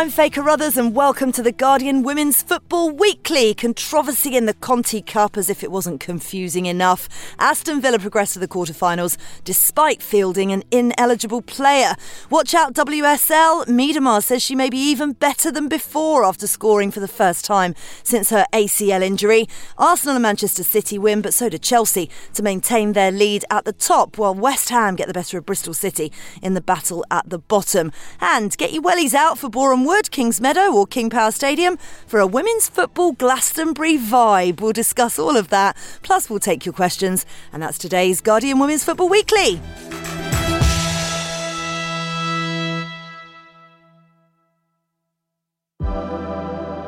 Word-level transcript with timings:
I'm 0.00 0.08
Faye 0.08 0.30
Carruthers, 0.30 0.78
and 0.78 0.94
welcome 0.94 1.30
to 1.30 1.42
the 1.42 1.52
Guardian 1.52 2.02
Women's 2.02 2.40
Football 2.40 2.90
Weekly. 2.90 3.52
Controversy 3.52 4.34
in 4.34 4.46
the 4.46 4.54
Conti 4.54 5.02
Cup, 5.02 5.36
as 5.36 5.50
if 5.50 5.62
it 5.62 5.70
wasn't 5.70 6.00
confusing 6.00 6.64
enough. 6.64 7.06
Aston 7.38 7.82
Villa 7.82 7.98
progressed 7.98 8.32
to 8.32 8.38
the 8.38 8.48
quarterfinals 8.48 9.18
despite 9.44 10.02
fielding 10.02 10.52
an 10.52 10.64
ineligible 10.70 11.42
player. 11.42 11.96
Watch 12.30 12.54
out, 12.54 12.72
WSL. 12.72 13.66
Miedema 13.66 14.22
says 14.22 14.42
she 14.42 14.54
may 14.54 14.70
be 14.70 14.78
even 14.78 15.12
better 15.12 15.52
than 15.52 15.68
before 15.68 16.24
after 16.24 16.46
scoring 16.46 16.90
for 16.90 17.00
the 17.00 17.06
first 17.06 17.44
time 17.44 17.74
since 18.02 18.30
her 18.30 18.46
ACL 18.54 19.02
injury. 19.02 19.46
Arsenal 19.76 20.16
and 20.16 20.22
Manchester 20.22 20.64
City 20.64 20.96
win, 20.96 21.20
but 21.20 21.34
so 21.34 21.50
did 21.50 21.60
Chelsea 21.60 22.08
to 22.32 22.42
maintain 22.42 22.94
their 22.94 23.12
lead 23.12 23.44
at 23.50 23.66
the 23.66 23.74
top, 23.74 24.16
while 24.16 24.34
West 24.34 24.70
Ham 24.70 24.96
get 24.96 25.08
the 25.08 25.12
better 25.12 25.36
of 25.36 25.44
Bristol 25.44 25.74
City 25.74 26.10
in 26.40 26.54
the 26.54 26.62
battle 26.62 27.04
at 27.10 27.28
the 27.28 27.38
bottom. 27.38 27.92
And 28.18 28.56
get 28.56 28.72
your 28.72 28.82
wellies 28.82 29.12
out 29.12 29.36
for 29.36 29.50
Boreham 29.50 29.89
Wood, 29.90 30.12
Kings 30.12 30.40
Meadow, 30.40 30.72
or 30.72 30.86
King 30.86 31.10
Power 31.10 31.32
Stadium 31.32 31.76
for 32.06 32.20
a 32.20 32.26
women's 32.26 32.68
football 32.68 33.10
Glastonbury 33.10 33.98
vibe. 33.98 34.60
We'll 34.60 34.72
discuss 34.72 35.18
all 35.18 35.36
of 35.36 35.48
that. 35.48 35.76
Plus, 36.02 36.30
we'll 36.30 36.38
take 36.38 36.64
your 36.64 36.72
questions. 36.72 37.26
And 37.52 37.60
that's 37.60 37.76
today's 37.76 38.20
Guardian 38.20 38.60
Women's 38.60 38.84
Football 38.84 39.08
Weekly. 39.08 39.60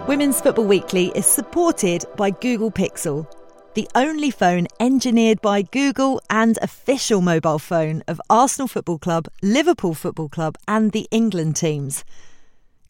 Women's 0.06 0.40
Football 0.40 0.66
Weekly 0.66 1.10
is 1.16 1.26
supported 1.26 2.04
by 2.16 2.30
Google 2.30 2.70
Pixel, 2.70 3.26
the 3.74 3.88
only 3.96 4.30
phone 4.30 4.68
engineered 4.78 5.40
by 5.42 5.62
Google 5.62 6.20
and 6.30 6.56
official 6.62 7.20
mobile 7.20 7.58
phone 7.58 8.04
of 8.06 8.20
Arsenal 8.30 8.68
Football 8.68 9.00
Club, 9.00 9.26
Liverpool 9.42 9.94
Football 9.94 10.28
Club, 10.28 10.56
and 10.68 10.92
the 10.92 11.08
England 11.10 11.56
teams. 11.56 12.04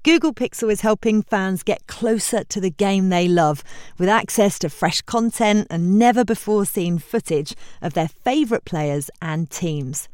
Google 0.04 0.34
Pixel 0.34 0.72
is 0.72 0.80
helping 0.80 1.22
fans 1.22 1.62
get 1.62 1.86
closer 1.86 2.42
to 2.42 2.60
the 2.60 2.70
game 2.70 3.08
they 3.08 3.28
love 3.28 3.62
with 3.98 4.08
access 4.08 4.58
to 4.58 4.68
fresh 4.68 5.00
content 5.02 5.68
and 5.70 5.96
never 5.96 6.24
before 6.24 6.66
seen 6.66 6.98
footage 6.98 7.54
of 7.80 7.94
their 7.94 8.08
favourite 8.08 8.64
players 8.64 9.10
and 9.20 9.48
teams. 9.48 10.08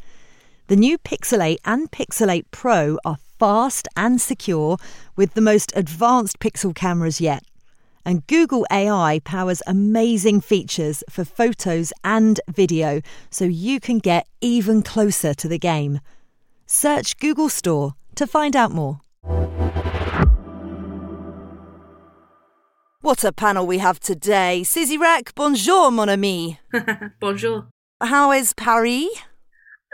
The 0.66 0.76
new 0.76 0.98
Pixel 0.98 1.42
8 1.42 1.60
and 1.64 1.90
Pixel 1.90 2.30
8 2.30 2.50
Pro 2.50 2.98
are 3.02 3.16
fast 3.38 3.88
and 3.96 4.20
secure 4.20 4.76
with 5.16 5.32
the 5.32 5.40
most 5.40 5.72
advanced 5.74 6.38
Pixel 6.38 6.74
cameras 6.74 7.18
yet. 7.18 7.42
And 8.04 8.26
Google 8.26 8.66
AI 8.70 9.22
powers 9.24 9.62
amazing 9.66 10.42
features 10.42 11.02
for 11.08 11.24
photos 11.24 11.94
and 12.04 12.40
video 12.46 13.00
so 13.30 13.46
you 13.46 13.80
can 13.80 14.00
get 14.00 14.26
even 14.42 14.82
closer 14.82 15.32
to 15.32 15.48
the 15.48 15.58
game. 15.58 16.00
Search 16.66 17.16
Google 17.16 17.48
Store 17.48 17.94
to 18.16 18.26
find 18.26 18.54
out 18.54 18.70
more. 18.70 19.00
What 23.00 23.22
a 23.22 23.30
panel 23.30 23.64
we 23.64 23.78
have 23.78 24.00
today. 24.00 24.64
Wrack, 24.98 25.32
bonjour, 25.36 25.92
mon 25.92 26.08
ami. 26.08 26.58
Bonjour. 27.20 27.68
How 28.00 28.32
is 28.32 28.52
Paris? 28.54 29.06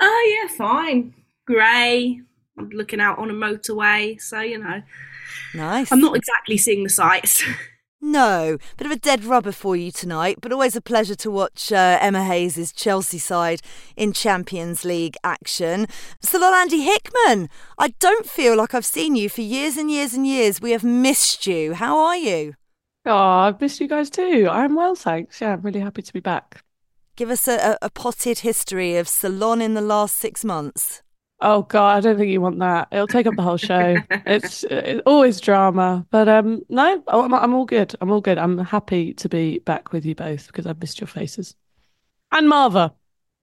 Oh, 0.00 0.40
yeah, 0.42 0.56
fine. 0.56 1.12
Grey. 1.46 2.22
I'm 2.58 2.70
looking 2.70 3.00
out 3.00 3.18
on 3.18 3.28
a 3.28 3.34
motorway, 3.34 4.18
so, 4.18 4.40
you 4.40 4.56
know. 4.56 4.82
Nice. 5.54 5.92
I'm 5.92 6.00
not 6.00 6.16
exactly 6.16 6.56
seeing 6.56 6.82
the 6.82 6.90
sights. 6.90 7.44
No, 8.06 8.58
bit 8.76 8.84
of 8.84 8.92
a 8.92 8.96
dead 8.96 9.24
rubber 9.24 9.50
for 9.50 9.74
you 9.76 9.90
tonight, 9.90 10.36
but 10.42 10.52
always 10.52 10.76
a 10.76 10.82
pleasure 10.82 11.14
to 11.14 11.30
watch 11.30 11.72
uh, 11.72 11.96
Emma 12.02 12.22
Hayes' 12.22 12.70
Chelsea 12.70 13.16
side 13.16 13.62
in 13.96 14.12
Champions 14.12 14.84
League 14.84 15.16
action. 15.24 15.86
Ceylon 16.20 16.52
Andi 16.52 16.84
Hickman, 16.84 17.48
I 17.78 17.94
don't 18.00 18.26
feel 18.28 18.58
like 18.58 18.74
I've 18.74 18.84
seen 18.84 19.16
you 19.16 19.30
for 19.30 19.40
years 19.40 19.78
and 19.78 19.90
years 19.90 20.12
and 20.12 20.26
years. 20.26 20.60
We 20.60 20.72
have 20.72 20.84
missed 20.84 21.46
you. 21.46 21.72
How 21.72 21.96
are 21.96 22.16
you? 22.16 22.56
Oh, 23.06 23.16
I've 23.16 23.60
missed 23.60 23.80
you 23.80 23.88
guys 23.88 24.10
too. 24.10 24.48
I'm 24.50 24.74
well, 24.74 24.94
thanks. 24.94 25.40
Yeah, 25.40 25.52
I'm 25.52 25.62
really 25.62 25.80
happy 25.80 26.02
to 26.02 26.12
be 26.12 26.20
back. 26.20 26.64
Give 27.16 27.30
us 27.30 27.46
a, 27.46 27.56
a, 27.56 27.78
a 27.82 27.90
potted 27.90 28.40
history 28.40 28.96
of 28.96 29.08
Ceylon 29.08 29.60
in 29.60 29.74
the 29.74 29.80
last 29.80 30.16
six 30.16 30.44
months. 30.44 31.02
Oh 31.40 31.62
God, 31.62 31.96
I 31.96 32.00
don't 32.00 32.16
think 32.16 32.30
you 32.30 32.40
want 32.40 32.58
that. 32.60 32.88
It'll 32.90 33.06
take 33.06 33.26
up 33.26 33.36
the 33.36 33.42
whole 33.42 33.56
show. 33.56 33.96
it's, 34.10 34.64
it's 34.70 35.02
always 35.04 35.40
drama, 35.40 36.06
but 36.10 36.28
um, 36.28 36.62
no, 36.68 37.02
I'm, 37.08 37.34
I'm 37.34 37.54
all 37.54 37.66
good. 37.66 37.94
I'm 38.00 38.10
all 38.10 38.20
good. 38.20 38.38
I'm 38.38 38.58
happy 38.58 39.12
to 39.14 39.28
be 39.28 39.58
back 39.58 39.92
with 39.92 40.06
you 40.06 40.14
both 40.14 40.46
because 40.46 40.66
I've 40.66 40.80
missed 40.80 41.00
your 41.00 41.08
faces, 41.08 41.54
and 42.32 42.48
Marva 42.48 42.94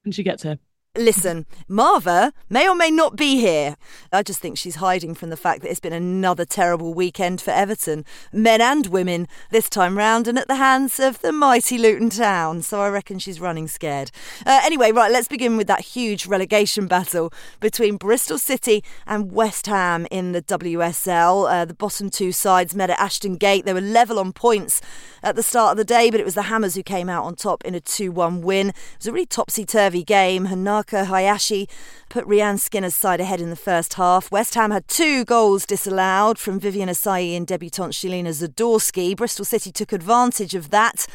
when 0.04 0.12
she 0.12 0.24
gets 0.24 0.44
here. 0.44 0.58
Listen, 0.97 1.46
Marva 1.69 2.34
may 2.50 2.68
or 2.68 2.75
may 2.75 2.91
not 2.91 3.16
be 3.16 3.40
here. 3.40 3.78
I 4.12 4.24
just 4.24 4.41
think 4.41 4.57
she's 4.57 4.75
hiding 4.75 5.13
from 5.13 5.29
the 5.29 5.38
fact 5.38 5.62
that 5.62 5.72
it's 5.72 5.79
been 5.79 5.94
another 5.94 6.44
terrible 6.44 6.94
weekend 6.94 7.40
for 7.40 7.52
Everton, 7.52 8.03
men 8.34 8.59
and 8.59 8.88
women, 8.88 9.29
this 9.52 9.69
time 9.69 9.97
round, 9.97 10.28
and 10.28 10.38
at 10.38 10.50
the 10.50 10.57
hands 10.57 11.00
of 11.00 11.22
the 11.22 11.31
mighty 11.31 11.78
Luton 11.78 12.09
Town. 12.09 12.62
So 12.62 12.81
I 12.81 12.90
reckon 12.90 13.19
she's 13.19 13.40
running 13.40 13.69
scared. 13.69 14.12
Uh, 14.46 14.59
anyway, 14.66 14.91
right, 14.91 15.09
let's 15.09 15.29
begin 15.29 15.56
with 15.56 15.68
that 15.68 15.79
huge 15.79 16.25
relegation 16.25 16.88
battle 16.88 17.31
between 17.62 17.96
Bristol 17.96 18.38
City 18.38 18.84
and 19.08 19.31
West 19.31 19.68
Ham 19.68 20.06
in 20.12 20.34
the 20.34 20.41
WSL. 20.41 21.50
Uh, 21.50 21.63
the 21.63 21.73
bottom 21.73 22.09
two 22.09 22.34
sides 22.34 22.75
met 22.75 22.90
at 22.90 23.00
Ashton 23.00 23.38
Gate. 23.38 23.63
They 23.63 23.73
were 23.73 23.79
level 23.79 24.19
on 24.19 24.34
points 24.34 24.81
at 25.23 25.38
the 25.38 25.44
start 25.44 25.72
of 25.72 25.78
the 25.78 25.85
day, 25.85 26.09
but 26.09 26.19
it 26.19 26.25
was 26.25 26.35
the 26.35 26.44
Hammers 26.44 26.75
who 26.75 26.84
came 26.84 27.08
out 27.08 27.23
on 27.23 27.35
top 27.35 27.63
in 27.63 27.75
a 27.75 27.79
2 27.79 28.12
1 28.12 28.41
win. 28.41 28.69
It 28.69 28.75
was 29.00 29.08
a 29.08 29.13
really 29.13 29.25
topsy 29.25 29.63
turvy 29.66 30.03
game. 30.03 30.46
Hayashi 30.90 31.68
put 32.09 32.25
Rehanne 32.25 32.59
Skinner's 32.59 32.96
side 32.96 33.22
ahead 33.22 33.40
in 33.42 33.50
the 33.50 33.56
first 33.56 33.94
half. 33.94 34.31
West 34.31 34.56
Ham 34.56 34.72
had 34.72 34.88
two 34.88 35.24
goals 35.25 35.66
disallowed 35.66 36.38
from 36.38 36.59
Viviane 36.59 36.90
Asseyi 36.90 37.38
and 37.38 37.47
debutant 37.47 37.94
Shelina 37.94 38.30
Zadorsky. 38.30 39.16
Bristol 39.16 39.46
City 39.46 39.72
took 39.72 39.94
advantage 39.94 40.56
of 40.56 40.70
that. 40.72 41.08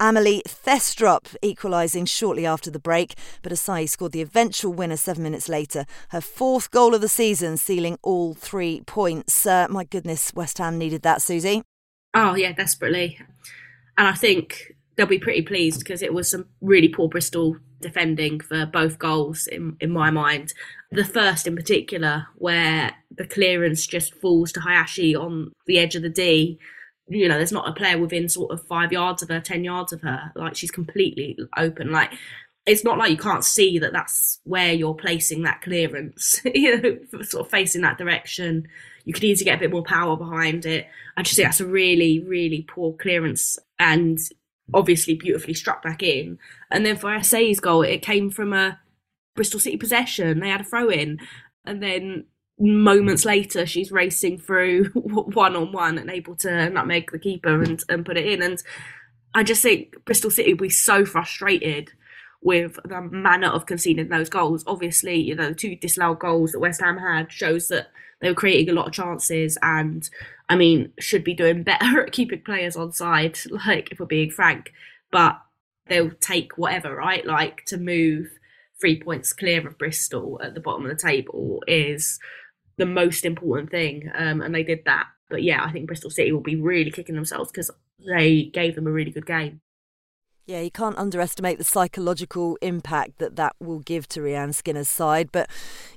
Amalie 0.00 0.42
Thestrup 0.48 1.36
equalising 1.42 2.06
shortly 2.06 2.46
after 2.46 2.70
the 2.70 2.78
break, 2.78 3.14
but 3.42 3.52
Asseyi 3.52 3.86
scored 3.86 4.12
the 4.12 4.22
eventual 4.22 4.72
winner 4.72 4.96
seven 4.96 5.22
minutes 5.22 5.48
later. 5.48 5.84
Her 6.08 6.22
fourth 6.22 6.70
goal 6.70 6.94
of 6.94 7.02
the 7.02 7.08
season, 7.08 7.58
sealing 7.58 7.98
all 8.02 8.32
three 8.32 8.80
points. 8.86 9.44
Uh, 9.44 9.66
my 9.68 9.84
goodness, 9.84 10.32
West 10.34 10.56
Ham 10.56 10.78
needed 10.78 11.02
that, 11.02 11.20
Susie. 11.20 11.62
Oh, 12.14 12.34
yeah, 12.34 12.52
desperately. 12.52 13.18
And 13.98 14.08
I 14.08 14.14
think 14.14 14.74
they'll 14.96 15.06
be 15.06 15.18
pretty 15.18 15.42
pleased 15.42 15.80
because 15.80 16.02
it 16.02 16.14
was 16.14 16.30
some 16.30 16.46
really 16.62 16.88
poor 16.88 17.08
Bristol 17.08 17.58
defending 17.80 18.40
for 18.40 18.66
both 18.66 18.98
goals 18.98 19.46
in, 19.46 19.76
in 19.80 19.90
my 19.90 20.10
mind. 20.10 20.52
The 20.90 21.04
first 21.04 21.46
in 21.46 21.56
particular, 21.56 22.26
where 22.36 22.94
the 23.10 23.26
clearance 23.26 23.86
just 23.86 24.14
falls 24.14 24.52
to 24.52 24.60
Hayashi 24.60 25.16
on 25.16 25.52
the 25.66 25.78
edge 25.78 25.96
of 25.96 26.02
the 26.02 26.08
D. 26.08 26.58
You 27.08 27.28
know, 27.28 27.36
there's 27.36 27.52
not 27.52 27.68
a 27.68 27.72
player 27.72 27.98
within 27.98 28.28
sort 28.28 28.52
of 28.52 28.66
five 28.66 28.92
yards 28.92 29.22
of 29.22 29.28
her, 29.28 29.40
10 29.40 29.64
yards 29.64 29.92
of 29.92 30.00
her. 30.02 30.32
Like, 30.36 30.56
she's 30.56 30.70
completely 30.70 31.36
open. 31.56 31.90
Like, 31.90 32.12
it's 32.66 32.84
not 32.84 32.98
like 32.98 33.10
you 33.10 33.16
can't 33.16 33.44
see 33.44 33.78
that 33.78 33.92
that's 33.92 34.38
where 34.44 34.72
you're 34.72 34.94
placing 34.94 35.42
that 35.42 35.62
clearance, 35.62 36.40
you 36.54 36.80
know, 36.80 37.22
sort 37.22 37.46
of 37.46 37.50
facing 37.50 37.82
that 37.82 37.98
direction. 37.98 38.68
You 39.04 39.12
could 39.12 39.24
easily 39.24 39.46
get 39.46 39.56
a 39.56 39.60
bit 39.60 39.72
more 39.72 39.82
power 39.82 40.16
behind 40.16 40.66
it. 40.66 40.86
I 41.16 41.22
just 41.22 41.36
think 41.36 41.48
that's 41.48 41.60
a 41.60 41.66
really, 41.66 42.20
really 42.20 42.66
poor 42.68 42.92
clearance 42.92 43.58
and 43.78 44.18
obviously 44.74 45.14
beautifully 45.14 45.54
struck 45.54 45.82
back 45.82 46.02
in. 46.02 46.38
And 46.70 46.84
then 46.84 46.96
for 46.96 47.10
Asseyi's 47.10 47.60
goal, 47.60 47.82
it 47.82 48.02
came 48.02 48.30
from 48.30 48.52
a 48.52 48.78
Bristol 49.34 49.60
City 49.60 49.76
possession. 49.76 50.40
They 50.40 50.48
had 50.48 50.62
a 50.62 50.64
throw 50.64 50.88
in. 50.88 51.18
And 51.64 51.82
then 51.82 52.24
moments 52.58 53.24
later, 53.24 53.66
she's 53.66 53.92
racing 53.92 54.38
through 54.38 54.84
one 54.94 55.56
on 55.56 55.72
one 55.72 55.98
and 55.98 56.10
able 56.10 56.36
to 56.36 56.70
nutmeg 56.70 57.10
the 57.10 57.18
keeper 57.18 57.62
and, 57.62 57.82
and 57.88 58.04
put 58.04 58.18
it 58.18 58.26
in. 58.26 58.42
And 58.42 58.62
I 59.34 59.42
just 59.42 59.62
think 59.62 60.04
Bristol 60.04 60.30
City 60.30 60.54
will 60.54 60.62
be 60.62 60.70
so 60.70 61.04
frustrated 61.04 61.92
with 62.42 62.78
the 62.84 63.02
manner 63.02 63.48
of 63.48 63.66
conceding 63.66 64.08
those 64.08 64.28
goals. 64.28 64.64
Obviously, 64.66 65.20
you 65.20 65.34
know, 65.34 65.50
the 65.50 65.54
two 65.54 65.76
disallowed 65.76 66.18
goals 66.18 66.52
that 66.52 66.60
West 66.60 66.80
Ham 66.80 66.98
had 66.98 67.30
shows 67.30 67.68
that 67.68 67.88
they 68.20 68.28
were 68.28 68.34
creating 68.34 68.68
a 68.68 68.76
lot 68.76 68.86
of 68.86 68.92
chances 68.92 69.56
and 69.62 70.08
I 70.48 70.56
mean, 70.56 70.92
should 70.98 71.24
be 71.24 71.34
doing 71.34 71.62
better 71.64 72.02
at 72.02 72.12
keeping 72.12 72.42
players 72.42 72.76
on 72.76 72.92
side, 72.92 73.38
like 73.50 73.90
if 73.92 74.00
we're 74.00 74.06
being 74.06 74.30
frank. 74.30 74.72
But 75.10 75.40
they'll 75.86 76.10
take 76.10 76.58
whatever, 76.58 76.94
right? 76.94 77.24
Like 77.24 77.64
to 77.66 77.78
move 77.78 78.28
three 78.80 79.00
points 79.00 79.32
clear 79.32 79.66
of 79.66 79.78
Bristol 79.78 80.40
at 80.42 80.54
the 80.54 80.60
bottom 80.60 80.84
of 80.84 80.90
the 80.90 81.02
table 81.02 81.62
is 81.66 82.18
the 82.78 82.86
most 82.86 83.24
important 83.24 83.70
thing. 83.70 84.10
Um, 84.14 84.40
and 84.40 84.54
they 84.54 84.62
did 84.62 84.84
that. 84.86 85.06
But 85.28 85.42
yeah, 85.42 85.62
I 85.64 85.70
think 85.70 85.86
Bristol 85.86 86.10
City 86.10 86.32
will 86.32 86.40
be 86.40 86.56
really 86.56 86.90
kicking 86.90 87.14
themselves 87.14 87.52
because 87.52 87.70
they 88.04 88.44
gave 88.44 88.74
them 88.74 88.86
a 88.86 88.92
really 88.92 89.10
good 89.10 89.26
game. 89.26 89.60
Yeah, 90.50 90.62
you 90.62 90.70
can't 90.72 90.98
underestimate 90.98 91.58
the 91.58 91.64
psychological 91.64 92.58
impact 92.60 93.18
that 93.18 93.36
that 93.36 93.54
will 93.60 93.78
give 93.78 94.08
to 94.08 94.20
Rehanne 94.20 94.52
Skinner's 94.52 94.88
side. 94.88 95.30
But, 95.30 95.48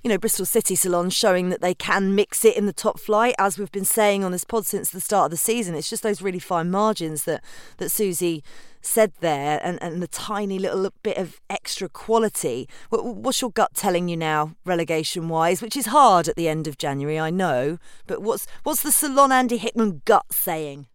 you 0.04 0.12
know, 0.12 0.20
Bristol 0.20 0.46
City 0.46 0.76
Ceylon 0.76 1.10
showing 1.10 1.50
that 1.50 1.62
they 1.62 1.74
can 1.74 2.14
mix 2.14 2.46
it 2.46 2.56
in 2.56 2.68
the 2.68 2.72
top 2.72 3.00
flight, 3.00 3.34
as 3.40 3.58
we've 3.58 3.72
been 3.72 3.84
saying 3.84 4.24
on 4.24 4.32
this 4.32 4.44
pod 4.44 4.68
since 4.68 4.92
the 4.92 5.02
start 5.02 5.26
of 5.26 5.32
the 5.32 5.38
season. 5.38 5.74
It's 5.74 5.90
just 5.90 6.04
those 6.04 6.22
really 6.22 6.38
fine 6.38 6.70
margins 6.70 7.24
that, 7.24 7.44
that 7.78 7.90
Susie 7.90 8.44
said 8.80 9.14
there 9.22 9.60
and, 9.64 9.82
and 9.82 10.04
the 10.04 10.08
tiny 10.08 10.60
little 10.60 10.88
bit 11.02 11.18
of 11.18 11.42
extra 11.50 11.90
quality. 11.90 12.70
What's 12.92 13.42
your 13.42 13.50
gut 13.50 13.74
telling 13.74 14.08
you 14.08 14.18
now, 14.18 14.56
relegation 14.66 15.30
wise, 15.30 15.64
which 15.64 15.76
is 15.76 15.88
hard 15.88 16.28
at 16.28 16.36
the 16.36 16.48
end 16.48 16.68
of 16.68 16.78
January, 16.78 17.20
I 17.20 17.32
know. 17.32 17.80
But 18.06 18.22
what's, 18.22 18.46
what's 18.62 18.84
the 18.84 18.92
Ceylon 18.92 19.32
Andi 19.32 19.58
Hickman 19.58 20.04
gut 20.06 20.32
saying? 20.32 20.86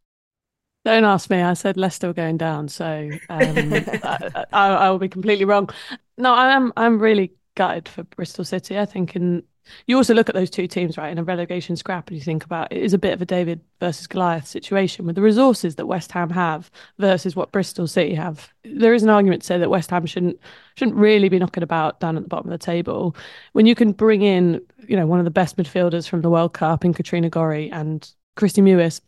Don't 0.88 1.04
ask 1.04 1.28
me. 1.28 1.42
I 1.42 1.52
said 1.52 1.76
Leicester 1.76 2.06
were 2.06 2.14
going 2.14 2.38
down, 2.38 2.66
so 2.68 3.10
um, 3.28 3.40
I, 3.58 4.44
I, 4.54 4.68
I, 4.68 4.90
will 4.90 4.98
be 4.98 5.10
completely 5.10 5.44
wrong. 5.44 5.68
No, 6.16 6.32
I 6.32 6.52
am. 6.52 6.72
I'm 6.78 6.98
really 6.98 7.32
gutted 7.56 7.86
for 7.90 8.04
Bristol 8.04 8.42
City. 8.42 8.78
I 8.78 8.86
think, 8.86 9.14
and 9.14 9.42
you 9.86 9.98
also 9.98 10.14
look 10.14 10.30
at 10.30 10.34
those 10.34 10.48
two 10.48 10.66
teams, 10.66 10.96
right, 10.96 11.12
in 11.12 11.18
a 11.18 11.24
relegation 11.24 11.76
scrap, 11.76 12.08
and 12.08 12.16
you 12.16 12.24
think 12.24 12.42
about 12.42 12.72
it 12.72 12.82
is 12.82 12.94
a 12.94 12.98
bit 12.98 13.12
of 13.12 13.20
a 13.20 13.26
David 13.26 13.60
versus 13.80 14.06
Goliath 14.06 14.46
situation 14.46 15.04
with 15.04 15.14
the 15.14 15.20
resources 15.20 15.74
that 15.74 15.84
West 15.84 16.10
Ham 16.12 16.30
have 16.30 16.70
versus 16.96 17.36
what 17.36 17.52
Bristol 17.52 17.86
City 17.86 18.14
have. 18.14 18.48
There 18.64 18.94
is 18.94 19.02
an 19.02 19.10
argument 19.10 19.42
to 19.42 19.46
say 19.46 19.58
that 19.58 19.68
West 19.68 19.90
Ham 19.90 20.06
shouldn't 20.06 20.40
shouldn't 20.76 20.96
really 20.96 21.28
be 21.28 21.38
knocking 21.38 21.62
about 21.62 22.00
down 22.00 22.16
at 22.16 22.22
the 22.22 22.30
bottom 22.30 22.50
of 22.50 22.58
the 22.58 22.64
table 22.64 23.14
when 23.52 23.66
you 23.66 23.74
can 23.74 23.92
bring 23.92 24.22
in, 24.22 24.62
you 24.86 24.96
know, 24.96 25.06
one 25.06 25.18
of 25.18 25.26
the 25.26 25.30
best 25.30 25.58
midfielders 25.58 26.08
from 26.08 26.22
the 26.22 26.30
World 26.30 26.54
Cup 26.54 26.82
in 26.82 26.94
Katrina 26.94 27.28
Gorry 27.28 27.70
and 27.70 28.10
Kristie 28.38 28.62
Mewis 28.62 29.02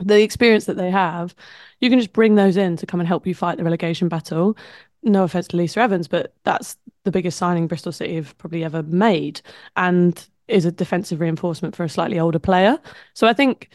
the 0.00 0.22
experience 0.22 0.64
that 0.66 0.76
they 0.76 0.90
have, 0.90 1.34
you 1.80 1.90
can 1.90 1.98
just 1.98 2.12
bring 2.12 2.34
those 2.34 2.56
in 2.56 2.76
to 2.76 2.86
come 2.86 3.00
and 3.00 3.08
help 3.08 3.26
you 3.26 3.34
fight 3.34 3.58
the 3.58 3.64
relegation 3.64 4.08
battle. 4.08 4.56
No 5.02 5.24
offense 5.24 5.48
to 5.48 5.56
Lisa 5.56 5.80
Evans, 5.80 6.08
but 6.08 6.34
that's 6.44 6.76
the 7.04 7.10
biggest 7.10 7.38
signing 7.38 7.66
Bristol 7.66 7.92
City 7.92 8.16
have 8.16 8.36
probably 8.38 8.64
ever 8.64 8.82
made, 8.82 9.40
and 9.76 10.28
is 10.48 10.64
a 10.64 10.72
defensive 10.72 11.20
reinforcement 11.20 11.74
for 11.76 11.84
a 11.84 11.88
slightly 11.88 12.18
older 12.18 12.38
player. 12.38 12.78
So 13.14 13.26
I 13.26 13.32
think 13.32 13.70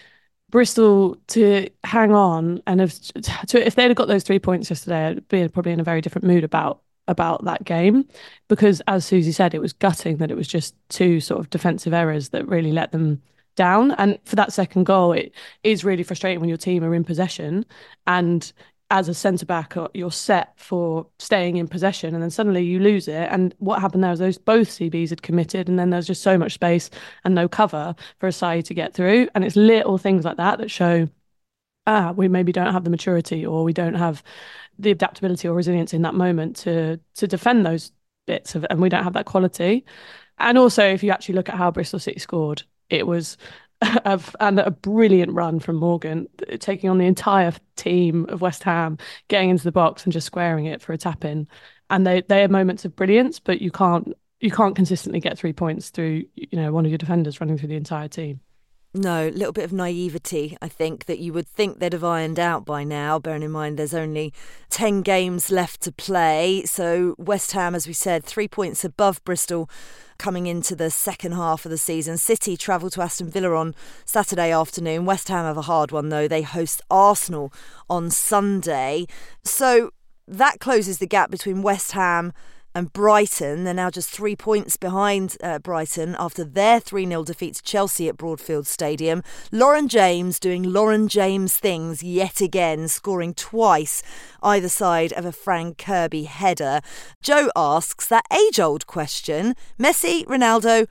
Bristol 0.50 1.18
to 1.28 1.70
hang 1.84 2.12
on 2.12 2.62
and 2.66 2.82
if 2.82 3.12
to 3.48 3.66
if 3.66 3.76
they'd 3.76 3.84
have 3.84 3.96
got 3.96 4.08
those 4.08 4.24
three 4.24 4.40
points 4.40 4.70
yesterday, 4.70 5.08
I'd 5.08 5.28
be 5.28 5.48
probably 5.48 5.74
in 5.74 5.80
a 5.80 5.84
very 5.84 6.02
different 6.02 6.26
mood 6.28 6.44
about 6.44 6.82
about 7.08 7.44
that 7.46 7.64
game 7.64 8.08
because 8.48 8.82
as 8.88 9.06
Susie 9.06 9.32
said, 9.32 9.54
it 9.54 9.62
was 9.62 9.74
gutting 9.74 10.18
that 10.18 10.32
it 10.32 10.38
was 10.38 10.48
just 10.48 10.76
two 10.90 11.20
sort 11.20 11.40
of 11.40 11.50
defensive 11.50 11.94
errors 11.94 12.30
that 12.30 12.48
really 12.48 12.72
let 12.72 12.92
them 12.92 13.22
down. 13.60 13.92
And 13.92 14.18
for 14.26 14.36
that 14.38 14.52
second 14.52 14.86
goal, 14.86 15.12
it 15.14 15.32
is 15.64 15.86
really 15.86 16.04
frustrating 16.04 16.40
when 16.40 16.50
your 16.50 16.58
team 16.58 16.84
are 16.84 16.96
in 16.96 17.04
possession 17.04 17.66
and 18.08 18.52
as 18.92 19.08
a 19.08 19.14
centre 19.14 19.46
back, 19.46 19.78
uh, 19.78 19.88
you're 19.94 20.12
set 20.12 20.54
for 20.58 21.06
staying 21.20 21.58
in 21.58 21.68
possession, 21.68 22.14
and 22.14 22.24
then 22.24 22.32
suddenly 22.32 22.64
you 22.64 22.80
lose 22.80 23.08
it. 23.08 23.28
And 23.32 23.54
what 23.60 23.82
happened 23.82 24.04
there 24.04 24.12
was 24.12 24.20
those 24.20 24.38
both 24.38 24.70
CBs 24.70 25.10
had 25.10 25.22
committed, 25.22 25.70
and 25.70 25.78
then 25.78 25.92
there's 25.92 26.08
just 26.08 26.24
so 26.24 26.38
much 26.38 26.54
space 26.54 26.90
and 27.24 27.36
no 27.36 27.48
cover 27.48 27.96
for 28.20 28.28
a 28.28 28.32
side 28.32 28.66
to 28.66 28.74
get 28.74 28.94
through. 28.94 29.28
And 29.36 29.44
it's 29.44 29.56
little 29.56 29.98
things 29.98 30.26
like 30.26 30.38
that 30.38 30.58
that 30.58 30.72
show, 30.72 31.08
ah, 31.88 32.14
we 32.16 32.28
maybe 32.28 32.52
don't 32.52 32.74
have 32.74 32.84
the 32.84 32.90
maturity, 32.90 33.46
or 33.46 33.64
we 33.64 33.74
don't 33.74 33.96
have 33.96 34.24
the 34.80 34.92
adaptability 34.92 35.48
or 35.48 35.54
resilience 35.54 35.94
in 35.94 36.02
that 36.04 36.16
moment 36.16 36.56
to 36.58 37.00
to 37.16 37.28
defend 37.28 37.66
those 37.66 37.92
bits 38.28 38.56
of, 38.56 38.66
and 38.70 38.82
we 38.82 38.90
don't 38.90 39.04
have 39.04 39.14
that 39.14 39.26
quality. 39.26 39.86
And 40.40 40.58
also, 40.58 40.84
if 40.84 41.04
you 41.04 41.12
actually 41.12 41.36
look 41.36 41.50
at 41.50 41.56
how 41.56 41.72
Bristol 41.72 42.00
City 42.00 42.20
scored, 42.20 42.64
it 42.90 43.08
was 43.08 43.38
a, 43.82 44.20
and 44.40 44.60
a 44.60 44.72
brilliant 44.72 45.32
run 45.34 45.60
from 45.60 45.78
Morgan, 45.78 46.28
taking 46.60 46.90
on 46.90 46.98
the 46.98 47.06
entire 47.06 47.54
team 47.76 48.26
of 48.30 48.42
West 48.42 48.64
Ham, 48.64 48.98
getting 49.28 49.50
into 49.50 49.64
the 49.64 49.72
box 49.72 50.04
and 50.04 50.14
just 50.14 50.28
squaring 50.28 50.66
it 50.66 50.82
for 50.82 50.94
a 50.94 50.98
tap 50.98 51.24
in. 51.24 51.48
And 51.90 52.06
they 52.06 52.22
they 52.22 52.44
are 52.44 52.48
moments 52.48 52.86
of 52.86 52.96
brilliance, 52.96 53.40
but 53.40 53.62
you 53.62 53.72
can't 53.72 54.14
you 54.40 54.52
can't 54.52 54.76
consistently 54.76 55.20
get 55.20 55.38
three 55.38 55.54
points 55.54 55.90
through 55.90 56.26
you 56.36 56.60
know 56.60 56.72
one 56.72 56.86
of 56.86 56.92
your 56.92 56.98
defenders 56.98 57.40
running 57.40 57.58
through 57.58 57.70
the 57.70 57.76
entire 57.76 58.08
team. 58.08 58.42
No, 58.92 59.28
a 59.28 59.30
little 59.30 59.54
bit 59.54 59.66
of 59.66 59.72
naivety, 59.72 60.58
I 60.64 60.68
think, 60.68 61.06
that 61.06 61.20
you 61.20 61.32
would 61.32 61.48
think 61.48 61.78
they'd 61.78 61.94
have 61.94 62.04
ironed 62.04 62.40
out 62.40 62.66
by 62.66 62.84
now, 62.84 63.20
bearing 63.20 63.44
in 63.44 63.52
mind 63.52 63.78
there's 63.78 63.94
only 63.94 64.34
10 64.72 65.04
games 65.04 65.52
left 65.52 65.82
to 65.82 65.92
play. 65.92 66.64
So, 66.66 67.14
West 67.20 67.52
Ham, 67.52 67.76
as 67.76 67.86
we 67.86 67.94
said, 67.94 68.24
three 68.24 68.48
points 68.48 68.84
above 68.84 69.24
Bristol 69.24 69.70
coming 70.20 70.46
into 70.46 70.76
the 70.76 70.92
second 70.92 71.32
half 71.32 71.66
of 71.66 71.72
the 71.72 71.78
season. 71.78 72.18
City 72.18 72.56
travel 72.56 72.92
to 72.92 73.02
Aston 73.02 73.30
Villa 73.30 73.56
on 73.56 73.74
Saturday 74.06 74.52
afternoon. 74.52 75.06
West 75.06 75.30
Ham 75.30 75.46
have 75.46 75.58
a 75.58 75.64
hard 75.64 75.92
one, 75.92 76.10
though. 76.10 76.28
They 76.28 76.44
host 76.44 76.82
Arsenal 76.92 77.52
on 77.90 78.12
Sunday. 78.12 79.08
So, 79.44 79.92
that 80.28 80.60
closes 80.60 81.00
the 81.00 81.08
gap 81.08 81.32
between 81.32 81.64
West 81.64 81.94
Ham 81.94 82.34
and 82.76 82.92
Brighton. 82.94 83.64
They're 83.64 83.74
now 83.74 83.90
just 83.90 84.10
three 84.10 84.36
points 84.36 84.78
behind 84.78 85.38
uh, 85.42 85.60
Brighton 85.60 86.16
after 86.20 86.44
their 86.44 86.80
3 86.80 87.06
0 87.06 87.24
defeat 87.24 87.56
to 87.56 87.64
Chelsea 87.64 88.08
at 88.08 88.18
Broadfield 88.18 88.66
Stadium. 88.66 89.24
Lauren 89.52 89.88
James 89.88 90.40
doing 90.40 90.64
Lauren 90.64 91.08
James 91.08 91.58
things 91.58 92.04
yet 92.04 92.42
again, 92.42 92.88
scoring 92.88 93.34
twice 93.34 94.04
either 94.42 94.70
side 94.70 95.14
of 95.14 95.26
a 95.26 95.32
Fran 95.32 95.76
Kirby 95.76 96.24
header. 96.24 96.82
Joe 97.22 97.50
asks 97.56 98.08
that 98.08 98.26
age 98.32 98.60
old 98.60 98.88
question 98.88 99.56
Messi, 99.80 100.26
Ronaldo, 100.26 100.88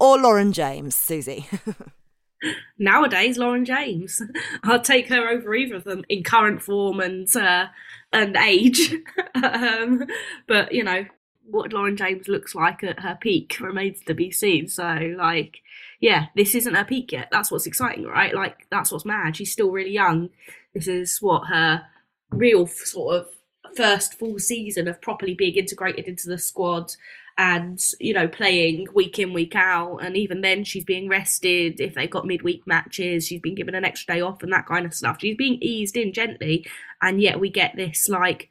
or 0.00 0.18
Lauren 0.18 0.52
James, 0.52 0.94
Susie? 0.94 1.46
Nowadays, 2.78 3.36
Lauren 3.36 3.64
James. 3.64 4.22
I'd 4.62 4.84
take 4.84 5.08
her 5.08 5.28
over 5.28 5.54
either 5.54 5.76
of 5.76 5.84
them 5.84 6.04
in 6.08 6.22
current 6.22 6.62
form 6.62 7.00
and 7.00 7.34
uh, 7.34 7.66
and 8.12 8.36
age. 8.36 8.94
um, 9.34 10.04
but 10.46 10.72
you 10.72 10.84
know, 10.84 11.04
what 11.50 11.72
Lauren 11.72 11.96
James 11.96 12.28
looks 12.28 12.54
like 12.54 12.82
at 12.84 13.00
her 13.00 13.18
peak 13.20 13.58
remains 13.60 14.00
to 14.06 14.14
be 14.14 14.30
seen. 14.30 14.68
So, 14.68 15.14
like, 15.16 15.58
yeah, 16.00 16.26
this 16.36 16.54
isn't 16.54 16.74
her 16.74 16.84
peak 16.84 17.12
yet. 17.12 17.28
That's 17.30 17.50
what's 17.50 17.66
exciting, 17.66 18.04
right? 18.04 18.34
Like, 18.34 18.66
that's 18.70 18.92
what's 18.92 19.04
mad. 19.04 19.36
She's 19.36 19.52
still 19.52 19.70
really 19.70 19.92
young. 19.92 20.30
This 20.74 20.88
is 20.88 21.18
what 21.20 21.48
her 21.48 21.82
real 22.30 22.66
sort 22.66 23.16
of 23.16 23.28
first 23.76 24.18
full 24.18 24.38
season 24.38 24.88
of 24.88 25.00
properly 25.00 25.34
being 25.34 25.54
integrated 25.54 26.06
into 26.06 26.28
the 26.28 26.38
squad 26.38 26.92
and 27.36 27.80
you 28.00 28.12
know 28.12 28.26
playing 28.26 28.86
week 28.92 29.18
in 29.18 29.32
week 29.32 29.54
out 29.54 29.98
and 29.98 30.16
even 30.16 30.40
then 30.40 30.64
she's 30.64 30.84
being 30.84 31.08
rested 31.08 31.80
if 31.80 31.94
they've 31.94 32.10
got 32.10 32.26
midweek 32.26 32.66
matches 32.66 33.26
she's 33.26 33.40
been 33.40 33.54
given 33.54 33.74
an 33.74 33.84
extra 33.84 34.16
day 34.16 34.20
off 34.20 34.42
and 34.42 34.52
that 34.52 34.66
kind 34.66 34.84
of 34.84 34.92
stuff 34.92 35.18
she's 35.20 35.36
being 35.36 35.58
eased 35.60 35.96
in 35.96 36.12
gently 36.12 36.66
and 37.00 37.22
yet 37.22 37.38
we 37.38 37.48
get 37.48 37.76
this 37.76 38.08
like 38.08 38.50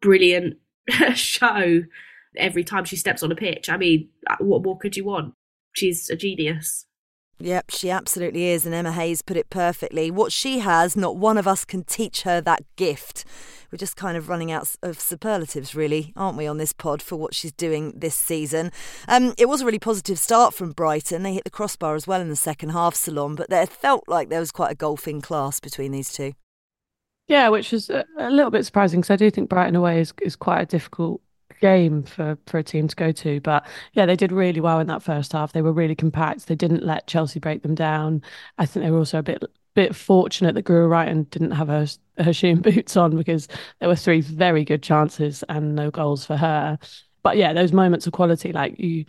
brilliant 0.00 0.56
show 1.14 1.82
every 2.36 2.64
time 2.64 2.84
she 2.84 2.96
steps 2.96 3.22
on 3.22 3.32
a 3.32 3.36
pitch. 3.36 3.68
I 3.68 3.76
mean, 3.76 4.08
uh, 4.28 4.36
what 4.40 4.62
more 4.62 4.78
could 4.78 4.96
you 4.96 5.04
want? 5.04 5.34
She's 5.72 6.08
a 6.10 6.16
genius. 6.16 6.86
Yep, 7.40 7.70
she 7.70 7.90
absolutely 7.90 8.46
is, 8.46 8.64
and 8.64 8.74
Emma 8.74 8.92
Hayes 8.92 9.20
put 9.20 9.36
it 9.36 9.50
perfectly. 9.50 10.10
What 10.10 10.30
she 10.30 10.60
has, 10.60 10.96
not 10.96 11.16
one 11.16 11.36
of 11.36 11.48
us 11.48 11.64
can 11.64 11.82
teach 11.82 12.22
her 12.22 12.40
that 12.40 12.62
gift. 12.76 13.24
We're 13.72 13.78
just 13.78 13.96
kind 13.96 14.16
of 14.16 14.28
running 14.28 14.52
out 14.52 14.76
of 14.84 15.00
superlatives, 15.00 15.74
really, 15.74 16.12
aren't 16.16 16.36
we, 16.36 16.46
on 16.46 16.58
this 16.58 16.72
pod 16.72 17.02
for 17.02 17.16
what 17.16 17.34
she's 17.34 17.50
doing 17.50 17.92
this 17.96 18.14
season? 18.14 18.70
Um, 19.08 19.34
it 19.36 19.48
was 19.48 19.62
a 19.62 19.66
really 19.66 19.80
positive 19.80 20.18
start 20.18 20.54
from 20.54 20.70
Brighton. 20.70 21.24
They 21.24 21.34
hit 21.34 21.42
the 21.42 21.50
crossbar 21.50 21.96
as 21.96 22.06
well 22.06 22.20
in 22.20 22.28
the 22.28 22.36
second 22.36 22.68
half, 22.68 22.94
Ceylon, 22.94 23.34
but 23.34 23.50
there 23.50 23.66
felt 23.66 24.04
like 24.06 24.28
there 24.28 24.38
was 24.38 24.52
quite 24.52 24.70
a 24.70 24.76
golfing 24.76 25.20
class 25.20 25.58
between 25.58 25.90
these 25.90 26.12
two. 26.12 26.34
Yeah, 27.26 27.48
which 27.48 27.72
was 27.72 27.90
a, 27.90 28.04
a 28.16 28.30
little 28.30 28.52
bit 28.52 28.64
surprising 28.64 29.00
because 29.00 29.10
I 29.10 29.16
do 29.16 29.30
think 29.30 29.48
Brighton 29.48 29.74
away 29.74 30.00
is, 30.00 30.12
is 30.22 30.36
quite 30.36 30.60
a 30.60 30.66
difficult 30.66 31.20
game 31.64 32.02
for 32.02 32.36
for 32.46 32.58
a 32.58 32.62
team 32.62 32.88
to 32.88 32.96
go 32.96 33.10
to. 33.10 33.40
But 33.40 33.66
yeah, 33.94 34.04
they 34.04 34.16
did 34.16 34.32
really 34.32 34.60
well 34.60 34.80
in 34.80 34.86
that 34.88 35.02
first 35.02 35.32
half. 35.32 35.52
They 35.52 35.62
were 35.62 35.72
really 35.72 35.94
compact. 35.94 36.46
They 36.46 36.54
didn't 36.54 36.84
let 36.84 37.06
Chelsea 37.06 37.40
break 37.40 37.62
them 37.62 37.74
down. 37.74 38.22
I 38.58 38.66
think 38.66 38.84
they 38.84 38.90
were 38.90 38.98
also 38.98 39.18
a 39.18 39.22
bit 39.22 39.42
bit 39.74 39.96
fortunate 39.96 40.54
that 40.54 40.66
Guro 40.66 40.88
Reiten 40.88 41.28
didn't 41.30 41.52
have 41.52 41.68
her 41.68 41.86
her 42.18 42.32
shoe 42.34 42.50
and 42.50 42.62
boots 42.74 42.96
on 42.98 43.16
because 43.16 43.48
there 43.80 43.88
were 43.88 43.96
three 43.96 44.20
very 44.20 44.64
good 44.64 44.82
chances 44.82 45.42
and 45.48 45.74
no 45.74 45.90
goals 45.90 46.26
for 46.26 46.36
her. 46.36 46.78
But 47.22 47.38
yeah, 47.38 47.54
those 47.54 47.72
moments 47.72 48.06
of 48.06 48.12
quality, 48.12 48.52
like 48.52 48.78
you 48.78 49.06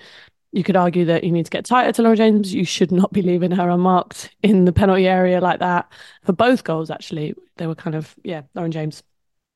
you 0.53 0.63
could 0.63 0.77
argue 0.77 1.03
that 1.05 1.25
you 1.25 1.31
need 1.33 1.45
to 1.45 1.51
get 1.51 1.65
tighter 1.65 1.91
to 1.91 2.01
Lauren 2.03 2.15
James. 2.17 2.53
You 2.53 2.63
should 2.63 2.91
not 2.91 3.11
be 3.11 3.21
leaving 3.21 3.51
her 3.51 3.69
unmarked 3.69 4.33
in 4.43 4.63
the 4.63 4.71
penalty 4.71 5.07
area 5.07 5.41
like 5.41 5.59
that. 5.59 5.91
For 6.23 6.31
both 6.31 6.63
goals, 6.63 6.89
actually, 6.89 7.35
they 7.57 7.67
were 7.67 7.75
kind 7.75 7.95
of, 7.95 8.15
yeah, 8.23 8.43
Lauren 8.55 8.71
James, 8.71 9.03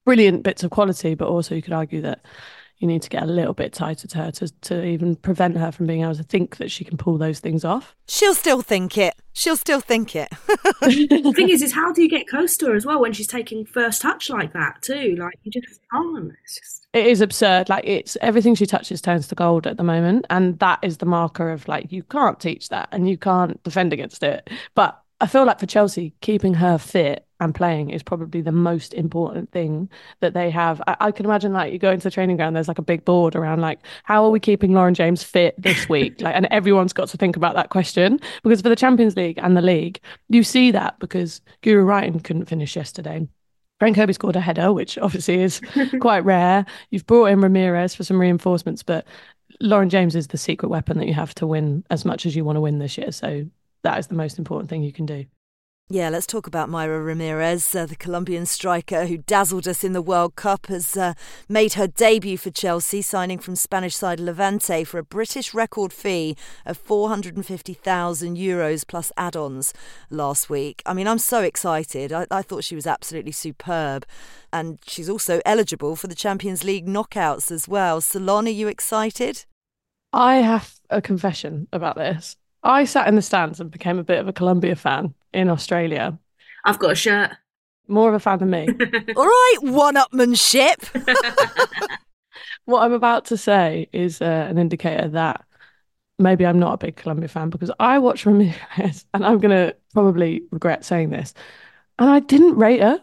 brilliant 0.06 0.44
bits 0.44 0.64
of 0.64 0.72
quality, 0.72 1.16
but 1.16 1.30
also 1.30 1.56
you 1.56 1.62
could 1.62 1.72
argue 1.72 2.02
that 2.02 2.26
you 2.80 2.88
need 2.88 3.02
to 3.02 3.10
get 3.10 3.24
a 3.24 3.28
little 3.28 3.54
bit 3.54 3.74
tighter 3.74 4.08
to 4.08 4.18
her 4.18 4.32
to, 4.32 4.48
to 4.62 4.84
even 4.84 5.16
prevent 5.18 5.58
her 5.58 5.72
from 5.72 5.86
being 5.86 6.02
able 6.02 6.16
to 6.16 6.24
think 6.24 6.58
that 6.58 6.72
she 6.72 6.86
can 6.86 6.98
pull 6.98 7.18
those 7.18 7.40
things 7.40 7.66
off. 7.66 7.94
She'll 8.08 8.34
still 8.34 8.62
think 8.62 8.98
it. 8.98 9.16
She'll 9.34 9.58
still 9.58 9.82
think 9.82 10.16
it. 10.16 10.30
the 10.82 11.34
thing 11.36 11.50
is, 11.50 11.62
is 11.62 11.74
how 11.74 11.92
do 11.92 12.02
you 12.02 12.10
get 12.10 12.28
close 12.28 12.56
to 12.58 12.68
her 12.68 12.76
as 12.76 12.86
well 12.86 13.02
when 13.02 13.14
she's 13.14 13.28
taking 13.28 13.66
first 13.66 14.02
touch 14.02 14.30
like 14.30 14.54
that 14.54 14.82
too? 14.82 15.16
Like 15.18 15.36
you 15.44 15.52
just 15.52 15.82
can't. 15.92 16.32
It's 16.44 16.56
just 16.56 16.88
it 16.94 17.06
is 17.06 17.22
absurd. 17.22 17.70
Like 17.70 17.86
it's 17.86 18.18
everything 18.22 18.56
she 18.56 18.66
touches 18.66 19.02
turns 19.02 19.28
to 19.28 19.36
gold 19.36 19.68
at 19.68 19.78
the 19.78 19.84
moment, 19.84 20.26
and 20.30 20.58
that 20.60 20.80
is 20.82 20.98
the 20.98 21.06
marker 21.06 21.52
of 21.52 21.68
like 21.68 21.92
you 21.92 22.04
can't 22.04 22.40
teach 22.40 22.70
that 22.70 22.90
and 22.92 23.10
you 23.10 23.18
can't 23.18 23.62
defend 23.64 23.94
against 23.94 24.24
it. 24.24 24.50
But 24.74 25.00
I 25.22 25.28
feel 25.28 25.46
like 25.46 25.60
for 25.60 25.66
Chelsea, 25.66 26.14
keeping 26.22 26.54
her 26.56 26.78
fit 26.78 27.26
and 27.42 27.56
playing 27.56 27.90
is 27.90 28.04
probably 28.04 28.42
the 28.42 28.52
most 28.52 28.94
important 28.94 29.52
thing 29.52 29.90
that 30.20 30.34
they 30.34 30.50
have. 30.50 30.82
I, 30.88 30.96
I, 31.00 31.12
can 31.12 31.26
imagine 31.26 31.54
like 31.54 31.72
you 31.74 31.80
go 31.80 31.92
into 31.92 32.06
the 32.06 32.12
training 32.12 32.38
ground, 32.38 32.56
there's 32.56 32.68
like 32.68 32.80
a 32.80 32.84
big 32.84 33.06
board 33.06 33.36
around 33.36 33.62
like 33.62 33.80
how 34.04 34.24
are 34.24 34.30
we 34.30 34.40
keeping 34.40 34.74
Lauren 34.74 34.94
James 34.94 35.24
fit 35.24 35.56
this 35.58 35.88
week? 35.90 36.22
like, 36.22 36.36
and 36.36 36.48
everyone's 36.52 36.94
got 36.94 37.10
to 37.10 37.18
think 37.18 37.36
about 37.36 37.56
that 37.56 37.70
question 37.70 38.20
because 38.44 38.62
for 38.62 38.70
the 38.70 38.76
Champions 38.76 39.16
League 39.16 39.40
and 39.42 39.56
the 39.56 39.62
league, 39.62 40.00
you 40.30 40.44
see 40.44 40.72
that 40.72 41.00
because 41.00 41.42
Guro 41.64 41.86
Reiten 41.86 42.24
couldn't 42.24 42.46
finish 42.46 42.76
yesterday. 42.76 43.28
Fran 43.80 43.94
Kirby 43.94 44.14
scored 44.14 44.36
a 44.36 44.42
header, 44.42 44.74
which 44.74 44.98
obviously 44.98 45.42
is 45.42 45.62
quite 46.02 46.26
rare. 46.26 46.66
You've 46.92 47.08
brought 47.08 47.28
in 47.28 47.40
Ramirez 47.40 47.96
for 47.96 48.04
some 48.04 48.20
reinforcements, 48.20 48.84
but 48.84 49.06
Lauren 49.62 49.90
James 49.90 50.16
is 50.16 50.28
the 50.28 50.38
secret 50.38 50.70
weapon 50.70 50.98
that 50.98 51.08
you 51.08 51.14
have 51.14 51.34
to 51.36 51.48
win 51.48 51.86
as 51.90 52.04
much 52.04 52.26
as 52.26 52.36
you 52.36 52.44
want 52.44 52.58
to 52.58 52.62
win 52.62 52.80
this 52.80 52.98
year. 52.98 53.12
So 53.14 53.46
that 53.84 54.00
is 54.00 54.08
the 54.08 54.16
most 54.16 54.40
important 54.40 54.70
thing 54.70 54.84
you 54.84 54.94
can 54.94 55.06
do. 55.06 55.26
Yeah, 55.92 56.10
let's 56.10 56.28
talk 56.28 56.46
about 56.46 56.70
Mayra 56.70 57.04
Ramirez, 57.04 57.74
uh, 57.74 57.88
the 57.88 57.96
Colombian 57.96 58.46
striker 58.46 59.08
who 59.08 59.18
dazzled 59.18 59.68
us 59.68 59.84
in 59.84 59.94
the 59.94 60.04
World 60.04 60.36
Cup, 60.36 60.68
has 60.68 60.96
uh, 60.96 61.16
made 61.48 61.74
her 61.74 61.88
debut 61.88 62.38
for 62.38 62.52
Chelsea, 62.52 63.02
signing 63.02 63.40
from 63.40 63.56
Spanish 63.56 63.96
side 63.96 64.20
Levante 64.20 64.84
for 64.84 65.00
a 65.00 65.04
British 65.04 65.52
record 65.52 65.92
fee 65.92 66.38
of 66.64 66.78
450,000 66.78 68.38
euros 68.38 68.88
plus 68.88 69.12
add 69.18 69.36
ons 69.36 69.74
last 70.12 70.48
week. 70.48 70.84
I 70.86 70.94
mean, 70.94 71.08
I'm 71.08 71.18
so 71.18 71.42
excited. 71.42 72.14
I, 72.14 72.28
I 72.30 72.44
thought 72.44 72.64
she 72.64 72.76
was 72.76 72.86
absolutely 72.86 73.32
superb. 73.32 74.06
And 74.54 74.78
she's 74.86 75.10
also 75.10 75.42
eligible 75.44 75.96
for 75.96 76.06
the 76.06 76.14
Champions 76.14 76.64
League 76.64 76.86
knockouts 76.86 77.50
as 77.50 77.68
well. 77.68 78.00
Ceylon, 78.00 78.46
are 78.46 78.52
you 78.52 78.68
excited? 78.68 79.46
I 80.14 80.36
have 80.36 80.76
a 80.92 81.02
confession 81.02 81.68
about 81.74 81.96
this. 81.96 82.36
I 82.64 82.86
sat 82.86 83.08
in 83.08 83.16
the 83.16 83.22
stands 83.22 83.60
and 83.60 83.72
became 83.72 84.00
a 84.00 84.04
bit 84.04 84.20
of 84.20 84.28
a 84.28 84.34
Colombia 84.34 84.76
fan 84.76 85.14
in 85.34 85.50
Australia. 85.50 86.18
I've 86.66 86.80
got 86.80 86.92
a 86.92 86.96
shirt. 86.96 87.32
More 87.88 88.10
of 88.10 88.16
a 88.16 88.20
fan 88.20 88.40
than 88.40 88.50
me. 88.50 88.68
All 89.16 89.26
right, 89.26 89.56
one 89.62 89.96
upmanship. 89.96 90.90
what 92.66 92.84
I'm 92.84 92.94
about 92.94 93.26
to 93.26 93.38
say 93.38 93.88
is 93.92 94.22
uh, 94.22 94.48
an 94.50 94.58
indicator 94.58 95.08
that 95.10 95.44
maybe 96.20 96.46
I'm 96.46 96.60
not 96.60 96.74
a 96.74 96.78
big 96.78 96.98
Colombia 96.98 97.28
fan 97.28 97.50
because 97.50 97.72
I 97.80 97.98
watched 97.98 98.26
Ramirez 98.26 99.06
and 99.14 99.26
I'm 99.26 99.40
going 99.40 99.56
to 99.56 99.76
probably 99.94 100.44
regret 100.52 100.86
saying 100.86 101.10
this. 101.10 101.34
And 101.98 102.10
I 102.10 102.20
didn't 102.20 102.56
rate 102.56 102.82
her. 102.82 103.02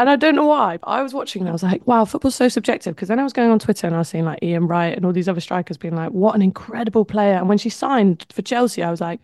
And 0.00 0.08
I 0.08 0.16
don't 0.16 0.34
know 0.34 0.46
why, 0.46 0.78
but 0.78 0.86
I 0.88 1.02
was 1.02 1.12
watching 1.12 1.42
and 1.42 1.50
I 1.50 1.52
was 1.52 1.62
like, 1.62 1.86
wow, 1.86 2.06
football's 2.06 2.34
so 2.34 2.48
subjective. 2.48 2.96
Because 2.96 3.08
then 3.08 3.20
I 3.20 3.22
was 3.22 3.34
going 3.34 3.50
on 3.50 3.58
Twitter 3.58 3.86
and 3.86 3.94
I 3.94 3.98
was 3.98 4.08
seeing 4.08 4.24
like 4.24 4.42
Ian 4.42 4.66
Wright 4.66 4.96
and 4.96 5.04
all 5.04 5.12
these 5.12 5.28
other 5.28 5.42
strikers 5.42 5.76
being 5.76 5.94
like, 5.94 6.10
what 6.12 6.34
an 6.34 6.40
incredible 6.40 7.04
player. 7.04 7.34
And 7.34 7.50
when 7.50 7.58
she 7.58 7.68
signed 7.68 8.24
for 8.32 8.40
Chelsea, 8.40 8.82
I 8.82 8.90
was 8.90 9.02
like, 9.02 9.20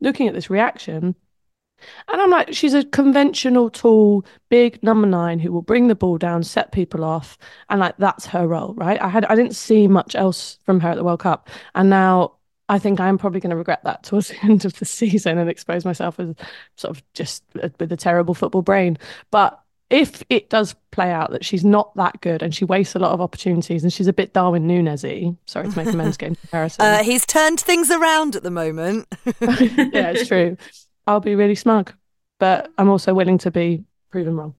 looking 0.00 0.28
at 0.28 0.34
this 0.34 0.48
reaction. 0.48 1.16
And 2.06 2.20
I'm 2.20 2.30
like, 2.30 2.54
she's 2.54 2.72
a 2.72 2.84
conventional, 2.84 3.68
tall, 3.68 4.24
big 4.48 4.80
number 4.84 5.08
nine 5.08 5.40
who 5.40 5.50
will 5.50 5.62
bring 5.62 5.88
the 5.88 5.96
ball 5.96 6.18
down, 6.18 6.44
set 6.44 6.70
people 6.70 7.02
off, 7.02 7.36
and 7.68 7.80
like 7.80 7.96
that's 7.98 8.26
her 8.26 8.46
role, 8.46 8.74
right? 8.74 9.02
I 9.02 9.08
had 9.08 9.24
I 9.24 9.34
didn't 9.34 9.56
see 9.56 9.88
much 9.88 10.14
else 10.14 10.60
from 10.64 10.78
her 10.80 10.90
at 10.90 10.96
the 10.96 11.04
World 11.04 11.20
Cup, 11.20 11.50
and 11.74 11.90
now 11.90 12.36
I 12.68 12.78
think 12.78 13.00
I'm 13.00 13.18
probably 13.18 13.40
going 13.40 13.50
to 13.50 13.56
regret 13.56 13.84
that 13.84 14.04
towards 14.04 14.28
the 14.30 14.38
end 14.44 14.64
of 14.64 14.74
the 14.78 14.84
season 14.84 15.38
and 15.38 15.50
expose 15.50 15.84
myself 15.84 16.20
as 16.20 16.34
sort 16.76 16.96
of 16.96 17.02
just 17.14 17.44
uh, 17.62 17.68
with 17.80 17.92
a 17.92 17.96
terrible 17.96 18.34
football 18.34 18.62
brain. 18.62 18.98
But 19.30 19.61
if 19.92 20.22
it 20.30 20.48
does 20.48 20.74
play 20.90 21.10
out 21.10 21.30
that 21.30 21.44
she's 21.44 21.64
not 21.64 21.94
that 21.96 22.20
good 22.22 22.42
and 22.42 22.54
she 22.54 22.64
wastes 22.64 22.94
a 22.94 22.98
lot 22.98 23.12
of 23.12 23.20
opportunities 23.20 23.82
and 23.82 23.92
she's 23.92 24.06
a 24.06 24.12
bit 24.12 24.32
Darwin 24.32 24.66
Núñez 24.66 25.36
sorry 25.46 25.68
to 25.68 25.76
make 25.76 25.92
a 25.92 25.96
men's 25.96 26.16
game 26.16 26.34
comparison. 26.34 26.84
Uh, 26.84 27.02
he's 27.02 27.26
turned 27.26 27.60
things 27.60 27.90
around 27.90 28.34
at 28.34 28.42
the 28.42 28.50
moment. 28.50 29.06
yeah, 29.40 30.10
it's 30.10 30.26
true. 30.26 30.56
I'll 31.06 31.20
be 31.20 31.34
really 31.34 31.54
smug, 31.54 31.92
but 32.40 32.72
I'm 32.78 32.88
also 32.88 33.12
willing 33.12 33.38
to 33.38 33.50
be 33.50 33.84
proven 34.10 34.36
wrong. 34.36 34.54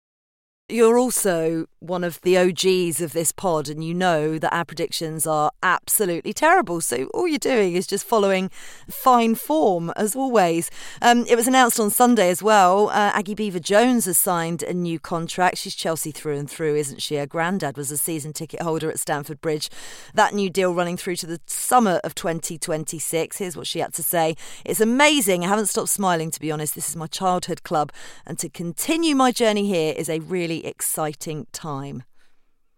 You're 0.70 0.98
also 0.98 1.68
one 1.84 2.04
of 2.04 2.22
the 2.22 2.38
OGs 2.38 3.02
of 3.02 3.12
this 3.12 3.32
pod, 3.32 3.68
and 3.68 3.84
you 3.84 3.94
know 3.94 4.40
that 4.40 4.56
our 4.56 4.64
predictions 4.64 5.28
are 5.28 5.52
absolutely 5.62 6.32
terrible. 6.32 6.80
So 6.80 7.06
all 7.14 7.28
you're 7.28 7.38
doing 7.38 7.74
is 7.74 7.86
just 7.86 8.06
following 8.06 8.50
fine 8.90 9.36
form, 9.36 9.92
as 9.98 10.16
always. 10.16 10.72
Um, 11.02 11.26
it 11.28 11.36
was 11.36 11.48
announced 11.48 11.80
on 11.80 11.90
Sunday 11.90 12.30
as 12.30 12.42
well. 12.42 12.90
Uh, 12.90 13.12
Aggie 13.14 13.36
Beever-Jones 13.36 14.06
has 14.06 14.18
signed 14.18 14.64
a 14.64 14.74
new 14.74 14.98
contract. 14.98 15.58
She's 15.58 15.76
Chelsea 15.76 16.12
through 16.12 16.38
and 16.38 16.50
through, 16.50 16.76
isn't 16.76 17.02
she? 17.02 17.18
Her 17.18 17.26
granddad 17.26 17.76
was 17.76 17.92
a 17.92 17.98
season 17.98 18.32
ticket 18.32 18.62
holder 18.62 18.90
at 18.90 19.00
Stamford 19.00 19.42
Bridge. 19.42 19.70
That 20.14 20.34
new 20.34 20.50
deal 20.50 20.74
running 20.74 20.96
through 20.96 21.18
to 21.18 21.28
the 21.28 21.42
summer 21.48 22.00
of 22.06 22.16
2026. 22.16 23.38
Here's 23.38 23.58
what 23.58 23.68
she 23.68 23.80
had 23.80 23.94
to 23.96 24.04
say 24.04 24.36
It's 24.64 24.80
amazing. 24.80 25.44
I 25.44 25.50
haven't 25.50 25.68
stopped 25.68 25.90
smiling, 25.90 26.32
to 26.32 26.40
be 26.40 26.52
honest. 26.52 26.76
This 26.76 26.90
is 26.90 26.96
my 26.96 27.08
childhood 27.08 27.64
club, 27.64 27.92
and 28.26 28.40
to 28.40 28.48
continue 28.48 29.16
my 29.16 29.32
journey 29.32 29.68
here 29.68 29.94
is 29.98 30.08
a 30.08 30.20
really 30.20 30.66
exciting 30.66 31.48
time. 31.52 31.73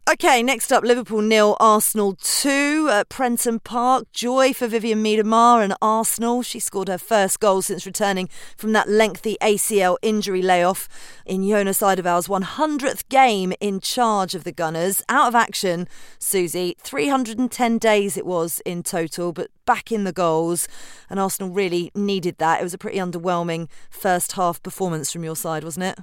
Okay, 0.07 0.43
next 0.43 0.71
up, 0.71 0.83
Liverpool 0.83 1.21
nil, 1.21 1.57
Arsenal 1.59 2.15
two 2.21 2.87
at 2.91 3.09
Prenton 3.09 3.59
Park. 3.59 4.05
Joy 4.13 4.53
for 4.53 4.67
Vivianne 4.67 5.01
Miedema 5.01 5.63
and 5.63 5.73
Arsenal. 5.81 6.43
She 6.43 6.59
scored 6.59 6.89
her 6.89 6.99
first 6.99 7.39
goal 7.39 7.63
since 7.63 7.87
returning 7.87 8.29
from 8.55 8.71
that 8.73 8.87
lengthy 8.87 9.35
ACL 9.41 9.97
injury 10.03 10.43
layoff 10.43 10.87
in 11.25 11.45
Jonas 11.49 11.81
Eidevall's 11.81 12.27
100th 12.27 13.09
game 13.09 13.51
in 13.59 13.79
charge 13.79 14.35
of 14.35 14.43
the 14.43 14.51
Gunners. 14.51 15.01
Out 15.09 15.27
of 15.27 15.33
action, 15.33 15.87
Susie. 16.19 16.77
310 16.79 17.79
days 17.79 18.15
it 18.15 18.27
was 18.27 18.61
in 18.63 18.83
total, 18.83 19.33
but 19.33 19.49
back 19.65 19.91
in 19.91 20.03
the 20.03 20.13
goals, 20.13 20.67
and 21.09 21.19
Arsenal 21.19 21.51
really 21.51 21.91
needed 21.95 22.37
that. 22.37 22.61
It 22.61 22.63
was 22.63 22.75
a 22.75 22.77
pretty 22.77 22.99
underwhelming 22.99 23.69
first 23.89 24.33
half 24.33 24.61
performance 24.61 25.11
from 25.11 25.23
your 25.23 25.35
side, 25.35 25.63
wasn't 25.63 25.85
it? 25.85 25.99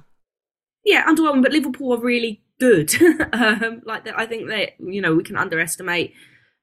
Yeah, 0.83 1.05
underwhelming, 1.05 1.41
but 1.41 1.53
Liverpool 1.53 1.93
are 1.93 2.01
really 2.01 2.42
good. 2.59 2.93
um, 3.33 3.81
like 3.85 4.07
I 4.07 4.25
think 4.25 4.49
that 4.49 4.71
you 4.79 5.01
know 5.01 5.15
we 5.15 5.23
can 5.23 5.37
underestimate 5.37 6.13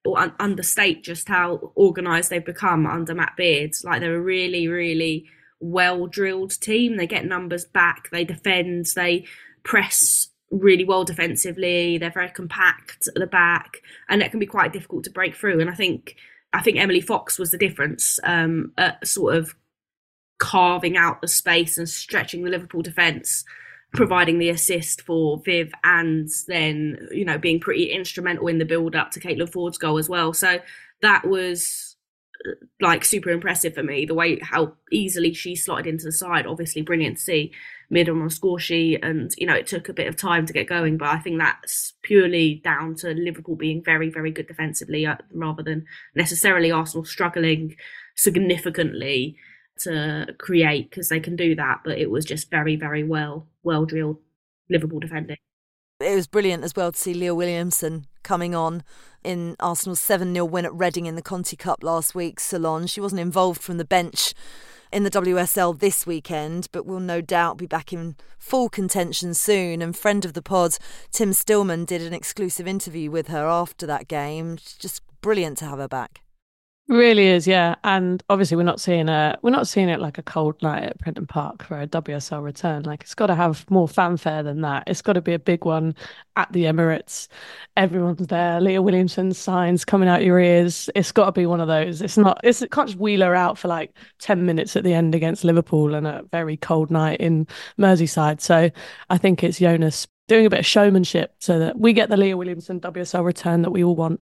or 0.04 0.18
un- 0.18 0.34
understate 0.40 1.04
just 1.04 1.28
how 1.28 1.72
organised 1.76 2.30
they've 2.30 2.44
become 2.44 2.86
under 2.86 3.14
Matt 3.14 3.36
Beard. 3.36 3.74
Like 3.84 4.00
they're 4.00 4.16
a 4.16 4.20
really, 4.20 4.68
really 4.68 5.26
well 5.60 6.06
drilled 6.06 6.58
team. 6.60 6.96
They 6.96 7.06
get 7.06 7.26
numbers 7.26 7.64
back. 7.64 8.08
They 8.10 8.24
defend. 8.24 8.86
They 8.94 9.26
press 9.62 10.28
really 10.50 10.84
well 10.84 11.04
defensively. 11.04 11.98
They're 11.98 12.10
very 12.10 12.30
compact 12.30 13.08
at 13.08 13.14
the 13.14 13.26
back, 13.26 13.82
and 14.08 14.22
it 14.22 14.30
can 14.30 14.40
be 14.40 14.46
quite 14.46 14.72
difficult 14.72 15.04
to 15.04 15.10
break 15.10 15.34
through. 15.34 15.60
And 15.60 15.70
I 15.70 15.74
think 15.74 16.16
I 16.52 16.62
think 16.62 16.78
Emily 16.78 17.00
Fox 17.00 17.38
was 17.38 17.50
the 17.50 17.58
difference 17.58 18.18
um, 18.24 18.72
at 18.78 19.06
sort 19.06 19.36
of 19.36 19.54
carving 20.38 20.96
out 20.96 21.20
the 21.20 21.28
space 21.28 21.76
and 21.76 21.88
stretching 21.88 22.42
the 22.42 22.50
Liverpool 22.50 22.80
defence 22.80 23.44
providing 23.92 24.38
the 24.38 24.50
assist 24.50 25.02
for 25.02 25.38
Viv 25.38 25.72
and 25.82 26.28
then, 26.46 27.08
you 27.10 27.24
know, 27.24 27.38
being 27.38 27.60
pretty 27.60 27.90
instrumental 27.90 28.46
in 28.46 28.58
the 28.58 28.64
build 28.64 28.94
up 28.94 29.10
to 29.10 29.20
Caitlin 29.20 29.50
Foord's 29.50 29.78
goal 29.78 29.98
as 29.98 30.08
well. 30.08 30.32
So 30.32 30.60
that 31.02 31.26
was 31.26 31.96
like 32.80 33.04
super 33.04 33.30
impressive 33.30 33.74
for 33.74 33.82
me, 33.82 34.06
the 34.06 34.14
way 34.14 34.38
how 34.40 34.72
easily 34.90 35.34
she 35.34 35.54
slotted 35.54 35.86
into 35.86 36.04
the 36.04 36.12
side. 36.12 36.46
Obviously 36.46 36.82
brilliant 36.82 37.16
to 37.16 37.22
see 37.22 37.52
mid 37.90 38.08
on 38.08 38.22
a 38.22 38.30
score 38.30 38.58
sheet 38.58 39.00
and, 39.02 39.32
you 39.36 39.46
know, 39.46 39.54
it 39.54 39.66
took 39.66 39.88
a 39.88 39.92
bit 39.92 40.06
of 40.06 40.16
time 40.16 40.46
to 40.46 40.52
get 40.52 40.68
going, 40.68 40.96
but 40.96 41.08
I 41.08 41.18
think 41.18 41.38
that's 41.38 41.92
purely 42.02 42.60
down 42.62 42.94
to 42.96 43.12
Liverpool 43.12 43.56
being 43.56 43.82
very, 43.82 44.08
very 44.08 44.30
good 44.30 44.46
defensively 44.46 45.04
uh, 45.04 45.16
rather 45.34 45.62
than 45.62 45.84
necessarily 46.14 46.70
Arsenal 46.70 47.04
struggling 47.04 47.76
significantly 48.14 49.36
to 49.80 50.28
create 50.38 50.90
because 50.90 51.08
they 51.08 51.20
can 51.20 51.36
do 51.36 51.54
that. 51.56 51.80
But 51.84 51.98
it 51.98 52.10
was 52.10 52.24
just 52.24 52.50
very, 52.50 52.76
very 52.76 53.02
well, 53.02 53.48
well 53.62 53.84
drilled 53.84 54.18
Liverpool 54.68 55.00
defending. 55.00 55.36
It 56.00 56.14
was 56.14 56.26
brilliant 56.26 56.64
as 56.64 56.74
well 56.74 56.92
to 56.92 56.98
see 56.98 57.12
Leah 57.12 57.34
Williamson 57.34 58.06
coming 58.22 58.54
on 58.54 58.82
in 59.22 59.54
Arsenal's 59.60 60.00
7 60.00 60.32
0 60.32 60.44
win 60.46 60.64
at 60.64 60.74
Reading 60.74 61.06
in 61.06 61.14
the 61.14 61.22
Conti 61.22 61.56
Cup 61.56 61.82
last 61.82 62.14
week. 62.14 62.40
Ceylon. 62.40 62.86
She 62.86 63.00
wasn't 63.00 63.20
involved 63.20 63.60
from 63.60 63.76
the 63.76 63.84
bench 63.84 64.32
in 64.92 65.04
the 65.04 65.10
WSL 65.10 65.78
this 65.78 66.06
weekend, 66.06 66.68
but 66.72 66.86
will 66.86 67.00
no 67.00 67.20
doubt 67.20 67.58
be 67.58 67.66
back 67.66 67.92
in 67.92 68.16
full 68.38 68.68
contention 68.68 69.34
soon. 69.34 69.82
And 69.82 69.96
friend 69.96 70.24
of 70.24 70.32
the 70.32 70.42
pod, 70.42 70.76
Tim 71.12 71.32
Stillman, 71.32 71.84
did 71.84 72.02
an 72.02 72.14
exclusive 72.14 72.66
interview 72.66 73.10
with 73.10 73.28
her 73.28 73.46
after 73.46 73.86
that 73.86 74.08
game. 74.08 74.56
just 74.56 75.02
brilliant 75.20 75.58
to 75.58 75.66
have 75.66 75.78
her 75.78 75.88
back. 75.88 76.22
Really 76.90 77.28
is, 77.28 77.46
yeah. 77.46 77.76
And 77.84 78.20
obviously 78.28 78.56
we're 78.56 78.64
not 78.64 78.80
seeing 78.80 79.08
a 79.08 79.38
we're 79.42 79.50
not 79.50 79.68
seeing 79.68 79.88
it 79.88 80.00
like 80.00 80.18
a 80.18 80.24
cold 80.24 80.60
night 80.60 80.82
at 80.82 80.98
Prenton 80.98 81.24
Park 81.24 81.62
for 81.62 81.80
a 81.80 81.86
WSL 81.86 82.42
return. 82.42 82.82
Like 82.82 83.02
it's 83.02 83.14
gotta 83.14 83.36
have 83.36 83.64
more 83.70 83.86
fanfare 83.86 84.42
than 84.42 84.62
that. 84.62 84.82
It's 84.88 85.00
gotta 85.00 85.20
be 85.22 85.32
a 85.32 85.38
big 85.38 85.64
one 85.64 85.94
at 86.34 86.52
the 86.52 86.64
Emirates. 86.64 87.28
Everyone's 87.76 88.26
there. 88.26 88.60
Leah 88.60 88.82
Williamson 88.82 89.32
signs 89.32 89.84
coming 89.84 90.08
out 90.08 90.24
your 90.24 90.40
ears. 90.40 90.90
It's 90.96 91.12
gotta 91.12 91.30
be 91.30 91.46
one 91.46 91.60
of 91.60 91.68
those. 91.68 92.02
It's 92.02 92.18
not 92.18 92.40
it's 92.42 92.60
it 92.60 92.72
can't 92.72 92.88
just 92.88 92.98
wheel 92.98 93.20
her 93.20 93.36
out 93.36 93.56
for 93.56 93.68
like 93.68 93.96
ten 94.18 94.44
minutes 94.44 94.74
at 94.74 94.82
the 94.82 94.92
end 94.92 95.14
against 95.14 95.44
Liverpool 95.44 95.94
and 95.94 96.08
a 96.08 96.24
very 96.32 96.56
cold 96.56 96.90
night 96.90 97.20
in 97.20 97.46
Merseyside. 97.78 98.40
So 98.40 98.68
I 99.08 99.16
think 99.16 99.44
it's 99.44 99.60
Jonas 99.60 100.08
doing 100.26 100.44
a 100.44 100.50
bit 100.50 100.58
of 100.58 100.66
showmanship 100.66 101.34
so 101.38 101.60
that 101.60 101.78
we 101.78 101.92
get 101.92 102.08
the 102.08 102.16
Leah 102.16 102.36
Williamson 102.36 102.80
WSL 102.80 103.24
return 103.24 103.62
that 103.62 103.70
we 103.70 103.84
all 103.84 103.94
want. 103.94 104.20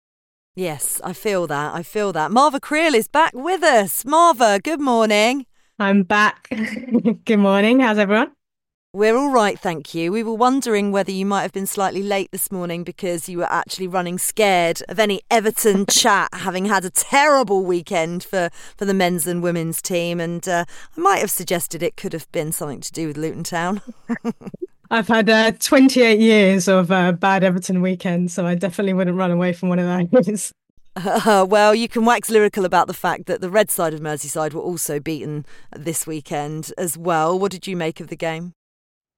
Yes, 0.57 1.01
I 1.03 1.15
feel 1.15 1.49
that. 1.49 1.75
I 1.75 1.83
feel 1.83 2.13
that. 2.13 2.31
Marva 2.31 2.61
Kreel 2.61 2.95
is 2.95 3.09
back 3.09 3.33
with 3.35 3.65
us. 3.65 4.05
Marva, 4.05 4.61
good 4.63 4.81
morning. 4.81 5.47
I'm 5.81 6.05
back. 6.05 6.49
good 7.25 7.41
morning. 7.41 7.81
How's 7.81 7.99
everyone? 7.99 8.31
We're 8.93 9.17
all 9.17 9.33
right, 9.33 9.59
thank 9.59 9.97
you. 9.97 10.13
We 10.13 10.23
were 10.23 10.35
wondering 10.35 10.93
whether 10.93 11.11
you 11.11 11.27
might 11.27 11.43
have 11.43 11.51
been 11.51 11.67
slightly 11.67 12.05
late 12.05 12.31
this 12.31 12.53
morning 12.53 12.85
because 12.85 13.29
you 13.29 13.39
were 13.39 13.53
actually 13.53 13.89
running 13.89 14.17
scared 14.17 14.81
of 14.89 15.01
any 15.01 15.23
Everton 15.29 15.87
chat, 15.91 16.29
having 16.33 16.67
had 16.67 16.85
a 16.85 16.91
terrible 16.91 17.65
weekend 17.65 18.23
for, 18.23 18.49
for 18.77 18.85
the 18.85 18.95
men's 18.95 19.27
and 19.27 19.43
women's 19.43 19.83
team. 19.83 20.21
And 20.21 20.47
uh, 20.47 20.67
I 20.97 21.01
might 21.01 21.19
have 21.19 21.33
suggested 21.33 21.83
it 21.83 21.97
could 21.97 22.13
have 22.13 22.31
been 22.31 22.53
something 22.53 22.81
to 22.81 22.93
do 22.93 23.09
with 23.09 23.17
Luton 23.17 23.43
Town. 23.43 23.83
I've 24.95 25.09
had 25.09 25.29
uh, 25.29 25.51
28 25.51 26.21
years 26.21 26.69
of 26.69 26.93
uh, 26.93 27.11
bad 27.11 27.43
Everton 27.43 27.83
weekends, 27.83 28.33
so 28.33 28.47
I 28.47 28.55
definitely 28.55 28.93
wouldn't 28.93 29.17
run 29.17 29.33
away 29.33 29.53
from 29.53 29.69
one 29.69 29.81
of 29.81 30.13
those. 30.13 30.53
Uh, 30.95 31.45
well, 31.51 31.75
you 31.75 31.89
can 31.89 32.05
wax 32.05 32.31
lyrical 32.31 32.65
about 32.65 32.87
the 32.87 32.95
fact 32.95 33.27
that 33.27 33.41
the 33.41 33.51
red 33.51 33.73
side 33.73 33.93
of 33.93 33.99
Merseyside 33.99 34.53
were 34.53 34.61
also 34.61 35.01
beaten 35.01 35.47
this 35.75 36.07
weekend 36.07 36.73
as 36.79 36.97
well. 36.97 37.37
What 37.37 37.51
did 37.51 37.67
you 37.67 37.77
make 37.77 37.99
of 37.99 38.07
the 38.07 38.15
game? 38.15 38.53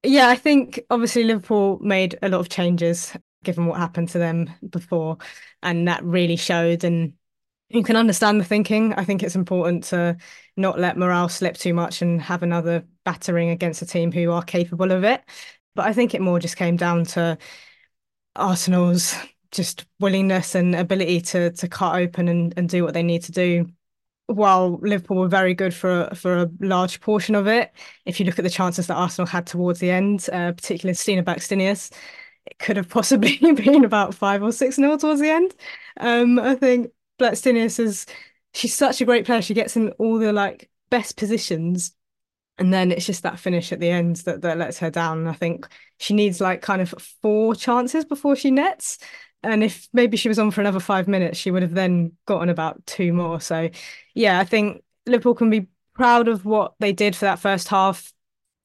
Yeah, 0.01 0.29
I 0.29 0.35
think 0.35 0.81
obviously 0.89 1.23
Liverpool 1.25 1.77
made 1.79 2.17
a 2.23 2.29
lot 2.29 2.39
of 2.39 2.49
changes 2.49 3.15
given 3.43 3.67
what 3.67 3.79
happened 3.79 4.09
to 4.09 4.17
them 4.17 4.49
before, 4.67 5.17
and 5.61 5.87
that 5.87 6.03
really 6.03 6.37
showed. 6.37 6.85
And 6.85 7.13
you 7.69 7.83
can 7.83 7.95
understand 7.95 8.39
the 8.39 8.45
thinking. 8.45 8.95
I 8.95 9.03
think 9.03 9.21
it's 9.21 9.35
important 9.35 9.83
to 9.85 10.17
not 10.55 10.79
let 10.79 10.97
morale 10.97 11.29
slip 11.29 11.55
too 11.55 11.75
much 11.75 12.01
and 12.01 12.19
have 12.19 12.41
another 12.41 12.83
battering 13.05 13.51
against 13.51 13.81
a 13.83 13.85
team 13.85 14.11
who 14.11 14.31
are 14.31 14.41
capable 14.41 14.91
of 14.91 15.03
it. 15.03 15.21
But 15.77 15.87
I 15.87 15.93
think 15.93 16.13
it 16.13 16.21
more 16.21 16.39
just 16.39 16.57
came 16.57 16.75
down 16.75 17.05
to 17.05 17.37
Arsenal's 18.35 19.15
just 19.51 19.85
willingness 20.01 20.55
and 20.55 20.75
ability 20.75 21.21
to 21.21 21.51
to 21.51 21.67
cut 21.69 21.95
open 21.95 22.27
and, 22.27 22.53
and 22.57 22.67
do 22.67 22.83
what 22.83 22.93
they 22.93 23.03
need 23.03 23.23
to 23.23 23.31
do 23.31 23.67
while 24.27 24.77
Liverpool 24.81 25.17
were 25.17 25.27
very 25.27 25.53
good 25.53 25.73
for 25.73 26.09
for 26.13 26.37
a 26.37 26.49
large 26.59 27.01
portion 27.01 27.33
of 27.33 27.47
it, 27.47 27.71
if 28.05 28.19
you 28.19 28.25
look 28.25 28.37
at 28.37 28.43
the 28.43 28.49
chances 28.49 28.87
that 28.87 28.95
Arsenal 28.95 29.25
had 29.25 29.47
towards 29.47 29.79
the 29.79 29.89
end, 29.89 30.29
uh, 30.31 30.51
particularly 30.51 30.93
Stina 30.93 31.23
Blackstenius, 31.23 31.91
it 32.45 32.59
could 32.59 32.77
have 32.77 32.89
possibly 32.97 33.37
been 33.37 33.85
about 33.85 34.13
five 34.13 34.43
or 34.43 34.51
six 34.51 34.77
nil 34.77 34.97
towards 34.97 35.21
the 35.21 35.29
end. 35.29 35.55
Um, 35.99 36.39
I 36.39 36.55
think 36.55 36.91
Blackstenius 37.19 37.79
is 37.79 38.05
she's 38.53 38.75
such 38.75 39.01
a 39.01 39.05
great 39.05 39.25
player. 39.25 39.41
She 39.41 39.53
gets 39.53 39.75
in 39.77 39.89
all 39.93 40.19
the 40.19 40.33
like 40.33 40.69
best 40.89 41.17
positions, 41.17 41.93
and 42.59 42.73
then 42.73 42.91
it's 42.91 43.05
just 43.05 43.23
that 43.23 43.39
finish 43.39 43.71
at 43.71 43.79
the 43.79 43.89
end 43.89 44.17
that 44.17 44.41
that 44.41 44.57
lets 44.57 44.79
her 44.79 44.89
down. 44.89 45.19
And 45.19 45.29
I 45.29 45.33
think 45.33 45.67
she 45.99 46.13
needs 46.13 46.41
like 46.41 46.61
kind 46.61 46.81
of 46.81 46.89
four 47.21 47.55
chances 47.55 48.05
before 48.05 48.35
she 48.35 48.51
nets. 48.51 48.97
And 49.43 49.63
if 49.63 49.87
maybe 49.93 50.17
she 50.17 50.29
was 50.29 50.39
on 50.39 50.51
for 50.51 50.61
another 50.61 50.79
five 50.79 51.07
minutes, 51.07 51.37
she 51.37 51.51
would 51.51 51.61
have 51.61 51.75
then 51.75 52.13
gotten 52.25 52.49
about 52.49 52.83
two 52.87 53.13
more. 53.13 53.39
So, 53.39 53.69
yeah, 54.15 54.39
I 54.39 54.43
think 54.43 54.83
Liverpool 55.05 55.35
can 55.35 55.49
be 55.51 55.67
proud 55.93 56.27
of 56.27 56.45
what 56.45 56.73
they 56.79 56.91
did 56.91 57.15
for 57.15 57.25
that 57.25 57.39
first 57.39 57.67
half. 57.67 58.11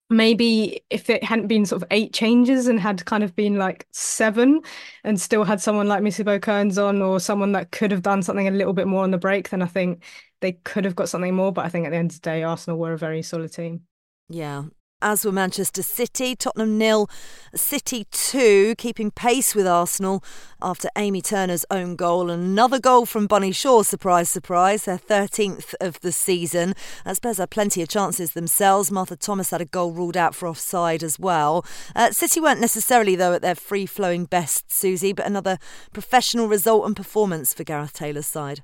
Maybe 0.08 0.82
if 0.90 1.08
it 1.08 1.24
hadn't 1.24 1.46
been 1.46 1.64
sort 1.64 1.82
of 1.82 1.88
eight 1.90 2.12
changes 2.12 2.66
and 2.66 2.80
had 2.80 3.04
kind 3.04 3.22
of 3.22 3.34
been 3.36 3.56
like 3.56 3.86
seven 3.92 4.62
and 5.04 5.20
still 5.20 5.44
had 5.44 5.60
someone 5.60 5.88
like 5.88 6.02
Missy 6.02 6.22
Bo 6.22 6.38
Kearns 6.38 6.78
on 6.78 7.00
or 7.00 7.20
someone 7.20 7.52
that 7.52 7.70
could 7.70 7.90
have 7.90 8.02
done 8.02 8.22
something 8.22 8.48
a 8.48 8.50
little 8.50 8.74
bit 8.74 8.86
more 8.86 9.04
on 9.04 9.10
the 9.10 9.18
break, 9.18 9.50
then 9.50 9.62
I 9.62 9.66
think 9.66 10.02
they 10.42 10.52
could 10.52 10.84
have 10.84 10.94
got 10.94 11.08
something 11.08 11.34
more. 11.34 11.52
But 11.52 11.64
I 11.64 11.70
think 11.70 11.86
at 11.86 11.90
the 11.90 11.96
end 11.96 12.10
of 12.10 12.20
the 12.20 12.30
day, 12.30 12.42
Arsenal 12.42 12.78
were 12.78 12.92
a 12.92 12.98
very 12.98 13.22
solid 13.22 13.52
team. 13.52 13.82
Yeah, 14.28 14.64
as 15.02 15.24
were 15.24 15.32
Manchester 15.32 15.82
City. 15.82 16.36
Tottenham 16.36 16.78
nil, 16.78 17.10
City 17.54 18.06
two, 18.10 18.74
keeping 18.78 19.10
pace 19.10 19.54
with 19.54 19.66
Arsenal 19.66 20.22
after 20.62 20.88
Amy 20.96 21.20
Turner's 21.20 21.66
own 21.70 21.96
goal 21.96 22.30
and 22.30 22.42
another 22.42 22.78
goal 22.78 23.04
from 23.04 23.26
Bunny 23.26 23.52
Shaw. 23.52 23.82
Surprise, 23.82 24.30
surprise, 24.30 24.84
their 24.84 24.98
13th 24.98 25.74
of 25.80 26.00
the 26.00 26.12
season. 26.12 26.74
Uh, 27.04 27.14
Spurs 27.14 27.38
had 27.38 27.50
plenty 27.50 27.82
of 27.82 27.88
chances 27.88 28.32
themselves. 28.32 28.90
Martha 28.90 29.16
Thomas 29.16 29.50
had 29.50 29.60
a 29.60 29.66
goal 29.66 29.92
ruled 29.92 30.16
out 30.16 30.34
for 30.34 30.48
offside 30.48 31.02
as 31.02 31.18
well. 31.18 31.64
Uh, 31.94 32.12
City 32.12 32.40
weren't 32.40 32.60
necessarily, 32.60 33.16
though, 33.16 33.34
at 33.34 33.42
their 33.42 33.54
free 33.54 33.86
flowing 33.86 34.24
best, 34.24 34.72
Susie, 34.72 35.12
but 35.12 35.26
another 35.26 35.58
professional 35.92 36.48
result 36.48 36.86
and 36.86 36.96
performance 36.96 37.52
for 37.52 37.64
Gareth 37.64 37.92
Taylor's 37.92 38.26
side. 38.26 38.62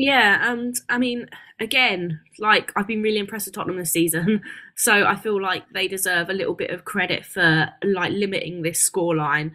Yeah, 0.00 0.52
and 0.52 0.76
I 0.88 0.96
mean, 0.98 1.28
again, 1.58 2.20
like 2.38 2.72
I've 2.76 2.86
been 2.86 3.02
really 3.02 3.18
impressed 3.18 3.46
with 3.46 3.54
Tottenham 3.56 3.78
this 3.78 3.90
season, 3.90 4.42
so 4.76 5.04
I 5.04 5.16
feel 5.16 5.42
like 5.42 5.64
they 5.72 5.88
deserve 5.88 6.30
a 6.30 6.34
little 6.34 6.54
bit 6.54 6.70
of 6.70 6.84
credit 6.84 7.26
for 7.26 7.68
like 7.82 8.12
limiting 8.12 8.62
this 8.62 8.88
scoreline. 8.88 9.52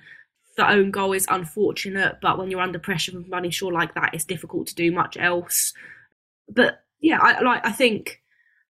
The 0.57 0.69
own 0.69 0.91
goal 0.91 1.13
is 1.13 1.25
unfortunate, 1.29 2.17
but 2.21 2.37
when 2.37 2.51
you're 2.51 2.59
under 2.61 2.77
pressure 2.77 3.13
from 3.13 3.23
Bunny 3.29 3.51
Shaw 3.51 3.67
like 3.67 3.93
that, 3.95 4.13
it's 4.13 4.25
difficult 4.25 4.67
to 4.67 4.75
do 4.75 4.91
much 4.91 5.15
else. 5.17 5.73
But 6.49 6.83
yeah, 7.01 7.19
I 7.21 7.41
like 7.41 7.65
I 7.65 7.71
think 7.71 8.21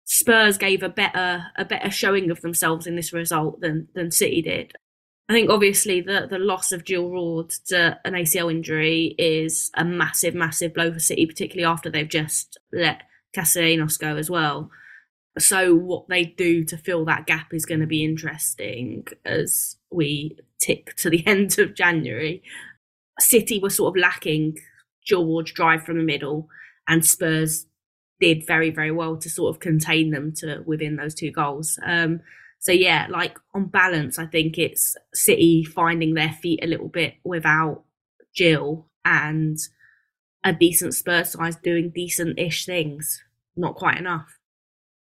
Spurs 0.04 0.58
gave 0.58 0.82
a 0.82 0.90
better 0.90 1.46
a 1.56 1.64
better 1.64 1.90
showing 1.90 2.30
of 2.30 2.42
themselves 2.42 2.86
in 2.86 2.96
this 2.96 3.12
result 3.12 3.60
than 3.60 3.88
than 3.94 4.10
City 4.12 4.42
did. 4.42 4.74
I 5.28 5.32
think 5.32 5.48
obviously 5.48 6.00
the 6.00 6.26
the 6.28 6.38
loss 6.38 6.70
of 6.70 6.84
Jill 6.84 7.10
Roord 7.10 7.50
to 7.68 7.98
an 8.04 8.12
ACL 8.12 8.50
injury 8.50 9.14
is 9.18 9.70
a 9.74 9.84
massive, 9.84 10.34
massive 10.34 10.74
blow 10.74 10.92
for 10.92 10.98
City, 10.98 11.26
particularly 11.26 11.64
after 11.64 11.90
they've 11.90 12.08
just 12.08 12.58
let 12.72 13.02
Castellanos 13.32 13.96
go 13.96 14.16
as 14.16 14.28
well. 14.28 14.70
So 15.38 15.74
what 15.74 16.08
they 16.08 16.24
do 16.24 16.62
to 16.64 16.76
fill 16.76 17.04
that 17.06 17.26
gap 17.26 17.52
is 17.52 17.66
going 17.66 17.80
to 17.80 17.86
be 17.86 18.04
interesting 18.04 19.06
as 19.24 19.76
we 19.90 20.38
tick 20.60 20.94
to 20.96 21.10
the 21.10 21.26
end 21.26 21.58
of 21.58 21.74
January. 21.74 22.42
City 23.18 23.58
were 23.60 23.70
sort 23.70 23.96
of 23.96 24.00
lacking 24.00 24.58
Jill 25.04 25.24
Roord's 25.24 25.52
drive 25.52 25.84
from 25.84 25.98
the 25.98 26.04
middle, 26.04 26.48
and 26.86 27.04
Spurs 27.04 27.66
did 28.20 28.46
very, 28.46 28.70
very 28.70 28.90
well 28.90 29.16
to 29.16 29.30
sort 29.30 29.54
of 29.54 29.60
contain 29.60 30.10
them 30.10 30.32
to 30.36 30.62
within 30.66 30.96
those 30.96 31.14
two 31.14 31.30
goals. 31.30 31.78
Um, 31.84 32.20
so 32.64 32.72
yeah, 32.72 33.06
like 33.10 33.38
on 33.52 33.66
balance, 33.66 34.18
I 34.18 34.24
think 34.24 34.56
it's 34.56 34.96
City 35.12 35.64
finding 35.64 36.14
their 36.14 36.32
feet 36.32 36.60
a 36.62 36.66
little 36.66 36.88
bit 36.88 37.16
without 37.22 37.84
Jill 38.34 38.88
and 39.04 39.58
a 40.42 40.54
decent 40.54 40.94
Spurs 40.94 41.32
side 41.32 41.56
doing 41.62 41.92
decent-ish 41.94 42.64
things. 42.64 43.22
Not 43.54 43.76
quite 43.76 43.98
enough. 43.98 44.38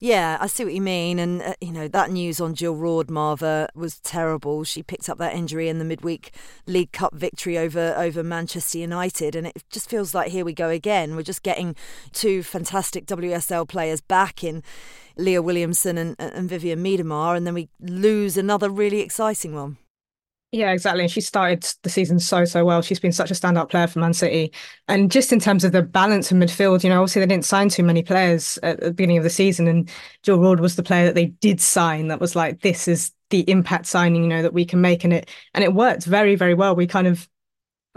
Yeah, 0.01 0.37
I 0.41 0.47
see 0.47 0.63
what 0.63 0.75
you 0.75 0.83
mean. 0.83 1.19
And, 1.19 1.43
uh, 1.43 1.55
you 1.61 1.73
know, 1.73 1.89
that 1.89 2.11
news 2.13 2.41
on 2.41 2.55
Jill 2.55 2.77
Roord, 2.77 3.11
Marva, 3.11 3.69
was 3.75 3.99
terrible. 4.01 4.63
She 4.63 4.83
picked 4.83 5.09
up 5.09 5.19
that 5.19 5.35
injury 5.35 5.69
in 5.69 5.81
the 5.81 5.85
midweek 5.85 6.33
League 6.67 6.93
Cup 6.93 7.15
victory 7.15 7.59
over, 7.59 7.95
over 7.97 8.23
Manchester 8.23 8.79
United. 8.79 9.35
And 9.35 9.47
it 9.49 9.65
just 9.71 9.91
feels 9.91 10.15
like 10.15 10.31
here 10.31 10.45
we 10.45 10.53
go 10.53 10.69
again. 10.69 11.17
We're 11.17 11.23
just 11.23 11.43
getting 11.43 11.75
two 12.13 12.45
fantastic 12.45 13.07
WSL 13.07 13.67
players 13.67 14.01
back 14.01 14.45
in 14.45 14.63
Leah 15.19 15.43
Williamson 15.43 15.99
and, 15.99 16.17
and 16.19 16.49
Vivianne 16.49 16.79
Miedema, 16.81 17.37
and 17.37 17.47
then 17.47 17.55
we 17.55 17.69
lose 17.81 18.37
another 18.37 18.71
really 18.71 19.01
exciting 19.01 19.55
one. 19.55 19.77
Yeah, 20.51 20.73
exactly. 20.73 21.03
And 21.03 21.11
she 21.11 21.21
started 21.21 21.67
the 21.83 21.91
season 21.91 22.19
so, 22.19 22.47
so 22.47 22.65
well. 22.65 22.81
She's 22.81 23.01
been 23.01 23.13
such 23.13 23.31
a 23.31 23.35
standout 23.35 23.69
player 23.69 23.87
for 23.87 23.99
Man 23.99 24.15
City. 24.15 24.51
And 24.87 25.11
just 25.11 25.31
in 25.31 25.41
terms 25.41 25.63
of 25.63 25.73
the 25.73 25.83
balance 25.83 26.31
of 26.31 26.39
midfield, 26.39 26.83
you 26.83 26.89
know, 26.89 27.03
obviously 27.03 27.21
they 27.21 27.27
didn't 27.27 27.45
sign 27.45 27.69
too 27.69 27.83
many 27.83 28.03
players 28.03 28.59
at 28.63 28.81
the 28.81 28.91
beginning 28.91 29.19
of 29.19 29.25
the 29.25 29.31
season. 29.31 29.69
And 29.69 29.91
Jill 30.23 30.41
Roord 30.41 30.61
was 30.61 30.77
the 30.77 30.83
player 30.83 31.05
that 31.05 31.15
they 31.15 31.27
did 31.27 31.61
sign 31.61 32.09
that 32.09 32.21
was 32.21 32.35
like, 32.35 32.63
this 32.63 32.89
is 32.89 33.13
the 33.29 33.41
impact 33.41 33.85
signing, 33.85 34.23
you 34.23 34.29
know, 34.29 34.41
that 34.41 34.55
we 34.55 34.65
can 34.65 34.81
make. 34.81 35.05
And 35.05 35.13
it 35.13 35.29
and 35.53 35.63
it 35.63 35.75
worked 35.75 36.07
very, 36.07 36.35
very 36.35 36.55
well. 36.55 36.75
We 36.75 36.87
kind 36.87 37.07
of 37.07 37.29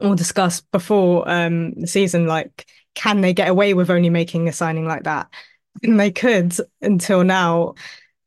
all 0.02 0.16
discussed 0.16 0.70
before 0.72 1.30
um 1.30 1.72
the 1.76 1.88
season, 1.88 2.28
like, 2.28 2.66
can 2.96 3.22
they 3.22 3.34
get 3.34 3.48
away 3.48 3.74
with 3.74 3.90
only 3.90 4.10
making 4.10 4.50
a 4.50 4.52
signing 4.52 4.86
like 4.86 5.04
that? 5.04 5.30
They 5.82 6.12
could 6.12 6.56
until 6.82 7.24
now. 7.24 7.76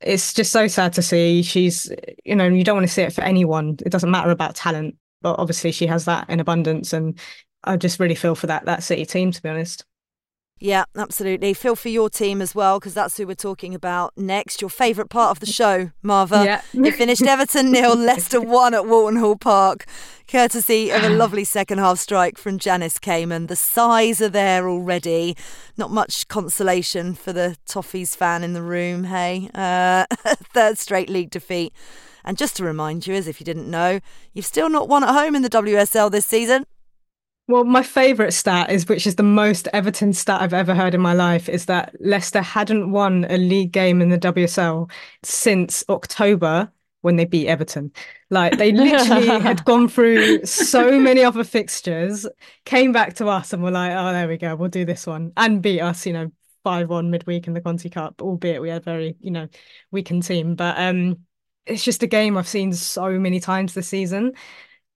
It's 0.01 0.33
just 0.33 0.51
so 0.51 0.67
sad 0.67 0.93
to 0.93 1.01
see. 1.01 1.41
She's, 1.41 1.91
you 2.23 2.35
know, 2.35 2.47
you 2.47 2.63
don't 2.63 2.75
want 2.75 2.87
to 2.87 2.93
see 2.93 3.01
it 3.03 3.13
for 3.13 3.21
anyone. 3.21 3.77
It 3.85 3.91
doesn't 3.91 4.11
matter 4.11 4.29
about 4.29 4.55
talent, 4.55 4.95
but 5.21 5.39
obviously 5.39 5.71
she 5.71 5.87
has 5.87 6.05
that 6.05 6.29
in 6.29 6.39
abundance, 6.39 6.93
and 6.93 7.17
I 7.63 7.77
just 7.77 7.99
really 7.99 8.15
feel 8.15 8.35
for 8.35 8.47
that 8.47 8.65
that 8.65 8.83
City 8.83 9.05
team, 9.05 9.31
to 9.31 9.41
be 9.41 9.49
honest. 9.49 9.85
Yeah, 10.57 10.85
absolutely. 10.95 11.53
Feel 11.53 11.75
for 11.75 11.89
your 11.89 12.09
team 12.09 12.41
as 12.41 12.55
well, 12.55 12.79
because 12.79 12.93
that's 12.93 13.17
who 13.17 13.27
we're 13.27 13.35
talking 13.35 13.75
about 13.75 14.13
next. 14.15 14.61
Your 14.61 14.69
favourite 14.69 15.09
part 15.09 15.31
of 15.31 15.41
the 15.41 15.45
show, 15.45 15.91
Marva. 16.01 16.43
Yeah. 16.45 16.61
you 16.71 16.93
finished 16.93 17.23
Everton 17.23 17.71
nil, 17.73 17.93
Leicester 17.97 18.39
one 18.39 18.73
at 18.73 18.85
Walton 18.87 19.19
Hall 19.19 19.35
Park, 19.35 19.85
courtesy 20.29 20.91
of 20.91 21.03
a 21.03 21.09
lovely 21.09 21.43
second 21.43 21.79
half 21.79 21.99
strike 21.99 22.37
from 22.37 22.57
Janice 22.57 22.99
Cayman. 22.99 23.47
The 23.47 23.57
sighs 23.57 24.21
are 24.21 24.29
there 24.29 24.69
already. 24.69 25.35
Not 25.75 25.91
much 25.91 26.25
consolation 26.29 27.15
for 27.15 27.33
the 27.33 27.57
Toffees 27.67 28.15
fan 28.15 28.41
in 28.41 28.53
the 28.53 28.63
room, 28.63 29.03
hey? 29.03 29.49
Uh, 29.53 30.05
third 30.53 30.77
straight 30.77 31.09
league 31.09 31.31
defeat. 31.31 31.73
And 32.23 32.37
just 32.37 32.55
to 32.57 32.63
remind 32.63 33.05
you, 33.05 33.13
as 33.13 33.27
if 33.27 33.41
you 33.41 33.45
didn't 33.45 33.69
know, 33.69 33.99
you've 34.33 34.45
still 34.45 34.69
not 34.69 34.87
won 34.87 35.03
at 35.03 35.13
home 35.13 35.35
in 35.35 35.41
the 35.41 35.49
WSL 35.49 36.09
this 36.09 36.25
season. 36.25 36.65
Well, 37.47 37.63
my 37.63 37.83
favourite 37.83 38.33
stat 38.33 38.71
is, 38.71 38.87
which 38.89 39.05
is 39.05 39.15
the 39.15 39.23
most 39.23 39.67
Everton 39.71 40.13
stat 40.13 40.41
I've 40.41 40.53
ever 40.53 40.73
heard 40.73 40.95
in 40.95 41.01
my 41.01 41.13
life, 41.13 41.47
is 41.47 41.65
that 41.67 41.95
Leicester 41.99 42.41
hadn't 42.41 42.91
won 42.91 43.25
a 43.29 43.37
league 43.37 43.71
game 43.71 44.01
in 44.01 44.09
the 44.09 44.17
WSL 44.17 44.89
since 45.23 45.83
October 45.87 46.71
when 47.01 47.17
they 47.17 47.25
beat 47.25 47.47
Everton. 47.47 47.91
Like 48.31 48.57
they 48.57 48.71
literally 48.71 49.27
had 49.27 49.63
gone 49.65 49.87
through 49.87 50.43
so 50.45 50.99
many 50.99 51.23
other 51.23 51.43
fixtures, 51.43 52.25
came 52.65 52.91
back 52.91 53.13
to 53.15 53.27
us 53.27 53.53
and 53.53 53.61
were 53.61 53.69
like, 53.71 53.91
"Oh, 53.95 54.11
there 54.11 54.27
we 54.27 54.37
go, 54.37 54.55
we'll 54.55 54.69
do 54.69 54.83
this 54.85 55.05
one," 55.05 55.31
and 55.37 55.61
beat 55.61 55.81
us. 55.81 56.07
You 56.07 56.13
know, 56.13 56.31
five 56.63 56.89
one 56.89 57.11
midweek 57.11 57.45
in 57.45 57.53
the 57.53 57.61
Conti 57.61 57.91
Cup, 57.91 58.23
albeit 58.23 58.59
we 58.61 58.69
had 58.69 58.81
a 58.81 58.85
very 58.85 59.17
you 59.19 59.29
know 59.29 59.47
weakened 59.91 60.23
team, 60.23 60.55
but 60.55 60.79
um 60.79 61.17
it's 61.67 61.83
just 61.83 62.03
a 62.03 62.07
game 62.07 62.37
I've 62.37 62.47
seen 62.47 62.73
so 62.73 63.09
many 63.19 63.39
times 63.39 63.73
this 63.73 63.87
season. 63.87 64.33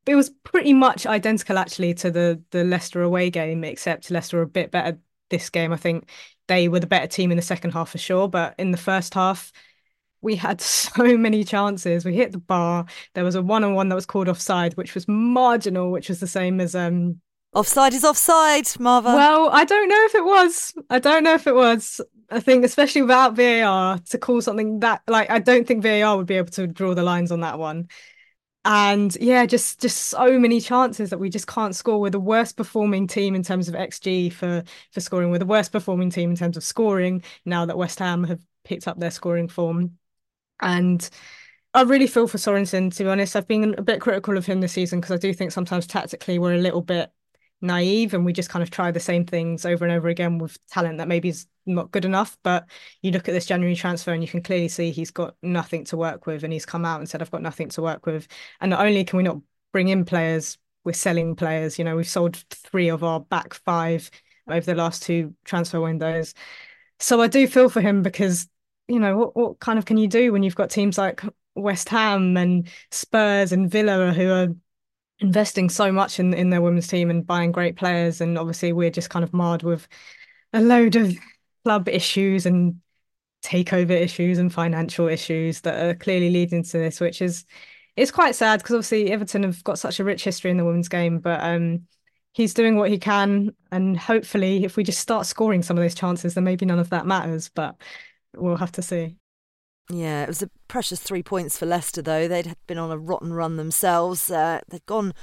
It 0.05 0.15
was 0.15 0.31
pretty 0.43 0.73
much 0.73 1.05
identical 1.05 1.57
actually 1.57 1.93
to 1.95 2.11
the 2.11 2.41
the 2.51 2.63
Leicester 2.63 3.01
away 3.01 3.29
game, 3.29 3.63
except 3.63 4.11
Leicester 4.11 4.37
were 4.37 4.43
a 4.43 4.47
bit 4.47 4.71
better 4.71 4.99
this 5.29 5.49
game. 5.49 5.71
I 5.71 5.77
think 5.77 6.09
they 6.47 6.67
were 6.67 6.79
the 6.79 6.87
better 6.87 7.07
team 7.07 7.31
in 7.31 7.37
the 7.37 7.43
second 7.43 7.71
half 7.71 7.89
for 7.91 7.97
sure, 7.97 8.27
but 8.27 8.55
in 8.57 8.71
the 8.71 8.77
first 8.77 9.13
half, 9.13 9.51
we 10.21 10.35
had 10.35 10.61
so 10.61 11.17
many 11.17 11.43
chances. 11.43 12.05
We 12.05 12.15
hit 12.15 12.31
the 12.31 12.39
bar. 12.39 12.85
There 13.13 13.23
was 13.23 13.35
a 13.35 13.41
one-on-one 13.41 13.89
that 13.89 13.95
was 13.95 14.05
called 14.05 14.29
offside, 14.29 14.75
which 14.75 14.95
was 14.95 15.07
marginal, 15.07 15.91
which 15.91 16.09
was 16.09 16.19
the 16.19 16.27
same 16.27 16.59
as 16.59 16.75
um 16.75 17.21
Offside 17.51 17.95
is 17.95 18.03
offside, 18.03 18.67
Marva. 18.79 19.09
Well, 19.09 19.49
I 19.51 19.65
don't 19.65 19.89
know 19.89 20.05
if 20.05 20.13
it 20.13 20.23
was. 20.23 20.73
I 20.91 20.99
don't 20.99 21.23
know 21.23 21.33
if 21.33 21.47
it 21.47 21.55
was. 21.55 21.99
I 22.29 22.39
think, 22.39 22.63
especially 22.63 23.01
without 23.01 23.35
VAR, 23.35 23.97
to 23.97 24.17
call 24.19 24.39
something 24.41 24.81
that 24.81 25.01
like 25.07 25.31
I 25.31 25.39
don't 25.39 25.67
think 25.67 25.81
VAR 25.81 26.15
would 26.15 26.27
be 26.27 26.35
able 26.35 26.51
to 26.51 26.67
draw 26.67 26.93
the 26.93 27.01
lines 27.01 27.31
on 27.31 27.39
that 27.39 27.57
one. 27.57 27.87
And 28.65 29.15
yeah, 29.21 29.45
just 29.45 29.81
just 29.81 29.97
so 30.09 30.37
many 30.37 30.59
chances 30.59 31.09
that 31.09 31.17
we 31.19 31.29
just 31.29 31.47
can't 31.47 31.75
score. 31.75 31.99
We're 31.99 32.09
the 32.09 32.19
worst 32.19 32.57
performing 32.57 33.07
team 33.07 33.33
in 33.33 33.43
terms 33.43 33.69
of 33.69 33.75
XG 33.75 34.29
for 34.29 34.63
for 34.91 34.99
scoring. 34.99 35.31
We're 35.31 35.39
the 35.39 35.45
worst 35.45 35.71
performing 35.71 36.09
team 36.09 36.31
in 36.31 36.35
terms 36.35 36.57
of 36.57 36.63
scoring 36.63 37.23
now 37.45 37.65
that 37.65 37.77
West 37.77 37.99
Ham 37.99 38.25
have 38.25 38.41
picked 38.65 38.87
up 38.87 38.99
their 38.99 39.11
scoring 39.11 39.47
form. 39.47 39.97
And 40.61 41.09
I 41.73 41.83
really 41.83 42.07
feel 42.07 42.27
for 42.27 42.37
Sorensen, 42.37 42.95
to 42.95 43.03
be 43.03 43.09
honest. 43.09 43.35
I've 43.35 43.47
been 43.47 43.75
a 43.77 43.81
bit 43.81 44.01
critical 44.01 44.37
of 44.37 44.45
him 44.45 44.61
this 44.61 44.73
season 44.73 44.99
because 45.01 45.13
I 45.15 45.17
do 45.19 45.33
think 45.33 45.51
sometimes 45.51 45.87
tactically 45.87 46.39
we're 46.39 46.55
a 46.55 46.59
little 46.59 46.81
bit 46.81 47.11
naive 47.61 48.13
and 48.13 48.25
we 48.25 48.33
just 48.33 48.49
kind 48.49 48.63
of 48.63 48.71
try 48.71 48.91
the 48.91 48.99
same 48.99 49.25
things 49.25 49.65
over 49.65 49.85
and 49.85 49.93
over 49.93 50.07
again 50.07 50.37
with 50.37 50.57
talent 50.67 50.97
that 50.97 51.07
maybe 51.07 51.29
is 51.29 51.47
not 51.65 51.91
good 51.91 52.05
enough. 52.05 52.37
But 52.43 52.65
you 53.01 53.11
look 53.11 53.27
at 53.27 53.33
this 53.33 53.45
January 53.45 53.75
transfer 53.75 54.13
and 54.13 54.23
you 54.23 54.29
can 54.29 54.41
clearly 54.41 54.67
see 54.67 54.91
he's 54.91 55.11
got 55.11 55.35
nothing 55.41 55.85
to 55.85 55.97
work 55.97 56.25
with 56.25 56.43
and 56.43 56.53
he's 56.53 56.65
come 56.65 56.85
out 56.85 56.99
and 56.99 57.09
said, 57.09 57.21
I've 57.21 57.31
got 57.31 57.41
nothing 57.41 57.69
to 57.69 57.81
work 57.81 58.05
with. 58.05 58.27
And 58.61 58.69
not 58.69 58.85
only 58.85 59.03
can 59.03 59.17
we 59.17 59.23
not 59.23 59.37
bring 59.71 59.89
in 59.89 60.05
players, 60.05 60.57
we're 60.83 60.93
selling 60.93 61.35
players. 61.35 61.77
You 61.77 61.85
know, 61.85 61.95
we've 61.95 62.07
sold 62.07 62.37
three 62.49 62.89
of 62.89 63.03
our 63.03 63.19
back 63.19 63.53
five 63.53 64.09
over 64.47 64.65
the 64.65 64.75
last 64.75 65.03
two 65.03 65.33
transfer 65.45 65.79
windows. 65.79 66.33
So 66.99 67.21
I 67.21 67.27
do 67.27 67.47
feel 67.47 67.69
for 67.69 67.81
him 67.81 68.01
because, 68.01 68.47
you 68.87 68.99
know, 68.99 69.17
what, 69.17 69.35
what 69.35 69.59
kind 69.59 69.79
of 69.79 69.85
can 69.85 69.97
you 69.97 70.07
do 70.07 70.31
when 70.31 70.43
you've 70.43 70.55
got 70.55 70.69
teams 70.69 70.97
like 70.97 71.21
West 71.55 71.89
Ham 71.89 72.37
and 72.37 72.67
Spurs 72.91 73.51
and 73.51 73.69
Villa 73.69 74.11
who 74.13 74.31
are 74.31 74.47
investing 75.19 75.69
so 75.69 75.91
much 75.91 76.19
in 76.19 76.33
in 76.33 76.49
their 76.49 76.61
women's 76.61 76.87
team 76.87 77.09
and 77.09 77.25
buying 77.25 77.51
great 77.51 77.75
players. 77.75 78.21
And 78.21 78.37
obviously 78.37 78.73
we're 78.73 78.91
just 78.91 79.09
kind 79.09 79.23
of 79.23 79.33
marred 79.33 79.63
with 79.63 79.87
a 80.53 80.61
load 80.61 80.95
of 80.95 81.15
club 81.63 81.89
issues 81.89 82.45
and 82.45 82.81
takeover 83.43 83.91
issues 83.91 84.37
and 84.37 84.53
financial 84.53 85.07
issues 85.07 85.61
that 85.61 85.85
are 85.85 85.95
clearly 85.95 86.29
leading 86.29 86.61
to 86.61 86.77
this 86.77 86.99
which 86.99 87.21
is 87.21 87.45
it's 87.95 88.11
quite 88.11 88.35
sad 88.35 88.59
because 88.59 88.75
obviously 88.75 89.11
Everton 89.11 89.43
have 89.43 89.63
got 89.63 89.79
such 89.79 89.99
a 89.99 90.03
rich 90.03 90.25
history 90.25 90.51
in 90.51 90.57
the 90.57 90.65
women's 90.65 90.89
game 90.89 91.19
but 91.19 91.41
um 91.41 91.87
he's 92.33 92.53
doing 92.53 92.75
what 92.75 92.89
he 92.89 92.97
can. 92.99 93.55
And 93.71 93.97
hopefully 93.97 94.63
if 94.63 94.77
we 94.77 94.83
just 94.83 94.99
start 94.99 95.25
scoring 95.25 95.63
some 95.63 95.77
of 95.77 95.83
those 95.83 95.95
chances 95.95 96.33
then 96.33 96.43
maybe 96.43 96.65
none 96.65 96.79
of 96.79 96.89
that 96.89 97.05
matters 97.05 97.49
but 97.49 97.75
we'll 98.35 98.57
have 98.57 98.73
to 98.73 98.81
see 98.81 99.18
yeah, 99.91 100.21
it 100.21 100.27
was 100.27 100.43
a 100.43 100.49
precious 100.67 100.99
three 100.99 101.23
points 101.23 101.57
for 101.57 101.65
Leicester, 101.65 102.03
though. 102.03 102.27
They'd 102.27 102.55
been 102.67 102.77
on 102.77 102.91
a 102.91 102.97
rotten 102.97 103.33
run 103.33 103.57
themselves. 103.57 104.29
Uh, 104.29 104.59
they'd 104.69 104.85
gone 104.85 105.13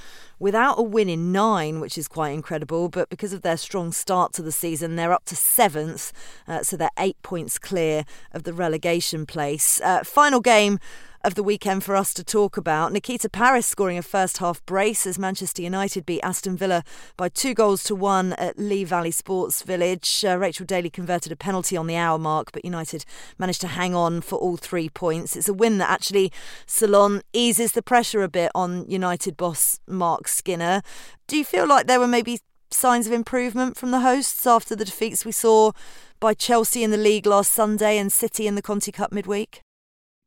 without 0.41 0.77
a 0.77 0.83
win 0.83 1.09
in 1.09 1.31
nine, 1.31 1.79
which 1.79 1.97
is 1.97 2.09
quite 2.09 2.31
incredible. 2.31 2.89
But 2.89 3.09
because 3.09 3.33
of 3.33 3.43
their 3.43 3.57
strong 3.57 3.93
start 3.93 4.33
to 4.35 4.43
the 4.43 4.51
season, 4.51 4.97
they're 4.97 5.13
up 5.13 5.25
to 5.27 5.37
seventh. 5.37 6.13
Uh, 6.49 6.65
so 6.65 6.77
they're 6.77 6.91
eight 6.99 7.17
points 7.23 7.61
clear 7.61 8.05
of 8.33 8.43
the 8.43 8.53
relegation 8.53 9.25
place. 9.25 9.81
Uh, 9.83 10.03
final 10.03 10.41
game 10.41 10.81
of 11.27 11.35
the 11.35 11.43
weekend 11.43 11.83
for 11.83 11.97
us 11.97 12.15
to 12.15 12.23
talk 12.23 12.57
about. 12.57 12.93
Nikita 12.93 13.29
Parris 13.29 13.67
scoring 13.67 13.99
a 13.99 14.03
first 14.03 14.39
half 14.39 14.65
brace 14.65 15.09
as 15.09 15.19
Manchester 15.19 15.61
United 15.61 16.07
beat 16.07 16.21
Aston 16.23 16.57
Villa 16.57 16.85
by 17.17 17.29
two 17.29 17.53
goals 17.53 17.83
to 17.85 17.97
one 17.97 18.35
at 18.35 18.57
Lee 18.61 18.85
Valley 18.85 19.11
Sports 19.11 19.63
Village. 19.63 20.25
Uh, 20.25 20.39
Rachel 20.39 20.65
Daly 20.65 20.89
converted 20.89 21.33
a 21.33 21.37
penalty 21.37 21.77
on 21.77 21.89
the 21.89 21.97
hour 21.97 22.17
mark, 22.17 22.53
but 22.53 22.65
United 22.65 23.05
managed 23.39 23.61
to 23.63 23.67
hang 23.67 23.93
on 23.93 24.21
for 24.21 24.39
all 24.39 24.57
three 24.57 24.89
points. 24.89 25.35
It's 25.35 25.49
a 25.49 25.53
win 25.53 25.79
that 25.79 25.91
actually, 25.91 26.33
Ceylon, 26.65 27.23
eases 27.33 27.73
the 27.73 27.83
pressure 27.83 28.23
a 28.23 28.29
bit 28.29 28.53
on 28.55 28.89
United 28.89 29.37
boss 29.37 29.81
Marc 29.89 30.29
Skinner. 30.29 30.81
Do 31.27 31.37
you 31.37 31.45
feel 31.45 31.67
like 31.67 31.89
there 31.89 31.99
were 31.99 32.07
maybe 32.07 32.39
signs 32.71 33.09
of 33.09 33.13
improvement 33.13 33.77
from 33.77 33.91
the 33.91 34.01
hosts 34.01 34.47
after 34.47 34.77
the 34.77 34.85
defeats 34.85 35.25
we 35.25 35.33
saw 35.33 35.73
by 36.21 36.35
Chelsea 36.35 36.85
in 36.85 36.93
the 36.93 36.97
league 36.97 37.27
last 37.27 37.51
Sunday 37.51 37.99
and 37.99 38.13
City 38.13 38.47
in 38.47 38.55
the 38.55 38.63
Conti 38.63 38.93
Cup 38.93 39.11
midweek? 39.11 39.66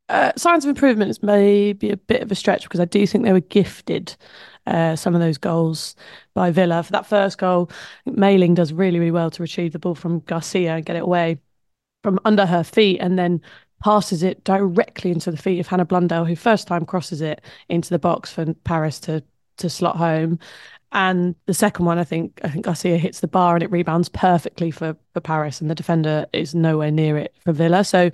Uh, 0.10 0.32
signs 0.36 0.66
of 0.66 0.70
improvement 0.70 1.12
is 1.12 1.22
maybe 1.22 1.92
a 1.92 1.98
bit 1.98 2.24
of 2.24 2.32
a 2.32 2.36
stretch 2.36 2.64
because 2.64 2.80
I 2.80 2.86
do 2.86 3.06
think 3.06 3.24
they 3.24 3.34
were 3.34 3.40
gifted 3.40 4.16
uh, 4.66 4.96
some 4.96 5.14
of 5.14 5.22
those 5.22 5.38
goals 5.38 5.96
by 6.34 6.50
Villa. 6.52 6.82
For 6.82 6.92
that 6.92 7.06
first 7.06 7.38
goal, 7.38 7.70
Ayling 8.08 8.56
does 8.56 8.74
really, 8.74 9.00
really 9.00 9.12
well 9.12 9.30
to 9.30 9.42
retrieve 9.44 9.72
the 9.72 9.80
ball 9.80 9.96
from 9.96 10.22
Garcia 10.22 10.76
and 10.76 10.86
get 10.86 10.96
it 10.96 11.04
away 11.04 11.40
from 12.04 12.20
under 12.26 12.46
her 12.46 12.64
feet 12.64 13.00
and 13.00 13.20
then 13.20 13.42
passes 13.84 14.24
it 14.24 14.44
directly 14.44 15.12
into 15.12 15.32
the 15.32 15.38
feet 15.38 15.60
of 15.60 15.68
Hannah 15.68 15.86
Blundell, 15.86 16.26
who 16.26 16.36
first 16.36 16.68
time 16.68 16.86
crosses 16.86 17.22
it 17.22 17.42
into 17.70 17.90
the 17.90 18.00
box 18.00 18.32
for 18.32 18.54
Parris 18.64 19.00
to 19.02 19.24
to 19.58 19.70
slot 19.70 19.98
home. 19.98 20.40
And 20.92 21.36
the 21.46 21.54
second 21.54 21.86
one, 21.86 22.00
I 22.00 22.04
think, 22.04 22.40
I 22.44 22.50
think 22.50 22.66
Garcia 22.66 22.98
hits 22.98 23.20
the 23.20 23.28
bar 23.28 23.54
and 23.56 23.62
it 23.62 23.70
rebounds 23.70 24.10
perfectly 24.10 24.72
for 24.72 24.98
for 25.14 25.20
Parris, 25.20 25.62
and 25.62 25.70
the 25.70 25.76
defender 25.76 26.26
is 26.34 26.56
nowhere 26.56 26.92
near 26.92 27.18
it 27.18 27.36
for 27.44 27.54
Villa. 27.54 27.84
So 27.84 28.10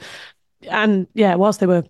and 0.69 1.08
yeah, 1.13 1.36
whilst 1.36 1.60
they 1.60 1.65
were, 1.65 1.84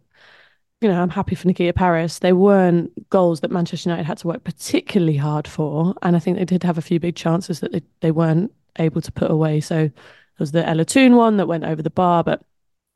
you 0.82 0.90
know, 0.90 1.02
I'm 1.02 1.10
happy 1.10 1.36
for 1.36 1.48
Nikita 1.48 1.74
Parris, 1.74 2.20
they 2.20 2.34
weren't 2.34 3.10
goals 3.10 3.42
that 3.42 3.52
Manchester 3.52 3.90
United 3.90 4.06
had 4.06 4.18
to 4.20 4.28
work 4.28 4.44
particularly 4.44 5.18
hard 5.18 5.48
for. 5.48 5.94
And 6.02 6.16
I 6.16 6.20
think 6.20 6.38
they 6.38 6.46
did 6.46 6.64
have 6.64 6.78
a 6.78 6.82
few 6.82 7.00
big 7.00 7.16
chances 7.16 7.60
that 7.62 7.72
they, 7.72 7.82
they 8.02 8.12
weren't 8.12 8.52
able 8.78 9.02
to 9.02 9.12
put 9.12 9.32
away. 9.32 9.62
So 9.62 9.76
there 9.76 9.92
was 10.40 10.52
the 10.52 10.68
Ella 10.68 10.86
Toone 10.86 11.16
one 11.16 11.38
that 11.38 11.48
went 11.48 11.64
over 11.64 11.82
the 11.82 11.90
bar, 11.90 12.24
but 12.24 12.44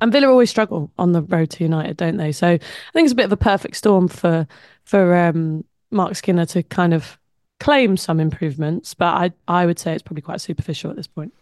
and 0.02 0.12
Villa 0.12 0.30
always 0.30 0.50
struggle 0.50 0.92
on 0.98 1.12
the 1.12 1.22
road 1.24 1.50
to 1.52 1.64
United, 1.64 1.98
don't 1.98 2.18
they? 2.18 2.32
So 2.32 2.48
I 2.48 2.92
think 2.94 3.06
it's 3.06 3.12
a 3.12 3.16
bit 3.16 3.26
of 3.26 3.32
a 3.32 3.38
perfect 3.38 3.76
storm 3.76 4.08
for 4.08 4.48
for 4.86 5.16
um, 5.16 5.66
Marc 5.92 6.16
Skinner 6.16 6.46
to 6.48 6.64
kind 6.64 6.94
of 6.94 7.18
claim 7.60 7.98
some 7.98 8.20
improvements, 8.20 8.94
but 8.94 9.14
I 9.14 9.32
I 9.48 9.66
would 9.66 9.80
say 9.80 9.94
it's 9.94 10.04
probably 10.04 10.22
quite 10.22 10.42
superficial 10.42 10.90
at 10.90 10.96
this 10.96 11.08
point. 11.08 11.34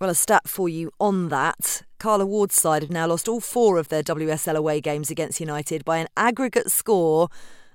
Well, 0.00 0.08
a 0.08 0.14
stat 0.14 0.48
for 0.48 0.66
you 0.66 0.90
on 0.98 1.28
that. 1.28 1.82
Carla 1.98 2.24
Ward's 2.24 2.54
side 2.54 2.80
have 2.80 2.90
now 2.90 3.06
lost 3.06 3.28
all 3.28 3.38
four 3.40 3.76
of 3.76 3.88
their 3.88 4.02
WSL 4.02 4.54
away 4.54 4.80
games 4.80 5.10
against 5.10 5.40
United 5.40 5.84
by 5.84 5.98
an 5.98 6.08
aggregate 6.16 6.70
score 6.70 7.28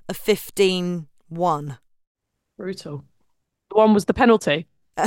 of 0.08 0.16
15 0.16 1.06
1. 1.28 1.78
Brutal. 2.58 3.04
The 3.70 3.76
one 3.76 3.94
was 3.94 4.06
the 4.06 4.14
penalty. 4.14 4.66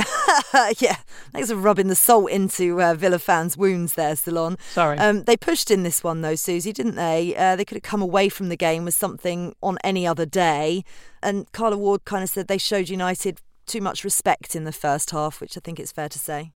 yeah, 0.78 0.96
thanks 1.32 1.50
for 1.50 1.56
rubbing 1.56 1.88
the 1.88 1.94
salt 1.94 2.30
into 2.30 2.80
uh, 2.80 2.94
Villa 2.94 3.18
fans' 3.18 3.54
wounds 3.54 3.94
there, 3.94 4.16
Ceylon. 4.16 4.56
Sorry. 4.70 4.96
Um, 4.96 5.24
they 5.24 5.36
pushed 5.36 5.70
in 5.70 5.82
this 5.82 6.02
one, 6.02 6.22
though, 6.22 6.36
Susie, 6.36 6.72
didn't 6.72 6.94
they? 6.94 7.36
Uh, 7.36 7.54
they 7.54 7.66
could 7.66 7.76
have 7.76 7.82
come 7.82 8.00
away 8.00 8.30
from 8.30 8.48
the 8.48 8.56
game 8.56 8.86
with 8.86 8.94
something 8.94 9.54
on 9.62 9.76
any 9.84 10.06
other 10.06 10.24
day. 10.24 10.84
And 11.22 11.52
Carla 11.52 11.76
Ward 11.76 12.06
kind 12.06 12.22
of 12.22 12.30
said 12.30 12.48
they 12.48 12.56
showed 12.56 12.88
United 12.88 13.42
too 13.66 13.82
much 13.82 14.04
respect 14.04 14.56
in 14.56 14.64
the 14.64 14.72
first 14.72 15.10
half, 15.10 15.38
which 15.38 15.58
I 15.58 15.60
think 15.60 15.78
it's 15.78 15.92
fair 15.92 16.08
to 16.08 16.18
say. 16.18 16.52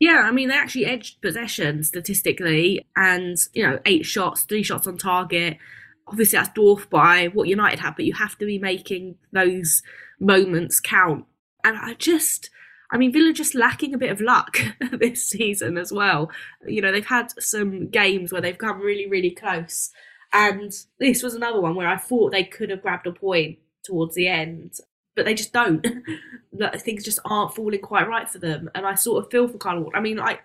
Yeah, 0.00 0.22
I 0.24 0.30
mean, 0.30 0.48
they 0.48 0.54
actually 0.54 0.86
edged 0.86 1.20
possession 1.20 1.82
statistically, 1.82 2.86
and, 2.96 3.36
you 3.52 3.66
know, 3.66 3.80
eight 3.84 4.06
shots, 4.06 4.42
three 4.42 4.62
shots 4.62 4.86
on 4.86 4.96
target. 4.96 5.58
Obviously, 6.06 6.38
that's 6.38 6.50
dwarfed 6.50 6.88
by 6.88 7.26
what 7.28 7.48
United 7.48 7.80
have, 7.80 7.96
but 7.96 8.04
you 8.04 8.14
have 8.14 8.38
to 8.38 8.46
be 8.46 8.58
making 8.58 9.16
those 9.32 9.82
moments 10.20 10.78
count. 10.78 11.24
And 11.64 11.76
I 11.76 11.94
just, 11.94 12.50
I 12.92 12.96
mean, 12.96 13.12
Villa 13.12 13.32
just 13.32 13.56
lacking 13.56 13.92
a 13.92 13.98
bit 13.98 14.12
of 14.12 14.20
luck 14.20 14.58
this 14.92 15.28
season 15.28 15.76
as 15.76 15.92
well. 15.92 16.30
You 16.66 16.80
know, 16.80 16.92
they've 16.92 17.04
had 17.04 17.32
some 17.42 17.88
games 17.88 18.32
where 18.32 18.40
they've 18.40 18.56
come 18.56 18.80
really, 18.80 19.08
really 19.08 19.32
close. 19.32 19.90
And 20.32 20.72
this 21.00 21.22
was 21.22 21.34
another 21.34 21.60
one 21.60 21.74
where 21.74 21.88
I 21.88 21.96
thought 21.96 22.30
they 22.30 22.44
could 22.44 22.70
have 22.70 22.82
grabbed 22.82 23.06
a 23.06 23.12
point 23.12 23.58
towards 23.82 24.14
the 24.14 24.28
end 24.28 24.74
but 25.18 25.24
they 25.24 25.34
just 25.34 25.52
don't. 25.52 25.84
that 26.52 26.80
things 26.80 27.04
just 27.04 27.18
aren't 27.24 27.54
falling 27.54 27.80
quite 27.80 28.08
right 28.08 28.28
for 28.28 28.38
them, 28.38 28.70
and 28.74 28.86
I 28.86 28.94
sort 28.94 29.24
of 29.24 29.30
feel 29.30 29.48
for 29.48 29.80
Ward. 29.80 29.96
I 29.96 30.00
mean, 30.00 30.16
like 30.16 30.40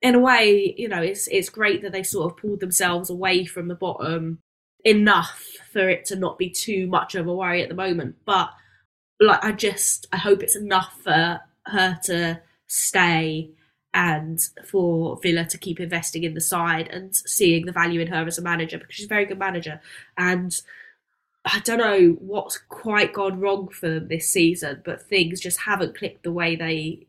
in 0.00 0.14
a 0.14 0.18
way, 0.18 0.74
you 0.76 0.88
know, 0.88 1.02
it's 1.02 1.28
it's 1.28 1.50
great 1.50 1.82
that 1.82 1.92
they 1.92 2.02
sort 2.02 2.32
of 2.32 2.38
pulled 2.38 2.60
themselves 2.60 3.10
away 3.10 3.44
from 3.44 3.68
the 3.68 3.74
bottom 3.74 4.38
enough 4.84 5.44
for 5.70 5.90
it 5.90 6.06
to 6.06 6.16
not 6.16 6.38
be 6.38 6.48
too 6.48 6.86
much 6.86 7.14
of 7.14 7.26
a 7.26 7.34
worry 7.34 7.62
at 7.62 7.68
the 7.68 7.74
moment. 7.74 8.16
But 8.24 8.50
like, 9.20 9.44
I 9.44 9.52
just 9.52 10.06
I 10.12 10.16
hope 10.16 10.42
it's 10.42 10.56
enough 10.56 10.98
for 11.04 11.40
her 11.66 11.98
to 12.04 12.40
stay 12.66 13.50
and 13.92 14.38
for 14.66 15.18
Villa 15.22 15.44
to 15.44 15.58
keep 15.58 15.78
investing 15.78 16.24
in 16.24 16.32
the 16.32 16.40
side 16.40 16.88
and 16.88 17.14
seeing 17.14 17.66
the 17.66 17.72
value 17.72 18.00
in 18.00 18.06
her 18.06 18.26
as 18.26 18.38
a 18.38 18.42
manager 18.42 18.78
because 18.78 18.94
she's 18.94 19.06
a 19.06 19.08
very 19.08 19.26
good 19.26 19.38
manager 19.38 19.80
and 20.16 20.58
I 21.44 21.60
don't 21.60 21.78
know 21.78 22.16
what's 22.20 22.58
quite 22.58 23.12
gone 23.14 23.40
wrong 23.40 23.68
for 23.68 23.88
them 23.88 24.08
this 24.08 24.28
season, 24.32 24.82
but 24.84 25.02
things 25.02 25.40
just 25.40 25.60
haven't 25.60 25.96
clicked 25.96 26.22
the 26.22 26.32
way 26.32 26.56
they 26.56 27.06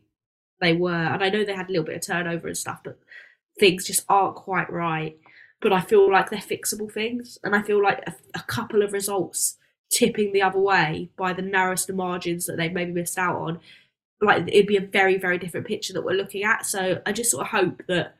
they 0.60 0.72
were. 0.74 0.92
And 0.92 1.22
I 1.24 1.28
know 1.30 1.44
they 1.44 1.54
had 1.54 1.68
a 1.68 1.72
little 1.72 1.84
bit 1.86 1.96
of 1.96 2.02
turnover 2.06 2.48
and 2.48 2.56
stuff, 2.56 2.80
but 2.84 2.98
things 3.58 3.86
just 3.86 4.04
aren't 4.08 4.36
quite 4.36 4.70
right. 4.72 5.18
but 5.60 5.72
I 5.72 5.80
feel 5.80 6.10
like 6.10 6.30
they're 6.30 6.40
fixable 6.40 6.90
things, 6.92 7.38
and 7.44 7.54
I 7.54 7.62
feel 7.62 7.82
like 7.82 8.02
a, 8.06 8.14
a 8.34 8.42
couple 8.42 8.82
of 8.82 8.92
results 8.92 9.56
tipping 9.90 10.32
the 10.32 10.42
other 10.42 10.58
way 10.58 11.10
by 11.16 11.32
the 11.32 11.42
narrowest 11.42 11.88
of 11.90 11.96
margins 11.96 12.46
that 12.46 12.56
they've 12.56 12.72
maybe 12.72 12.92
missed 12.92 13.18
out 13.18 13.36
on, 13.36 13.60
like 14.20 14.44
it'd 14.48 14.66
be 14.66 14.76
a 14.76 14.80
very 14.80 15.16
very 15.18 15.38
different 15.38 15.66
picture 15.66 15.92
that 15.92 16.04
we're 16.04 16.12
looking 16.16 16.42
at. 16.44 16.66
So 16.66 17.00
I 17.06 17.12
just 17.12 17.30
sort 17.30 17.42
of 17.42 17.48
hope 17.50 17.82
that 17.88 18.16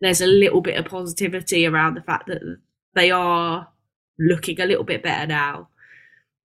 there's 0.00 0.20
a 0.20 0.26
little 0.26 0.60
bit 0.60 0.76
of 0.78 0.86
positivity 0.86 1.66
around 1.66 1.94
the 1.94 2.02
fact 2.02 2.26
that 2.28 2.42
they 2.94 3.10
are 3.10 3.68
looking 4.20 4.60
a 4.60 4.66
little 4.66 4.84
bit 4.84 5.02
better 5.02 5.26
now. 5.26 5.68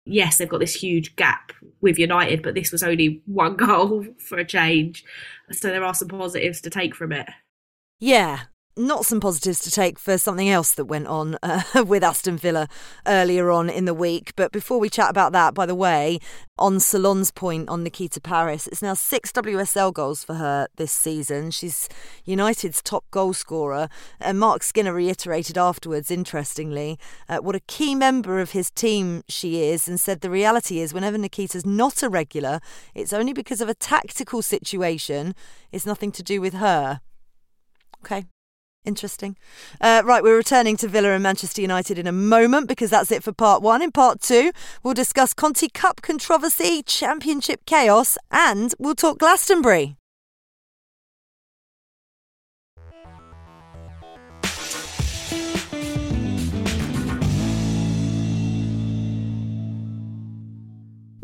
Yes, 0.06 0.38
they've 0.38 0.50
got 0.50 0.60
this 0.60 0.76
huge 0.76 1.16
gap 1.16 1.52
with 1.82 2.00
United, 2.00 2.42
but 2.42 2.56
this 2.56 2.72
was 2.72 2.84
only 2.84 3.22
one 3.26 3.56
goal 3.58 4.06
for 4.20 4.38
a 4.38 4.46
change. 4.46 5.04
So 5.52 5.68
there 5.68 5.84
are 5.84 5.94
some 5.94 6.08
positives 6.08 6.62
to 6.62 6.70
take 6.70 6.96
from 6.96 7.12
it. 7.12 7.28
Yeah, 8.00 8.42
not 8.78 9.06
some 9.06 9.20
positives 9.20 9.60
to 9.62 9.72
take 9.72 9.98
for 9.98 10.18
something 10.18 10.50
else 10.50 10.74
that 10.74 10.86
went 10.86 11.08
on 11.08 11.38
uh, 11.42 11.62
with 11.88 12.04
Aston 12.04 12.38
Villa 12.38 12.68
earlier 13.08 13.50
on 13.50 13.70
in 13.70 13.86
the 13.86 13.94
week. 13.94 14.34
But 14.36 14.52
before 14.52 14.80
we 14.80 14.90
chat 14.90 15.10
about 15.10 15.32
that, 15.32 15.54
by 15.54 15.66
the 15.66 15.76
way, 15.76 16.20
on 16.58 16.80
Ceylon's 16.80 17.32
point 17.32 17.70
on 17.70 17.84
Nikita 17.84 18.20
Parris, 18.20 18.68
it's 18.68 18.82
now 18.82 18.94
six 18.94 19.32
WSL 19.32 19.94
goals 19.94 20.24
for 20.24 20.36
her 20.36 20.68
this 20.76 20.92
season. 20.92 21.52
She's 21.52 21.88
United's 22.26 22.82
top 22.82 23.06
goal 23.12 23.34
scorer. 23.34 23.88
And 24.20 24.40
Marc 24.40 24.64
Skinner 24.64 24.94
reiterated 24.94 25.58
afterwards, 25.58 26.12
interestingly, 26.12 27.00
uh, 27.30 27.38
what 27.38 27.56
a 27.56 27.62
key 27.62 27.96
member 27.96 28.40
of 28.40 28.52
his 28.52 28.70
team 28.72 29.24
she 29.30 29.64
is 29.64 29.88
and 29.88 30.00
said 30.00 30.20
the 30.20 30.30
reality 30.30 30.80
is 30.80 30.94
whenever 30.94 31.18
Nikita's 31.18 31.66
not 31.66 32.04
a 32.04 32.10
regular, 32.10 32.60
it's 32.94 33.14
only 33.14 33.32
because 33.32 33.62
of 33.62 33.70
a 33.70 33.74
tactical 33.74 34.42
situation. 34.42 35.34
It's 35.72 35.86
nothing 35.86 36.12
to 36.14 36.24
do 36.24 36.42
with 36.42 36.56
her. 36.56 37.00
Okay. 38.04 38.26
Interesting. 38.86 39.36
Uh, 39.82 40.04
right, 40.06 40.22
we're 40.24 40.38
returning 40.38 40.78
to 40.78 40.88
Villa 40.88 41.10
and 41.10 41.24
Manchester 41.24 41.62
United 41.62 41.98
in 41.98 42.06
a 42.06 42.12
moment 42.12 42.68
because 42.68 42.92
that's 42.92 43.12
it 43.12 43.24
for 43.24 43.34
part 43.34 43.64
one. 43.64 43.82
In 43.82 43.92
part 43.92 44.22
two, 44.22 44.52
we'll 44.84 44.94
discuss 44.94 45.34
Conti 45.34 45.70
Cup 45.70 46.02
controversy, 46.02 46.84
championship 46.84 47.66
chaos, 47.66 48.18
and 48.32 48.74
we'll 48.78 48.96
talk 48.96 49.18
Glastonbury. 49.18 49.98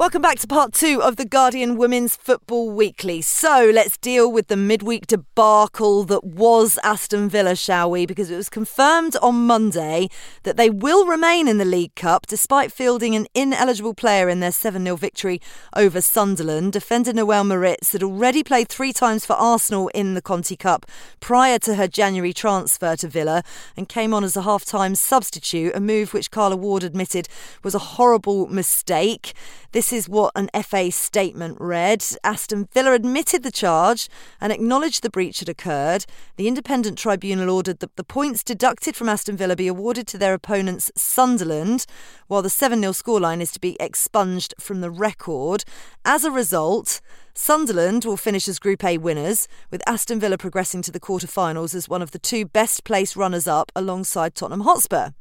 Welcome 0.02 0.24
back 0.24 0.40
to 0.40 0.48
part 0.48 0.74
two 0.74 1.00
of 1.00 1.18
the 1.18 1.26
Guardian 1.26 1.78
Women's 1.78 2.16
Football 2.16 2.72
Weekly. 2.72 3.22
So 3.22 3.70
let's 3.72 4.00
deal 4.00 4.32
with 4.32 4.48
the 4.48 4.58
midweek 4.58 5.06
debacle 5.06 6.06
that 6.06 6.24
was 6.24 6.80
Aston 6.82 7.30
Villa, 7.30 7.56
shall 7.56 7.92
we? 7.92 8.08
Because 8.08 8.32
it 8.32 8.36
was 8.36 8.50
confirmed 8.50 9.16
on 9.22 9.46
Monday 9.46 10.10
that 10.42 10.58
they 10.58 10.72
will 10.72 11.06
remain 11.06 11.48
in 11.48 11.60
the 11.60 11.66
League 11.66 11.94
Cup 11.94 12.26
despite 12.26 12.72
fielding 12.72 13.16
an 13.16 13.28
ineligible 13.36 13.94
player 13.94 14.28
in 14.28 14.40
their 14.40 14.52
7 14.52 14.84
0 14.84 14.96
victory 14.96 15.40
over 15.76 16.02
Sunderland. 16.02 16.74
Defender 16.74 17.14
Noelle 17.14 17.44
Maritz 17.44 17.92
had 17.92 18.02
already 18.02 18.42
played 18.42 18.70
three 18.70 18.94
times 18.94 19.24
for 19.24 19.34
Arsenal 19.34 19.90
in 19.90 20.16
the 20.16 20.22
Conti 20.24 20.56
Cup 20.56 20.88
prior 21.20 21.60
to 21.60 21.76
her 21.76 21.88
January 21.88 22.34
transfer 22.34 22.96
to 22.96 23.08
Villa 23.08 23.44
and 23.78 23.88
came 23.88 24.16
on 24.16 24.24
as 24.24 24.36
a 24.36 24.42
half 24.42 24.66
time 24.66 24.96
substitute, 24.96 25.76
a 25.76 25.80
move 25.80 26.12
which 26.12 26.32
Carla 26.32 26.56
Ward 26.56 26.84
admitted 26.84 27.28
was 27.62 27.76
a 27.76 27.80
horrible 27.80 28.48
mistake. 28.48 29.34
This 29.74 29.91
is 29.94 30.10
what 30.10 30.32
an 30.36 30.50
FA 30.64 30.92
statement 30.92 31.58
read. 31.60 32.04
Aston 32.24 32.68
Villa 32.74 32.94
admitted 32.94 33.44
the 33.44 33.52
charge 33.52 34.10
and 34.40 34.52
acknowledged 34.52 35.04
the 35.04 35.10
breach 35.10 35.40
had 35.40 35.50
occurred. 35.50 36.06
The 36.38 36.48
independent 36.48 36.98
tribunal 36.98 37.50
ordered 37.50 37.80
that 37.80 37.96
the 37.96 38.04
points 38.04 38.44
deducted 38.44 38.96
from 38.96 39.10
Aston 39.10 39.38
Villa 39.38 39.56
be 39.56 39.68
awarded 39.68 40.08
to 40.08 40.18
their 40.18 40.34
opponents 40.34 40.92
Sunderland, 40.96 41.86
while 42.28 42.42
the 42.42 42.50
7 42.50 42.80
0 42.80 42.92
scoreline 42.92 43.42
is 43.42 43.52
to 43.52 43.60
be 43.60 43.78
expunged 43.80 44.54
from 44.60 44.82
the 44.82 44.92
record. 44.92 45.64
As 46.06 46.24
a 46.24 46.32
result, 46.32 47.02
Sunderland 47.34 48.06
will 48.06 48.18
finish 48.18 48.48
as 48.48 48.60
Group 48.60 48.84
A 48.84 48.98
winners, 48.98 49.48
with 49.70 49.82
Aston 49.88 50.20
Villa 50.20 50.38
progressing 50.38 50.82
to 50.84 50.92
the 50.92 51.00
quarter-finals 51.00 51.74
as 51.74 51.90
one 51.90 52.02
of 52.02 52.12
the 52.12 52.20
two 52.20 52.46
best 52.46 52.84
placed 52.84 53.16
runners 53.16 53.48
up 53.48 53.72
alongside 53.76 54.36
Tottenham 54.36 54.62
Hotspur. 54.62 55.12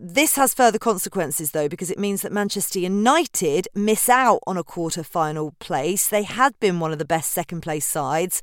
This 0.00 0.36
has 0.36 0.54
further 0.54 0.78
consequences, 0.78 1.50
though, 1.50 1.68
because 1.68 1.90
it 1.90 1.98
means 1.98 2.22
that 2.22 2.30
Manchester 2.30 2.78
United 2.78 3.66
miss 3.74 4.08
out 4.08 4.38
on 4.46 4.56
a 4.56 4.62
quarter 4.62 5.02
final 5.02 5.56
place. 5.58 6.06
They 6.08 6.22
had 6.22 6.58
been 6.60 6.78
one 6.78 6.92
of 6.92 7.00
the 7.00 7.04
best 7.04 7.32
second 7.32 7.62
place 7.62 7.84
sides 7.84 8.40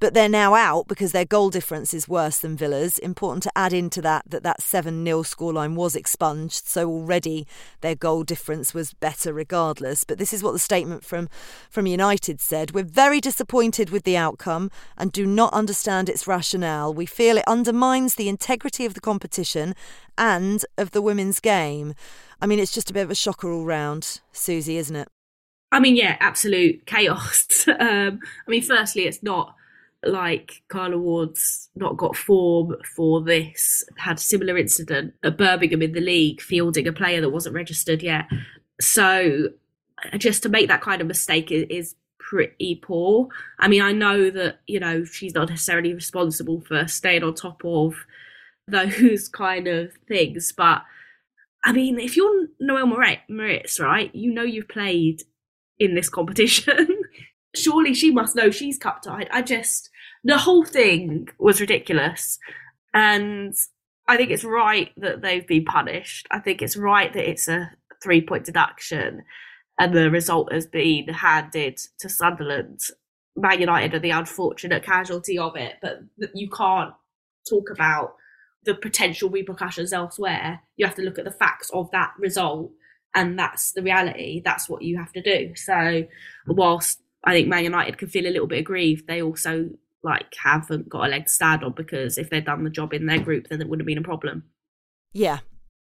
but 0.00 0.14
they're 0.14 0.28
now 0.28 0.54
out 0.54 0.88
because 0.88 1.12
their 1.12 1.24
goal 1.24 1.50
difference 1.50 1.92
is 1.92 2.08
worse 2.08 2.38
than 2.38 2.56
Villa's. 2.56 2.98
Important 2.98 3.42
to 3.44 3.52
add 3.56 3.72
into 3.72 4.00
that 4.02 4.24
that 4.28 4.42
that 4.42 4.62
7 4.62 5.04
0 5.04 5.22
scoreline 5.22 5.74
was 5.74 5.96
expunged, 5.96 6.66
so 6.66 6.88
already 6.88 7.46
their 7.80 7.94
goal 7.94 8.24
difference 8.24 8.74
was 8.74 8.94
better 8.94 9.32
regardless. 9.32 10.04
But 10.04 10.18
this 10.18 10.32
is 10.32 10.42
what 10.42 10.52
the 10.52 10.58
statement 10.58 11.04
from, 11.04 11.28
from 11.70 11.86
United 11.86 12.40
said 12.40 12.72
We're 12.72 12.84
very 12.84 13.20
disappointed 13.20 13.90
with 13.90 14.04
the 14.04 14.16
outcome 14.16 14.70
and 14.96 15.12
do 15.12 15.26
not 15.26 15.52
understand 15.52 16.08
its 16.08 16.26
rationale. 16.26 16.92
We 16.92 17.06
feel 17.06 17.36
it 17.36 17.44
undermines 17.46 18.14
the 18.14 18.28
integrity 18.28 18.84
of 18.84 18.94
the 18.94 19.00
competition 19.00 19.74
and 20.16 20.64
of 20.76 20.90
the 20.92 21.02
women's 21.02 21.40
game. 21.40 21.94
I 22.40 22.46
mean, 22.46 22.58
it's 22.58 22.72
just 22.72 22.90
a 22.90 22.92
bit 22.92 23.02
of 23.02 23.10
a 23.10 23.14
shocker 23.14 23.50
all 23.50 23.64
round, 23.64 24.20
Susie, 24.32 24.76
isn't 24.76 24.94
it? 24.94 25.08
I 25.70 25.80
mean, 25.80 25.96
yeah, 25.96 26.16
absolute 26.20 26.86
chaos. 26.86 27.66
um, 27.68 28.20
I 28.46 28.50
mean, 28.50 28.62
firstly, 28.62 29.02
it's 29.02 29.22
not 29.22 29.54
like 30.04 30.62
Carla 30.68 30.98
Ward's 30.98 31.68
not 31.74 31.96
got 31.96 32.16
form 32.16 32.76
for 32.96 33.22
this, 33.22 33.84
had 33.96 34.18
a 34.18 34.20
similar 34.20 34.56
incident 34.56 35.14
at 35.24 35.38
Birmingham 35.38 35.82
in 35.82 35.92
the 35.92 36.00
league, 36.00 36.40
fielding 36.40 36.86
a 36.86 36.92
player 36.92 37.20
that 37.20 37.30
wasn't 37.30 37.54
registered 37.54 38.02
yet. 38.02 38.26
So 38.80 39.48
just 40.16 40.42
to 40.44 40.48
make 40.48 40.68
that 40.68 40.82
kind 40.82 41.00
of 41.00 41.08
mistake 41.08 41.50
is, 41.50 41.66
is 41.68 41.94
pretty 42.18 42.76
poor. 42.76 43.28
I 43.58 43.68
mean, 43.68 43.82
I 43.82 43.92
know 43.92 44.30
that, 44.30 44.60
you 44.66 44.78
know, 44.78 45.04
she's 45.04 45.34
not 45.34 45.48
necessarily 45.48 45.94
responsible 45.94 46.60
for 46.60 46.86
staying 46.86 47.24
on 47.24 47.34
top 47.34 47.62
of 47.64 47.94
those 48.68 49.28
kind 49.28 49.66
of 49.66 49.92
things, 50.06 50.52
but 50.56 50.82
I 51.64 51.72
mean, 51.72 51.98
if 51.98 52.16
you're 52.16 52.46
Noelle 52.60 52.86
Maritz, 53.28 53.80
right, 53.80 54.14
you 54.14 54.32
know 54.32 54.42
you've 54.42 54.68
played 54.68 55.22
in 55.78 55.94
this 55.94 56.08
competition. 56.08 56.86
surely 57.54 57.94
she 57.94 58.10
must 58.10 58.36
know 58.36 58.50
she's 58.50 58.78
cup 58.78 59.02
tied. 59.02 59.28
I 59.30 59.42
just 59.42 59.90
the 60.24 60.38
whole 60.38 60.64
thing 60.64 61.28
was 61.38 61.60
ridiculous, 61.60 62.38
and 62.92 63.54
I 64.06 64.16
think 64.16 64.30
it's 64.30 64.44
right 64.44 64.90
that 64.96 65.22
they've 65.22 65.46
been 65.46 65.64
punished. 65.64 66.26
I 66.30 66.40
think 66.40 66.62
it's 66.62 66.76
right 66.76 67.12
that 67.12 67.28
it's 67.28 67.48
a 67.48 67.70
three 68.02 68.20
point 68.20 68.44
deduction, 68.44 69.22
and 69.78 69.94
the 69.94 70.10
result 70.10 70.52
has 70.52 70.66
been 70.66 71.08
handed 71.08 71.78
to 72.00 72.08
Sunderland. 72.08 72.80
Man 73.36 73.60
United 73.60 73.94
are 73.94 74.00
the 74.00 74.10
unfortunate 74.10 74.82
casualty 74.82 75.38
of 75.38 75.56
it, 75.56 75.74
but 75.80 76.00
you 76.34 76.50
can't 76.50 76.92
talk 77.48 77.70
about 77.70 78.14
the 78.64 78.74
potential 78.74 79.30
repercussions 79.30 79.92
elsewhere. 79.92 80.60
You 80.76 80.86
have 80.86 80.96
to 80.96 81.02
look 81.02 81.18
at 81.18 81.24
the 81.24 81.30
facts 81.30 81.70
of 81.70 81.90
that 81.92 82.12
result, 82.18 82.72
and 83.14 83.38
that's 83.38 83.72
the 83.72 83.82
reality. 83.82 84.42
That's 84.44 84.68
what 84.68 84.82
you 84.82 84.98
have 84.98 85.12
to 85.12 85.22
do. 85.22 85.54
So, 85.54 86.04
whilst 86.46 87.00
I 87.24 87.32
think 87.32 87.48
Man 87.48 87.64
United 87.64 87.98
can 87.98 88.08
feel 88.08 88.26
a 88.26 88.30
little 88.30 88.46
bit 88.46 88.60
aggrieved. 88.60 89.06
They 89.06 89.22
also 89.22 89.70
like 90.02 90.32
haven't 90.42 90.88
got 90.88 91.06
a 91.06 91.08
leg 91.08 91.26
to 91.26 91.32
stand 91.32 91.64
on 91.64 91.72
because 91.72 92.18
if 92.18 92.30
they'd 92.30 92.44
done 92.44 92.64
the 92.64 92.70
job 92.70 92.94
in 92.94 93.06
their 93.06 93.20
group, 93.20 93.48
then 93.48 93.60
it 93.60 93.68
wouldn't 93.68 93.82
have 93.82 93.86
been 93.86 93.98
a 93.98 94.02
problem. 94.02 94.44
Yeah. 95.12 95.40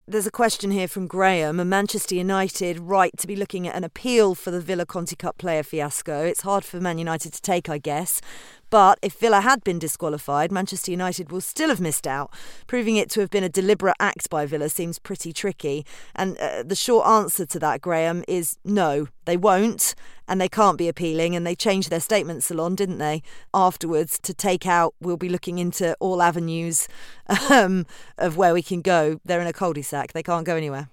There's 0.06 0.26
a 0.26 0.32
question 0.32 0.72
here 0.72 0.88
from 0.88 1.06
Graham. 1.06 1.60
A 1.60 1.64
Manchester 1.64 2.16
United 2.16 2.80
right 2.80 3.16
to 3.16 3.28
be 3.28 3.36
looking 3.36 3.68
at 3.68 3.76
an 3.76 3.84
appeal 3.84 4.34
for 4.34 4.50
the 4.50 4.60
Villa 4.60 4.84
Conti 4.84 5.14
Cup 5.14 5.38
player 5.38 5.62
fiasco. 5.62 6.24
It's 6.24 6.40
hard 6.40 6.64
for 6.64 6.80
Man 6.80 6.98
United 6.98 7.32
to 7.32 7.40
take, 7.40 7.68
I 7.68 7.78
guess. 7.78 8.20
But 8.70 8.98
if 9.02 9.14
Villa 9.14 9.40
had 9.40 9.62
been 9.64 9.78
disqualified, 9.78 10.52
Manchester 10.52 10.92
United 10.92 11.30
will 11.30 11.40
still 11.40 11.68
have 11.68 11.80
missed 11.80 12.06
out. 12.06 12.32
Proving 12.66 12.96
it 12.96 13.10
to 13.10 13.20
have 13.20 13.30
been 13.30 13.44
a 13.44 13.48
deliberate 13.48 13.96
act 13.98 14.30
by 14.30 14.46
Villa 14.46 14.68
seems 14.68 14.98
pretty 14.98 15.32
tricky. 15.32 15.84
And 16.14 16.38
uh, 16.38 16.62
the 16.62 16.76
short 16.76 17.06
answer 17.06 17.44
to 17.46 17.58
that, 17.58 17.80
Graham, 17.80 18.24
is 18.28 18.56
no, 18.64 19.08
they 19.24 19.36
won't. 19.36 19.94
And 20.28 20.40
they 20.40 20.48
can't 20.48 20.78
be 20.78 20.88
appealing. 20.88 21.34
And 21.34 21.44
they 21.44 21.56
changed 21.56 21.90
their 21.90 22.00
statement, 22.00 22.44
Ceylon, 22.44 22.76
didn't 22.76 22.98
they? 22.98 23.22
Afterwards, 23.52 24.18
to 24.20 24.32
take 24.32 24.66
out, 24.66 24.94
we'll 25.00 25.16
be 25.16 25.28
looking 25.28 25.58
into 25.58 25.96
all 25.98 26.22
avenues 26.22 26.86
um, 27.50 27.86
of 28.16 28.36
where 28.36 28.54
we 28.54 28.62
can 28.62 28.80
go. 28.80 29.20
They're 29.24 29.40
in 29.40 29.48
a 29.48 29.52
cul 29.52 29.72
de 29.72 29.82
sac, 29.82 30.12
they 30.12 30.22
can't 30.22 30.46
go 30.46 30.54
anywhere. 30.56 30.88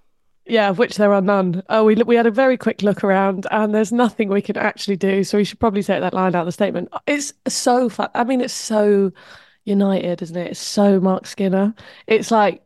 Yeah, 0.49 0.69
of 0.69 0.77
which 0.77 0.95
there 0.95 1.13
are 1.13 1.21
none. 1.21 1.61
Oh, 1.69 1.83
we 1.83 1.95
we 1.95 2.15
had 2.15 2.25
a 2.25 2.31
very 2.31 2.57
quick 2.57 2.81
look 2.81 3.03
around, 3.03 3.45
and 3.51 3.75
there's 3.75 3.91
nothing 3.91 4.29
we 4.29 4.41
can 4.41 4.55
actually 4.57 4.95
do. 4.95 5.23
So 5.23 5.37
we 5.37 5.43
should 5.43 5.59
probably 5.59 5.83
take 5.83 5.99
that 6.01 6.13
line 6.13 6.35
out 6.35 6.41
of 6.41 6.45
the 6.45 6.51
statement. 6.53 6.89
It's 7.05 7.33
so 7.47 7.89
fun. 7.89 8.09
I 8.15 8.23
mean, 8.23 8.39
it's 8.41 8.53
so 8.53 9.11
United, 9.65 10.21
isn't 10.21 10.37
it? 10.37 10.51
It's 10.51 10.59
so 10.59 10.99
Marc 11.01 11.27
Skinner. 11.27 11.73
It's 12.07 12.31
like, 12.31 12.65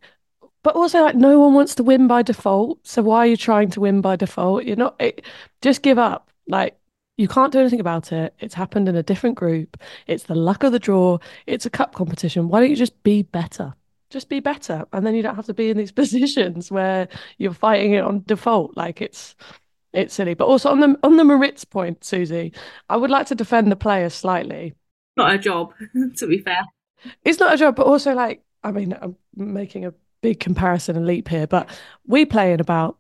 but 0.64 0.76
also 0.76 1.02
like 1.04 1.16
no 1.16 1.40
one 1.40 1.54
wants 1.56 1.76
to 1.76 1.84
win 1.84 2.08
by 2.08 2.22
default. 2.24 2.86
So 2.88 3.02
why 3.04 3.20
are 3.20 3.28
you 3.28 3.38
trying 3.38 3.72
to 3.72 3.82
win 3.82 4.02
by 4.02 4.16
default? 4.16 4.66
You're 4.66 4.76
not. 4.78 4.96
It, 5.00 5.26
just 5.62 5.82
give 5.82 5.98
up. 6.00 6.32
Like 6.48 6.80
you 7.18 7.28
can't 7.28 7.52
do 7.54 7.60
anything 7.60 7.80
about 7.82 8.12
it. 8.12 8.36
It's 8.40 8.54
happened 8.56 8.90
in 8.90 8.96
a 8.96 9.04
different 9.04 9.38
group. 9.38 9.78
It's 10.08 10.26
the 10.26 10.36
luck 10.36 10.64
of 10.64 10.72
the 10.72 10.80
draw. 10.80 11.20
It's 11.48 11.66
a 11.66 11.70
cup 11.72 11.96
competition. 11.96 12.50
Why 12.50 12.60
don't 12.62 12.70
you 12.70 12.76
just 12.76 13.02
be 13.04 13.24
better? 13.24 13.74
Just 14.12 14.30
be 14.30 14.40
better, 14.40 14.86
and 14.94 15.06
then 15.06 15.16
you 15.16 15.24
don't 15.24 15.36
have 15.36 15.46
to 15.48 15.54
be 15.54 15.70
in 15.70 15.78
these 15.78 15.92
positions 16.02 16.72
where 16.72 17.08
you're 17.38 17.54
fighting 17.54 17.94
it 17.94 18.04
on 18.04 18.24
default. 18.26 18.78
Like 18.78 19.02
it's 19.02 19.36
it's 19.94 20.14
silly. 20.14 20.34
But 20.34 20.48
also 20.48 20.70
on 20.70 20.80
the 20.80 21.00
on 21.04 21.18
the 21.18 21.24
Maritz 21.24 21.66
point, 21.66 22.04
Susie, 22.04 22.54
I 22.90 22.98
would 22.98 23.10
like 23.10 23.28
to 23.28 23.36
defend 23.36 23.72
the 23.72 23.76
player 23.76 24.10
slightly. 24.10 24.76
Not 25.18 25.34
a 25.36 25.38
job, 25.38 25.74
to 26.18 26.28
be 26.28 26.40
fair. 26.40 26.64
It's 27.26 27.40
not 27.40 27.54
a 27.54 27.58
job, 27.58 27.76
but 27.76 27.88
also 27.88 28.14
like 28.14 28.44
I 28.64 28.72
mean, 28.72 28.96
I'm 29.02 29.16
making 29.36 29.86
a 29.86 29.94
big 30.22 30.40
comparison 30.40 30.96
and 30.96 31.08
leap 31.08 31.28
here, 31.28 31.48
but 31.48 31.68
we 32.06 32.26
play 32.26 32.54
in 32.54 32.60
about 32.60 32.98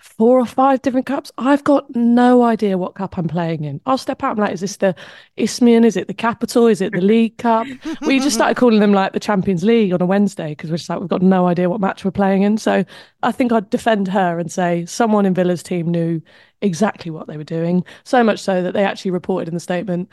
four 0.00 0.40
or 0.40 0.46
five 0.46 0.82
different 0.82 1.06
cups. 1.06 1.30
I've 1.38 1.62
got 1.64 1.94
no 1.94 2.42
idea 2.42 2.78
what 2.78 2.94
cup 2.94 3.18
I'm 3.18 3.28
playing 3.28 3.64
in. 3.64 3.80
I'll 3.86 3.98
step 3.98 4.22
out. 4.22 4.32
I'm 4.32 4.38
like, 4.38 4.52
is 4.52 4.60
this 4.60 4.76
the 4.76 4.94
Isthmian? 5.36 5.84
Is 5.84 5.96
it 5.96 6.06
the 6.06 6.14
Capital? 6.14 6.66
Is 6.66 6.80
it 6.80 6.92
the 6.92 7.00
League 7.00 7.38
Cup? 7.38 7.66
we 8.02 8.18
just 8.18 8.36
started 8.36 8.56
calling 8.56 8.80
them 8.80 8.92
like 8.92 9.12
the 9.12 9.20
Champions 9.20 9.62
League 9.62 9.92
on 9.92 10.00
a 10.00 10.06
Wednesday 10.06 10.50
because 10.50 10.70
we're 10.70 10.78
just 10.78 10.88
like, 10.88 11.00
we've 11.00 11.08
got 11.08 11.22
no 11.22 11.46
idea 11.46 11.68
what 11.68 11.80
match 11.80 12.04
we're 12.04 12.10
playing 12.10 12.42
in. 12.42 12.56
So 12.58 12.84
I 13.22 13.32
think 13.32 13.52
I'd 13.52 13.70
defend 13.70 14.08
her 14.08 14.38
and 14.38 14.50
say 14.50 14.86
someone 14.86 15.26
in 15.26 15.34
Villa's 15.34 15.62
team 15.62 15.88
knew 15.88 16.22
exactly 16.62 17.10
what 17.10 17.26
they 17.26 17.36
were 17.36 17.44
doing. 17.44 17.84
So 18.04 18.24
much 18.24 18.40
so 18.40 18.62
that 18.62 18.72
they 18.72 18.84
actually 18.84 19.10
reported 19.10 19.48
in 19.48 19.54
the 19.54 19.60
statement, 19.60 20.08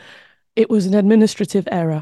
it 0.55 0.69
was 0.69 0.85
an 0.85 0.95
administrative 0.95 1.67
error. 1.71 2.01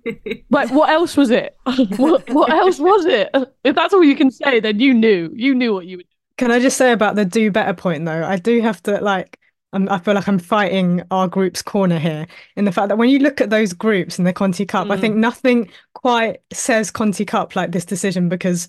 but 0.50 0.70
what 0.70 0.90
else 0.90 1.16
was 1.16 1.30
it? 1.30 1.56
what, 1.96 2.28
what 2.30 2.50
else 2.50 2.78
was 2.78 3.06
it? 3.06 3.30
If 3.64 3.74
that's 3.74 3.94
all 3.94 4.04
you 4.04 4.14
can 4.14 4.30
say, 4.30 4.60
then 4.60 4.78
you 4.78 4.92
knew. 4.92 5.32
You 5.34 5.54
knew 5.54 5.72
what 5.72 5.86
you 5.86 5.96
were 5.96 6.02
doing. 6.02 6.13
Can 6.36 6.50
I 6.50 6.58
just 6.58 6.76
say 6.76 6.92
about 6.92 7.14
the 7.14 7.24
do 7.24 7.50
better 7.50 7.74
point 7.74 8.04
though? 8.04 8.24
I 8.24 8.36
do 8.36 8.60
have 8.60 8.82
to 8.84 9.00
like 9.00 9.38
I'm, 9.72 9.88
I 9.88 9.98
feel 9.98 10.14
like 10.14 10.28
I'm 10.28 10.38
fighting 10.38 11.02
our 11.10 11.26
group's 11.26 11.60
corner 11.60 11.98
here 11.98 12.26
in 12.56 12.64
the 12.64 12.72
fact 12.72 12.88
that 12.88 12.96
when 12.96 13.08
you 13.08 13.18
look 13.18 13.40
at 13.40 13.50
those 13.50 13.72
groups 13.72 14.18
in 14.18 14.24
the 14.24 14.32
Conti 14.32 14.64
Cup, 14.64 14.86
mm. 14.86 14.92
I 14.92 14.96
think 14.96 15.16
nothing 15.16 15.68
quite 15.94 16.38
says 16.52 16.92
Conti 16.92 17.24
Cup 17.24 17.56
like 17.56 17.72
this 17.72 17.84
decision 17.84 18.28
because 18.28 18.68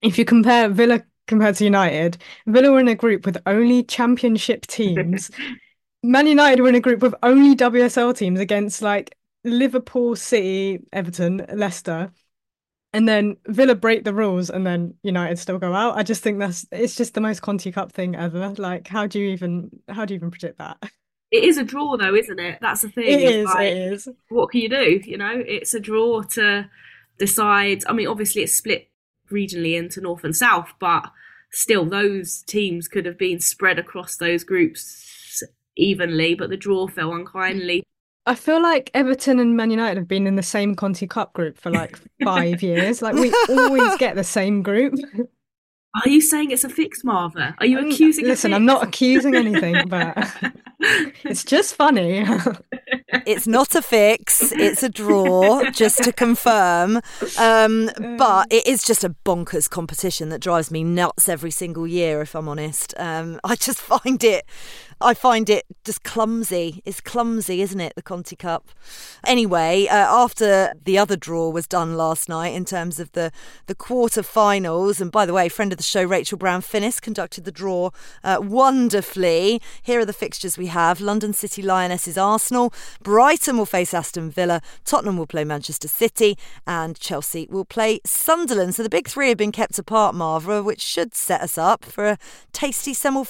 if 0.00 0.18
you 0.18 0.24
compare 0.24 0.70
Villa 0.70 1.02
compared 1.26 1.56
to 1.56 1.64
United, 1.64 2.16
Villa 2.46 2.72
were 2.72 2.80
in 2.80 2.88
a 2.88 2.94
group 2.94 3.26
with 3.26 3.36
only 3.46 3.84
championship 3.84 4.66
teams. 4.66 5.30
Man 6.02 6.26
United 6.26 6.62
were 6.62 6.70
in 6.70 6.74
a 6.74 6.80
group 6.80 7.02
with 7.02 7.14
only 7.22 7.54
WSL 7.54 8.16
teams 8.16 8.40
against 8.40 8.80
like 8.80 9.14
Liverpool, 9.44 10.16
City, 10.16 10.80
Everton, 10.92 11.44
Leicester 11.52 12.10
and 12.92 13.08
then 13.08 13.36
Villa 13.46 13.74
break 13.74 14.04
the 14.04 14.14
rules 14.14 14.50
and 14.50 14.66
then 14.66 14.94
United 15.02 15.38
still 15.38 15.58
go 15.58 15.74
out. 15.74 15.96
I 15.96 16.02
just 16.02 16.22
think 16.22 16.38
that's 16.38 16.66
it's 16.72 16.96
just 16.96 17.14
the 17.14 17.20
most 17.20 17.40
Conti 17.40 17.70
Cup 17.70 17.92
thing 17.92 18.16
ever. 18.16 18.54
Like 18.56 18.88
how 18.88 19.06
do 19.06 19.20
you 19.20 19.30
even 19.30 19.70
how 19.88 20.04
do 20.04 20.14
you 20.14 20.18
even 20.18 20.30
predict 20.30 20.58
that? 20.58 20.78
It 21.30 21.44
is 21.44 21.58
a 21.58 21.64
draw 21.64 21.96
though, 21.96 22.14
isn't 22.14 22.40
it? 22.40 22.58
That's 22.60 22.82
the 22.82 22.88
thing. 22.88 23.04
It 23.04 23.22
is, 23.22 23.46
like, 23.46 23.68
it 23.68 23.92
is. 23.92 24.08
What 24.28 24.50
can 24.50 24.60
you 24.60 24.68
do? 24.68 25.00
You 25.04 25.18
know, 25.18 25.42
it's 25.46 25.74
a 25.74 25.80
draw 25.80 26.22
to 26.22 26.68
decide 27.18 27.84
I 27.86 27.92
mean 27.92 28.08
obviously 28.08 28.42
it's 28.42 28.54
split 28.54 28.88
regionally 29.30 29.78
into 29.78 30.00
north 30.00 30.24
and 30.24 30.34
south, 30.34 30.72
but 30.80 31.10
still 31.52 31.84
those 31.84 32.42
teams 32.42 32.88
could 32.88 33.06
have 33.06 33.18
been 33.18 33.40
spread 33.40 33.78
across 33.78 34.16
those 34.16 34.42
groups 34.42 35.42
evenly, 35.76 36.34
but 36.34 36.50
the 36.50 36.56
draw 36.56 36.88
fell 36.88 37.12
unkindly 37.12 37.84
I 38.30 38.36
feel 38.36 38.62
like 38.62 38.92
Everton 38.94 39.40
and 39.40 39.56
Man 39.56 39.72
United 39.72 39.96
have 39.96 40.06
been 40.06 40.24
in 40.24 40.36
the 40.36 40.42
same 40.44 40.76
Conti 40.76 41.04
Cup 41.08 41.32
group 41.32 41.58
for 41.58 41.68
like 41.68 41.98
five 42.22 42.62
years. 42.62 43.02
Like 43.02 43.16
we 43.16 43.34
always 43.48 43.96
get 43.96 44.14
the 44.14 44.22
same 44.22 44.62
group. 44.62 44.94
Are 45.96 46.08
you 46.08 46.20
saying 46.20 46.52
it's 46.52 46.62
a 46.62 46.68
fix, 46.68 47.02
Marva? 47.02 47.56
Are 47.58 47.66
you 47.66 47.80
um, 47.80 47.90
accusing? 47.90 48.24
Listen, 48.24 48.54
I'm 48.54 48.64
not 48.64 48.84
accusing 48.84 49.34
anything, 49.34 49.88
but 49.88 50.32
it's 51.24 51.42
just 51.42 51.74
funny. 51.74 52.24
it's 53.26 53.48
not 53.48 53.74
a 53.74 53.82
fix; 53.82 54.52
it's 54.52 54.84
a 54.84 54.88
draw, 54.88 55.68
just 55.72 56.04
to 56.04 56.12
confirm. 56.12 57.00
Um, 57.36 57.90
but 58.16 58.46
it 58.52 58.64
is 58.68 58.84
just 58.84 59.02
a 59.02 59.10
bonkers 59.24 59.68
competition 59.68 60.28
that 60.28 60.38
drives 60.40 60.70
me 60.70 60.84
nuts 60.84 61.28
every 61.28 61.50
single 61.50 61.88
year. 61.88 62.20
If 62.20 62.36
I'm 62.36 62.48
honest, 62.48 62.94
um, 62.96 63.40
I 63.42 63.56
just 63.56 63.80
find 63.80 64.22
it 64.22 64.44
I 65.02 65.14
find 65.14 65.48
it 65.48 65.64
just 65.84 66.02
clumsy. 66.02 66.82
It's 66.84 67.00
clumsy, 67.00 67.62
isn't 67.62 67.80
it, 67.80 67.94
the 67.96 68.02
Conti 68.02 68.36
Cup? 68.36 68.68
Anyway, 69.24 69.86
uh, 69.86 69.94
after 69.94 70.74
the 70.84 70.98
other 70.98 71.16
draw 71.16 71.48
was 71.48 71.66
done 71.66 71.96
last 71.96 72.28
night 72.28 72.54
in 72.54 72.66
terms 72.66 73.00
of 73.00 73.10
the, 73.12 73.32
the 73.66 73.74
quarter-finals, 73.74 75.00
and 75.00 75.10
by 75.10 75.24
the 75.24 75.32
way, 75.32 75.48
friend 75.48 75.72
of 75.72 75.78
the 75.78 75.84
show, 75.84 76.04
Rachel 76.04 76.36
Brown-Finnis, 76.36 77.00
conducted 77.00 77.44
the 77.44 77.52
draw 77.52 77.90
uh, 78.22 78.40
wonderfully. 78.42 79.62
Here 79.82 80.00
are 80.00 80.04
the 80.04 80.12
fixtures 80.12 80.58
we 80.58 80.66
have. 80.66 81.00
London 81.00 81.32
City 81.32 81.62
Lionesses 81.62 82.18
Arsenal, 82.18 82.72
Brighton 83.02 83.56
will 83.56 83.66
face 83.66 83.94
Aston 83.94 84.30
Villa, 84.30 84.60
Tottenham 84.84 85.16
will 85.16 85.26
play 85.26 85.44
Manchester 85.44 85.88
City, 85.88 86.36
and 86.66 87.00
Chelsea 87.00 87.46
will 87.50 87.64
play 87.64 88.00
Sunderland. 88.04 88.74
So 88.74 88.82
the 88.82 88.90
big 88.90 89.08
three 89.08 89.30
have 89.30 89.38
been 89.38 89.52
kept 89.52 89.78
apart, 89.78 90.14
Marva, 90.14 90.62
which 90.62 90.82
should 90.82 91.14
set 91.14 91.40
us 91.40 91.56
up 91.56 91.86
for 91.86 92.06
a 92.06 92.18
tasty 92.52 92.92
semi 92.92 93.24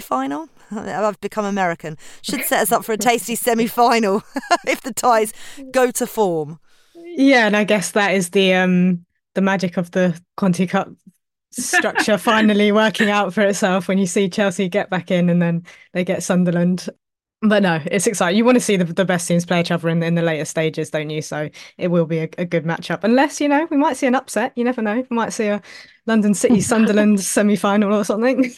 final. 0.00 0.48
I've 0.70 1.20
become 1.20 1.44
American. 1.44 1.98
Should 2.22 2.44
set 2.44 2.62
us 2.62 2.72
up 2.72 2.84
for 2.84 2.92
a 2.92 2.96
tasty 2.98 3.34
semi 3.34 3.66
final 3.66 4.22
if 4.66 4.82
the 4.82 4.92
ties 4.92 5.32
go 5.70 5.90
to 5.92 6.06
form. 6.06 6.58
Yeah, 6.94 7.46
and 7.46 7.56
I 7.56 7.64
guess 7.64 7.92
that 7.92 8.14
is 8.14 8.30
the 8.30 8.54
um 8.54 9.04
the 9.34 9.40
magic 9.40 9.76
of 9.76 9.90
the 9.92 10.18
Conti 10.36 10.66
Cup 10.66 10.90
structure 11.52 12.16
finally 12.16 12.72
working 12.72 13.10
out 13.10 13.34
for 13.34 13.42
itself 13.42 13.88
when 13.88 13.98
you 13.98 14.06
see 14.06 14.28
Chelsea 14.28 14.68
get 14.68 14.88
back 14.88 15.10
in 15.10 15.28
and 15.28 15.40
then 15.40 15.64
they 15.92 16.04
get 16.04 16.22
Sunderland. 16.22 16.88
But 17.42 17.62
no, 17.62 17.80
it's 17.86 18.06
exciting. 18.06 18.38
You 18.38 18.44
want 18.44 18.56
to 18.56 18.60
see 18.60 18.76
the, 18.76 18.84
the 18.84 19.04
best 19.04 19.26
teams 19.26 19.44
play 19.44 19.60
each 19.60 19.72
other 19.72 19.88
in, 19.88 20.02
in 20.02 20.14
the 20.14 20.22
later 20.22 20.44
stages, 20.44 20.90
don't 20.90 21.10
you? 21.10 21.20
So 21.20 21.50
it 21.76 21.88
will 21.88 22.06
be 22.06 22.18
a, 22.18 22.28
a 22.38 22.44
good 22.44 22.64
matchup. 22.64 23.02
Unless, 23.02 23.40
you 23.40 23.48
know, 23.48 23.66
we 23.68 23.76
might 23.76 23.96
see 23.96 24.06
an 24.06 24.14
upset. 24.14 24.52
You 24.54 24.62
never 24.62 24.80
know. 24.80 25.04
We 25.10 25.16
might 25.16 25.32
see 25.32 25.48
a 25.48 25.60
London 26.06 26.34
City 26.34 26.60
Sunderland 26.60 27.20
semi 27.20 27.56
final 27.56 27.92
or 27.94 28.04
something. 28.04 28.52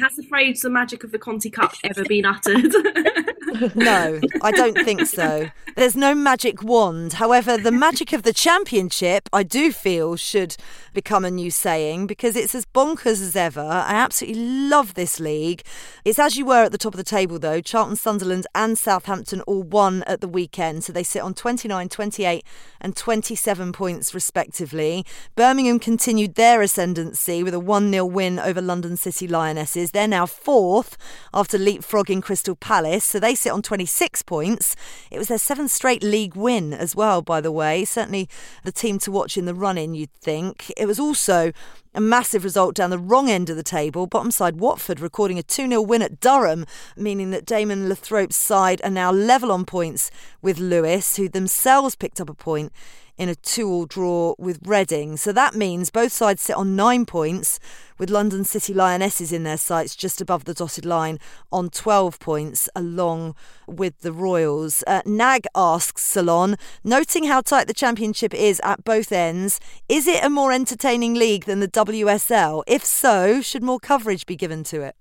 Has 0.00 0.16
the 0.16 0.22
phrase 0.22 0.60
"the 0.60 0.70
magic 0.70 1.04
of 1.04 1.12
the 1.12 1.18
Conti 1.18 1.50
Cup" 1.50 1.74
ever 1.84 2.04
been 2.04 2.24
uttered? 2.24 2.72
no, 3.74 4.20
I 4.42 4.50
don't 4.50 4.76
think 4.84 5.06
so. 5.06 5.48
There's 5.76 5.94
no 5.94 6.14
magic 6.14 6.62
wand. 6.62 7.14
However, 7.14 7.56
the 7.56 7.70
magic 7.70 8.12
of 8.12 8.22
the 8.22 8.32
championship, 8.32 9.28
I 9.32 9.42
do 9.42 9.72
feel, 9.72 10.16
should 10.16 10.56
become 10.94 11.24
a 11.24 11.30
new 11.30 11.50
saying 11.50 12.06
because 12.06 12.34
it's 12.34 12.54
as 12.54 12.66
bonkers 12.66 13.20
as 13.22 13.36
ever. 13.36 13.60
I 13.60 13.92
absolutely 13.92 14.40
love 14.40 14.94
this 14.94 15.20
league. 15.20 15.62
It's 16.04 16.18
as 16.18 16.36
you 16.36 16.46
were 16.46 16.64
at 16.64 16.72
the 16.72 16.78
top 16.78 16.94
of 16.94 16.98
the 16.98 17.04
table, 17.04 17.38
though. 17.38 17.60
Charlton, 17.60 17.94
Sunderland, 17.94 18.46
and 18.54 18.76
Southampton 18.76 19.42
all 19.42 19.62
won 19.62 20.02
at 20.04 20.20
the 20.20 20.28
weekend, 20.28 20.82
so 20.82 20.92
they 20.92 21.04
sit 21.04 21.22
on 21.22 21.34
29, 21.34 21.88
28, 21.88 22.44
and 22.80 22.96
27 22.96 23.72
points 23.72 24.14
respectively. 24.14 25.04
Birmingham 25.36 25.78
continued 25.78 26.34
their 26.34 26.62
ascendancy 26.62 27.44
with 27.44 27.54
a 27.54 27.60
1 27.60 27.92
0 27.92 28.06
win 28.06 28.38
over 28.38 28.60
London 28.60 28.96
City 28.96 29.28
Lionesses. 29.28 29.92
They're 29.92 30.08
now 30.08 30.26
fourth 30.26 30.96
after 31.32 31.58
leapfrogging 31.58 32.22
Crystal 32.22 32.56
Palace, 32.56 33.04
so 33.04 33.20
they 33.20 33.35
sit 33.36 33.52
on 33.52 33.62
26 33.62 34.22
points. 34.22 34.74
It 35.10 35.18
was 35.18 35.28
their 35.28 35.38
seventh 35.38 35.70
straight 35.70 36.02
league 36.02 36.34
win 36.34 36.72
as 36.72 36.96
well, 36.96 37.22
by 37.22 37.40
the 37.40 37.52
way. 37.52 37.84
Certainly 37.84 38.28
the 38.64 38.72
team 38.72 38.98
to 39.00 39.12
watch 39.12 39.36
in 39.36 39.44
the 39.44 39.54
run 39.54 39.78
in, 39.78 39.94
you'd 39.94 40.12
think. 40.12 40.72
It 40.76 40.86
was 40.86 40.98
also 40.98 41.52
a 41.94 42.00
massive 42.00 42.44
result 42.44 42.74
down 42.74 42.90
the 42.90 42.98
wrong 42.98 43.30
end 43.30 43.48
of 43.48 43.56
the 43.56 43.62
table. 43.62 44.06
Bottom 44.06 44.30
side 44.30 44.60
Watford 44.60 45.00
recording 45.00 45.38
a 45.38 45.42
2 45.42 45.68
0 45.68 45.80
win 45.80 46.02
at 46.02 46.20
Durham, 46.20 46.66
meaning 46.96 47.30
that 47.30 47.46
Damon 47.46 47.88
Lathrope's 47.88 48.36
side 48.36 48.80
are 48.84 48.90
now 48.90 49.10
level 49.10 49.50
on 49.50 49.64
points 49.64 50.10
with 50.42 50.58
Lewes, 50.58 51.16
who 51.16 51.28
themselves 51.28 51.96
picked 51.96 52.20
up 52.20 52.28
a 52.28 52.34
point 52.34 52.72
in 53.18 53.28
a 53.28 53.34
two-all 53.34 53.86
draw 53.86 54.34
with 54.38 54.60
Reading. 54.66 55.16
So 55.16 55.32
that 55.32 55.54
means 55.54 55.90
both 55.90 56.12
sides 56.12 56.42
sit 56.42 56.56
on 56.56 56.76
nine 56.76 57.06
points, 57.06 57.58
with 57.98 58.10
London 58.10 58.44
City 58.44 58.74
Lionesses 58.74 59.32
in 59.32 59.42
their 59.42 59.56
sights 59.56 59.96
just 59.96 60.20
above 60.20 60.44
the 60.44 60.54
dotted 60.54 60.84
line 60.84 61.18
on 61.50 61.70
12 61.70 62.18
points, 62.18 62.68
along 62.76 63.34
with 63.66 64.00
the 64.00 64.12
Royals. 64.12 64.84
Uh, 64.86 65.02
Nag 65.06 65.46
asks 65.54 66.02
Ceylon, 66.02 66.56
noting 66.84 67.24
how 67.24 67.40
tight 67.40 67.66
the 67.66 67.74
championship 67.74 68.34
is 68.34 68.60
at 68.64 68.84
both 68.84 69.12
ends, 69.12 69.60
is 69.88 70.06
it 70.06 70.22
a 70.24 70.30
more 70.30 70.52
entertaining 70.52 71.14
league 71.14 71.44
than 71.44 71.60
the 71.60 71.68
WSL? 71.68 72.62
If 72.66 72.84
so, 72.84 73.40
should 73.40 73.62
more 73.62 73.80
coverage 73.80 74.26
be 74.26 74.36
given 74.36 74.64
to 74.64 74.82
it? 74.82 74.96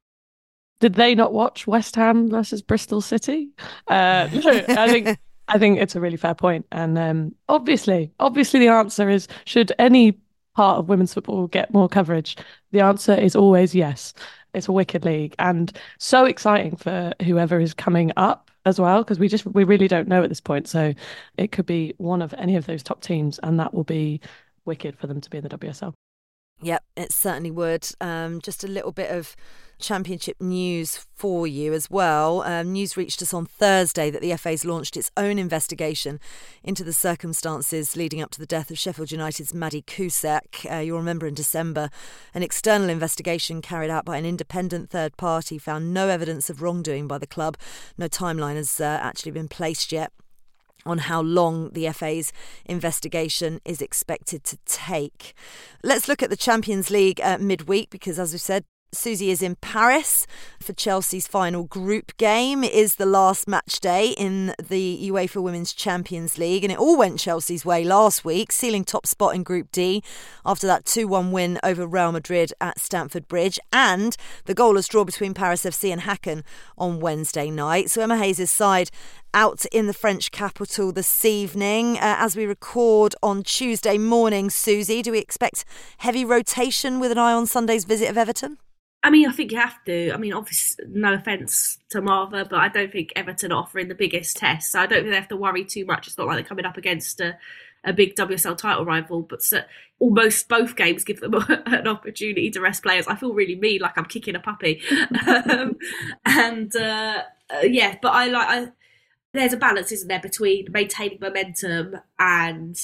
Did 0.81 0.95
they 0.95 1.15
not 1.15 1.33
watch 1.33 1.67
West 1.67 1.95
Ham 1.95 2.29
versus 2.29 2.61
Bristol 2.61 2.99
City? 2.99 3.49
Uh, 3.87 4.27
I 4.29 4.87
think 4.89 5.17
I 5.47 5.57
think 5.57 5.79
it's 5.79 5.95
a 5.95 5.99
really 6.01 6.17
fair 6.17 6.35
point. 6.35 6.65
And 6.71 6.97
um, 6.97 7.35
obviously, 7.49 8.11
obviously, 8.19 8.59
the 8.59 8.69
answer 8.69 9.09
is 9.09 9.27
should 9.45 9.71
any 9.77 10.17
part 10.55 10.79
of 10.79 10.89
women's 10.89 11.13
football 11.13 11.47
get 11.47 11.73
more 11.73 11.89
coverage? 11.89 12.37
The 12.71 12.81
answer 12.81 13.13
is 13.13 13.35
always 13.35 13.75
yes. 13.75 14.13
It's 14.53 14.67
a 14.69 14.71
wicked 14.71 15.03
league 15.03 15.35
and 15.37 15.77
so 15.99 16.23
exciting 16.23 16.77
for 16.77 17.11
whoever 17.21 17.59
is 17.59 17.73
coming 17.73 18.13
up 18.15 18.49
as 18.65 18.79
well 18.79 19.03
because 19.03 19.19
we 19.19 19.27
just 19.27 19.45
we 19.45 19.63
really 19.63 19.87
don't 19.87 20.07
know 20.07 20.23
at 20.23 20.29
this 20.29 20.39
point. 20.41 20.67
So 20.67 20.93
it 21.37 21.51
could 21.51 21.65
be 21.65 21.93
one 21.97 22.21
of 22.21 22.33
any 22.37 22.55
of 22.55 22.65
those 22.65 22.81
top 22.83 23.01
teams, 23.01 23.39
and 23.43 23.59
that 23.59 23.73
will 23.73 23.83
be 23.83 24.21
wicked 24.65 24.97
for 24.97 25.07
them 25.07 25.21
to 25.21 25.29
be 25.29 25.37
in 25.37 25.43
the 25.43 25.57
WSL. 25.57 25.93
Yep, 26.61 26.83
it 26.95 27.11
certainly 27.11 27.51
would. 27.51 27.87
Um, 28.01 28.41
just 28.41 28.63
a 28.63 28.67
little 28.67 28.91
bit 28.91 29.11
of 29.11 29.35
championship 29.79 30.37
news 30.39 31.05
for 31.15 31.47
you 31.47 31.73
as 31.73 31.89
well. 31.89 32.41
Um, 32.41 32.73
news 32.73 32.97
reached 32.97 33.21
us 33.21 33.33
on 33.33 33.45
Thursday 33.45 34.09
that 34.09 34.21
the 34.21 34.35
FA's 34.37 34.65
launched 34.65 34.97
its 34.97 35.11
own 35.17 35.37
investigation 35.37 36.19
into 36.63 36.83
the 36.83 36.93
circumstances 36.93 37.95
leading 37.95 38.21
up 38.21 38.31
to 38.31 38.39
the 38.39 38.45
death 38.45 38.71
of 38.71 38.77
Sheffield 38.77 39.11
United's 39.11 39.53
Maddie 39.53 39.81
Cusack. 39.81 40.65
Uh, 40.69 40.77
you'll 40.77 40.97
remember 40.97 41.27
in 41.27 41.33
December, 41.33 41.89
an 42.33 42.43
external 42.43 42.89
investigation 42.89 43.61
carried 43.61 43.89
out 43.89 44.05
by 44.05 44.17
an 44.17 44.25
independent 44.25 44.89
third 44.89 45.17
party 45.17 45.57
found 45.57 45.93
no 45.93 46.09
evidence 46.09 46.49
of 46.49 46.61
wrongdoing 46.61 47.07
by 47.07 47.17
the 47.17 47.27
club. 47.27 47.57
No 47.97 48.07
timeline 48.07 48.55
has 48.55 48.79
uh, 48.79 48.99
actually 49.01 49.31
been 49.31 49.47
placed 49.47 49.91
yet 49.91 50.11
on 50.85 50.99
how 50.99 51.21
long 51.21 51.71
the 51.71 51.89
FA's 51.89 52.31
investigation 52.65 53.59
is 53.65 53.81
expected 53.81 54.43
to 54.43 54.57
take. 54.65 55.33
Let's 55.83 56.07
look 56.07 56.21
at 56.21 56.29
the 56.29 56.37
Champions 56.37 56.91
League 56.91 57.19
uh, 57.21 57.37
midweek 57.39 57.89
because, 57.89 58.19
as 58.19 58.31
we 58.31 58.37
said, 58.37 58.63
Susie 58.95 59.29
is 59.29 59.41
in 59.41 59.55
Paris 59.55 60.25
for 60.59 60.73
Chelsea's 60.73 61.27
final 61.27 61.63
group 61.63 62.15
game. 62.17 62.63
It 62.63 62.73
is 62.73 62.95
the 62.95 63.05
last 63.05 63.47
match 63.47 63.79
day 63.79 64.09
in 64.09 64.55
the 64.57 65.09
UEFA 65.11 65.41
Women's 65.41 65.73
Champions 65.73 66.37
League, 66.37 66.63
and 66.63 66.71
it 66.71 66.79
all 66.79 66.97
went 66.97 67.19
Chelsea's 67.19 67.65
way 67.65 67.83
last 67.83 68.25
week, 68.25 68.51
sealing 68.51 68.83
top 68.83 69.05
spot 69.05 69.35
in 69.35 69.43
Group 69.43 69.71
D 69.71 70.03
after 70.45 70.65
that 70.67 70.85
2 70.85 71.07
1 71.07 71.31
win 71.31 71.59
over 71.63 71.85
Real 71.85 72.11
Madrid 72.11 72.53
at 72.59 72.79
Stamford 72.79 73.27
Bridge, 73.27 73.59
and 73.71 74.15
the 74.45 74.55
goalless 74.55 74.89
draw 74.89 75.03
between 75.03 75.33
Paris 75.33 75.63
FC 75.63 75.91
and 75.91 76.01
Hacken 76.01 76.43
on 76.77 76.99
Wednesday 76.99 77.51
night. 77.51 77.89
So 77.89 78.01
Emma 78.01 78.17
Hayes' 78.17 78.49
side 78.49 78.89
out 79.33 79.65
in 79.71 79.87
the 79.87 79.93
French 79.93 80.31
capital 80.31 80.91
this 80.91 81.25
evening. 81.25 81.97
Uh, 81.97 82.15
as 82.19 82.35
we 82.35 82.45
record 82.45 83.13
on 83.21 83.43
Tuesday 83.43 83.97
morning, 83.97 84.49
Susie, 84.49 85.01
do 85.01 85.11
we 85.11 85.19
expect 85.19 85.65
heavy 85.97 86.23
rotation 86.23 86.99
with 86.99 87.11
an 87.11 87.17
eye 87.17 87.33
on 87.33 87.45
Sunday's 87.45 87.83
visit 87.83 88.09
of 88.09 88.17
Everton? 88.17 88.57
I 89.05 89.11
mean, 89.11 89.29
I 89.29 89.31
think 89.33 89.51
you 89.51 89.59
have 89.59 89.83
to. 89.85 90.11
I 90.13 90.17
mean, 90.17 90.33
obviously, 90.33 90.83
no 90.89 91.13
offence 91.13 91.77
to 91.91 92.01
Marva, 92.01 92.43
but 92.49 92.57
I 92.57 92.69
don't 92.69 92.91
think 92.91 93.13
Everton 93.15 93.51
are 93.51 93.61
offering 93.61 93.87
the 93.87 93.93
biggest 93.93 94.35
test. 94.35 94.71
So 94.71 94.79
I 94.79 94.87
don't 94.87 95.01
think 95.01 95.11
they 95.11 95.15
have 95.15 95.27
to 95.27 95.37
worry 95.37 95.63
too 95.63 95.85
much. 95.85 96.07
It's 96.07 96.17
not 96.17 96.25
like 96.25 96.37
they're 96.37 96.43
coming 96.43 96.65
up 96.65 96.75
against 96.75 97.21
a, 97.21 97.37
a 97.83 97.93
big 97.93 98.15
WSL 98.15 98.57
title 98.57 98.83
rival, 98.83 99.21
but 99.21 99.43
so, 99.43 99.61
almost 99.99 100.49
both 100.49 100.75
games 100.75 101.03
give 101.03 101.19
them 101.19 101.35
an 101.67 101.87
opportunity 101.87 102.49
to 102.49 102.59
rest 102.59 102.81
players. 102.81 103.05
I 103.05 103.13
feel 103.13 103.31
really 103.31 103.55
mean, 103.55 103.79
like 103.79 103.95
I'm 103.95 104.05
kicking 104.05 104.33
a 104.35 104.39
puppy. 104.39 104.81
um, 105.27 105.77
and 106.25 106.75
uh, 106.75 107.21
uh, 107.53 107.59
yeah, 107.61 107.97
but 108.01 108.09
I 108.09 108.25
like. 108.25 108.47
I, 108.49 108.71
there's 109.33 109.53
a 109.53 109.57
balance, 109.57 109.91
isn't 109.91 110.07
there, 110.07 110.19
between 110.19 110.65
maintaining 110.71 111.19
momentum 111.21 111.97
and 112.17 112.75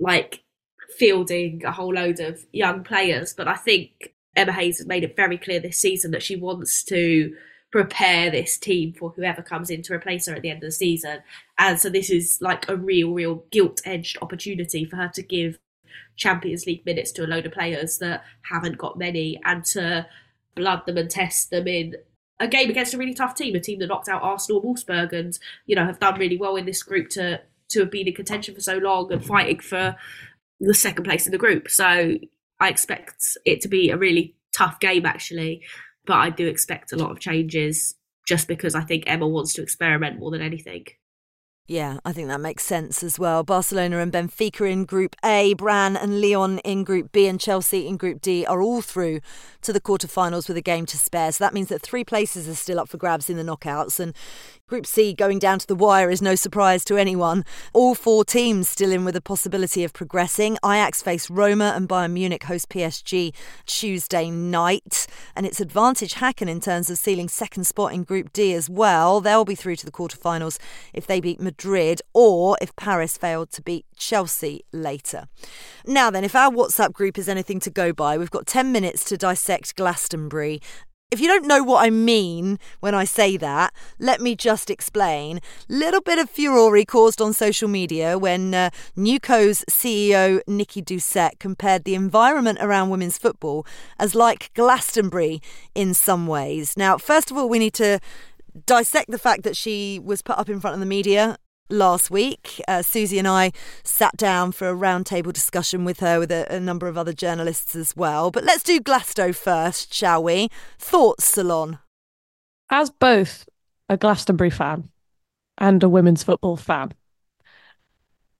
like 0.00 0.44
fielding 0.96 1.62
a 1.66 1.72
whole 1.72 1.92
load 1.92 2.20
of 2.20 2.46
young 2.52 2.84
players. 2.84 3.34
But 3.34 3.48
I 3.48 3.56
think 3.56 4.14
Emma 4.38 4.52
Hayes 4.52 4.78
has 4.78 4.86
made 4.86 5.04
it 5.04 5.16
very 5.16 5.36
clear 5.36 5.60
this 5.60 5.78
season 5.78 6.10
that 6.12 6.22
she 6.22 6.36
wants 6.36 6.82
to 6.84 7.34
prepare 7.70 8.30
this 8.30 8.56
team 8.56 8.94
for 8.94 9.10
whoever 9.10 9.42
comes 9.42 9.68
in 9.68 9.82
to 9.82 9.92
replace 9.92 10.26
her 10.26 10.34
at 10.34 10.42
the 10.42 10.50
end 10.50 10.62
of 10.62 10.68
the 10.68 10.72
season. 10.72 11.18
And 11.58 11.78
so 11.78 11.90
this 11.90 12.08
is 12.08 12.38
like 12.40 12.68
a 12.68 12.76
real, 12.76 13.12
real 13.12 13.44
gilt 13.50 13.82
edged 13.84 14.16
opportunity 14.22 14.84
for 14.84 14.96
her 14.96 15.08
to 15.14 15.22
give 15.22 15.58
Champions 16.16 16.66
League 16.66 16.86
minutes 16.86 17.12
to 17.12 17.24
a 17.24 17.26
load 17.26 17.46
of 17.46 17.52
players 17.52 17.98
that 17.98 18.24
haven't 18.50 18.78
got 18.78 18.98
many 18.98 19.40
and 19.44 19.64
to 19.66 20.06
blood 20.54 20.86
them 20.86 20.96
and 20.96 21.10
test 21.10 21.50
them 21.50 21.68
in 21.68 21.96
a 22.40 22.48
game 22.48 22.70
against 22.70 22.94
a 22.94 22.98
really 22.98 23.14
tough 23.14 23.34
team, 23.34 23.54
a 23.54 23.60
team 23.60 23.80
that 23.80 23.88
knocked 23.88 24.08
out 24.08 24.22
Arsenal 24.22 24.62
Wolfsburg 24.62 25.12
and, 25.12 25.38
you 25.66 25.74
know, 25.74 25.84
have 25.84 25.98
done 25.98 26.18
really 26.18 26.38
well 26.38 26.56
in 26.56 26.66
this 26.66 26.82
group 26.82 27.08
to 27.10 27.40
to 27.70 27.80
have 27.80 27.90
been 27.90 28.08
in 28.08 28.14
contention 28.14 28.54
for 28.54 28.62
so 28.62 28.78
long 28.78 29.12
and 29.12 29.22
fighting 29.22 29.58
for 29.58 29.94
the 30.58 30.72
second 30.72 31.04
place 31.04 31.26
in 31.26 31.32
the 31.32 31.38
group. 31.38 31.68
So 31.68 32.16
I 32.60 32.68
expect 32.68 33.22
it 33.44 33.60
to 33.62 33.68
be 33.68 33.90
a 33.90 33.96
really 33.96 34.36
tough 34.56 34.80
game, 34.80 35.06
actually. 35.06 35.62
But 36.06 36.16
I 36.16 36.30
do 36.30 36.46
expect 36.46 36.92
a 36.92 36.96
lot 36.96 37.10
of 37.10 37.20
changes 37.20 37.94
just 38.26 38.48
because 38.48 38.74
I 38.74 38.82
think 38.82 39.04
Emma 39.06 39.26
wants 39.26 39.52
to 39.54 39.62
experiment 39.62 40.18
more 40.18 40.30
than 40.30 40.42
anything. 40.42 40.84
Yeah, 41.70 41.98
I 42.02 42.14
think 42.14 42.28
that 42.28 42.40
makes 42.40 42.64
sense 42.64 43.02
as 43.02 43.18
well. 43.18 43.44
Barcelona 43.44 43.98
and 43.98 44.10
Benfica 44.10 44.72
in 44.72 44.86
Group 44.86 45.14
A, 45.22 45.52
Brann 45.52 45.98
and 45.98 46.18
Lyon 46.18 46.60
in 46.60 46.82
Group 46.82 47.12
B, 47.12 47.26
and 47.26 47.38
Chelsea 47.38 47.86
in 47.86 47.98
Group 47.98 48.22
D 48.22 48.46
are 48.46 48.62
all 48.62 48.80
through 48.80 49.20
to 49.60 49.74
the 49.74 49.80
quarterfinals 49.80 50.48
with 50.48 50.56
a 50.56 50.62
game 50.62 50.86
to 50.86 50.96
spare. 50.96 51.30
So 51.30 51.44
that 51.44 51.52
means 51.52 51.68
that 51.68 51.82
three 51.82 52.04
places 52.04 52.48
are 52.48 52.54
still 52.54 52.80
up 52.80 52.88
for 52.88 52.96
grabs 52.96 53.28
in 53.28 53.36
the 53.36 53.42
knockouts. 53.42 54.00
And 54.00 54.14
Group 54.66 54.86
C 54.86 55.12
going 55.12 55.38
down 55.38 55.58
to 55.58 55.66
the 55.66 55.74
wire 55.74 56.08
is 56.08 56.22
no 56.22 56.34
surprise 56.34 56.86
to 56.86 56.96
anyone. 56.96 57.44
All 57.74 57.94
four 57.94 58.24
teams 58.24 58.70
still 58.70 58.90
in 58.90 59.04
with 59.04 59.16
a 59.16 59.20
possibility 59.20 59.84
of 59.84 59.92
progressing. 59.92 60.56
Ajax 60.64 61.02
face 61.02 61.28
Roma 61.28 61.74
and 61.76 61.86
Bayern 61.86 62.12
Munich 62.12 62.44
host 62.44 62.70
PSG 62.70 63.34
Tuesday 63.66 64.30
night. 64.30 65.06
And 65.36 65.44
it's 65.44 65.60
advantage 65.60 66.14
Hacken 66.14 66.48
in 66.48 66.60
terms 66.60 66.88
of 66.88 66.96
sealing 66.96 67.28
second 67.28 67.64
spot 67.64 67.92
in 67.92 68.04
Group 68.04 68.32
D 68.32 68.54
as 68.54 68.70
well. 68.70 69.20
They'll 69.20 69.44
be 69.44 69.54
through 69.54 69.76
to 69.76 69.86
the 69.86 69.92
quarterfinals 69.92 70.58
if 70.94 71.06
they 71.06 71.20
beat 71.20 71.40
Madrid 71.40 71.57
or 72.14 72.56
if 72.60 72.74
Paris 72.76 73.16
failed 73.16 73.50
to 73.52 73.62
beat 73.62 73.86
Chelsea 73.96 74.64
later. 74.72 75.28
Now 75.86 76.10
then, 76.10 76.24
if 76.24 76.34
our 76.34 76.50
WhatsApp 76.50 76.92
group 76.92 77.18
is 77.18 77.28
anything 77.28 77.60
to 77.60 77.70
go 77.70 77.92
by, 77.92 78.18
we've 78.18 78.30
got 78.30 78.46
10 78.46 78.72
minutes 78.72 79.04
to 79.04 79.16
dissect 79.16 79.76
Glastonbury 79.76 80.60
if 81.10 81.20
you 81.20 81.26
don't 81.26 81.46
know 81.46 81.62
what 81.62 81.82
I 81.82 81.88
mean 81.88 82.58
when 82.80 82.94
I 82.94 83.04
say 83.04 83.38
that, 83.38 83.72
let 83.98 84.20
me 84.20 84.36
just 84.36 84.68
explain. 84.68 85.40
Little 85.68 86.02
bit 86.02 86.18
of 86.18 86.28
furore 86.28 86.84
caused 86.84 87.22
on 87.22 87.32
social 87.32 87.66
media 87.68 88.18
when 88.18 88.52
uh, 88.52 88.70
Newco's 88.94 89.64
CEO 89.70 90.40
Nikki 90.46 90.82
Doucet 90.82 91.38
compared 91.38 91.84
the 91.84 91.94
environment 91.94 92.58
around 92.60 92.90
women's 92.90 93.16
football 93.16 93.66
as 93.98 94.14
like 94.14 94.52
Glastonbury 94.52 95.40
in 95.74 95.94
some 95.94 96.26
ways. 96.26 96.76
Now, 96.76 96.98
first 96.98 97.30
of 97.30 97.38
all, 97.38 97.48
we 97.48 97.58
need 97.58 97.74
to 97.74 98.00
dissect 98.66 99.10
the 99.10 99.18
fact 99.18 99.44
that 99.44 99.56
she 99.56 99.98
was 99.98 100.20
put 100.20 100.36
up 100.36 100.50
in 100.50 100.60
front 100.60 100.74
of 100.74 100.80
the 100.80 100.86
media 100.86 101.38
last 101.68 102.10
week. 102.10 102.60
Uh, 102.66 102.82
Susie 102.82 103.18
and 103.18 103.28
I 103.28 103.52
sat 103.82 104.16
down 104.16 104.52
for 104.52 104.68
a 104.68 104.74
roundtable 104.74 105.32
discussion 105.32 105.84
with 105.84 106.00
her, 106.00 106.18
with 106.18 106.30
a, 106.30 106.46
a, 106.52 106.60
number 106.60 106.88
of 106.88 106.98
other 106.98 107.12
journalists 107.12 107.74
as 107.74 107.96
well. 107.96 108.30
But 108.30 108.44
let's 108.44 108.62
do 108.62 108.80
Glasto 108.80 109.34
first, 109.34 109.92
shall 109.92 110.22
we? 110.22 110.48
Thoughts, 110.78 111.24
Ceylon? 111.24 111.78
As 112.70 112.90
both 112.90 113.48
a 113.88 113.96
Glastonbury 113.96 114.50
fan 114.50 114.88
and 115.56 115.82
a 115.82 115.88
women's 115.88 116.22
football 116.22 116.56
fan, 116.56 116.92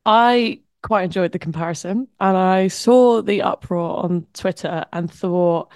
I 0.05 0.61
quite 0.83 1.05
enjoyed 1.05 1.33
the 1.33 1.39
comparison 1.39 2.09
and 2.21 2.37
I 2.37 2.69
saw 2.69 3.23
the 3.23 3.43
uproar 3.43 4.05
on 4.05 4.27
Twitter 4.33 4.85
and 4.93 5.11
thought, 5.11 5.71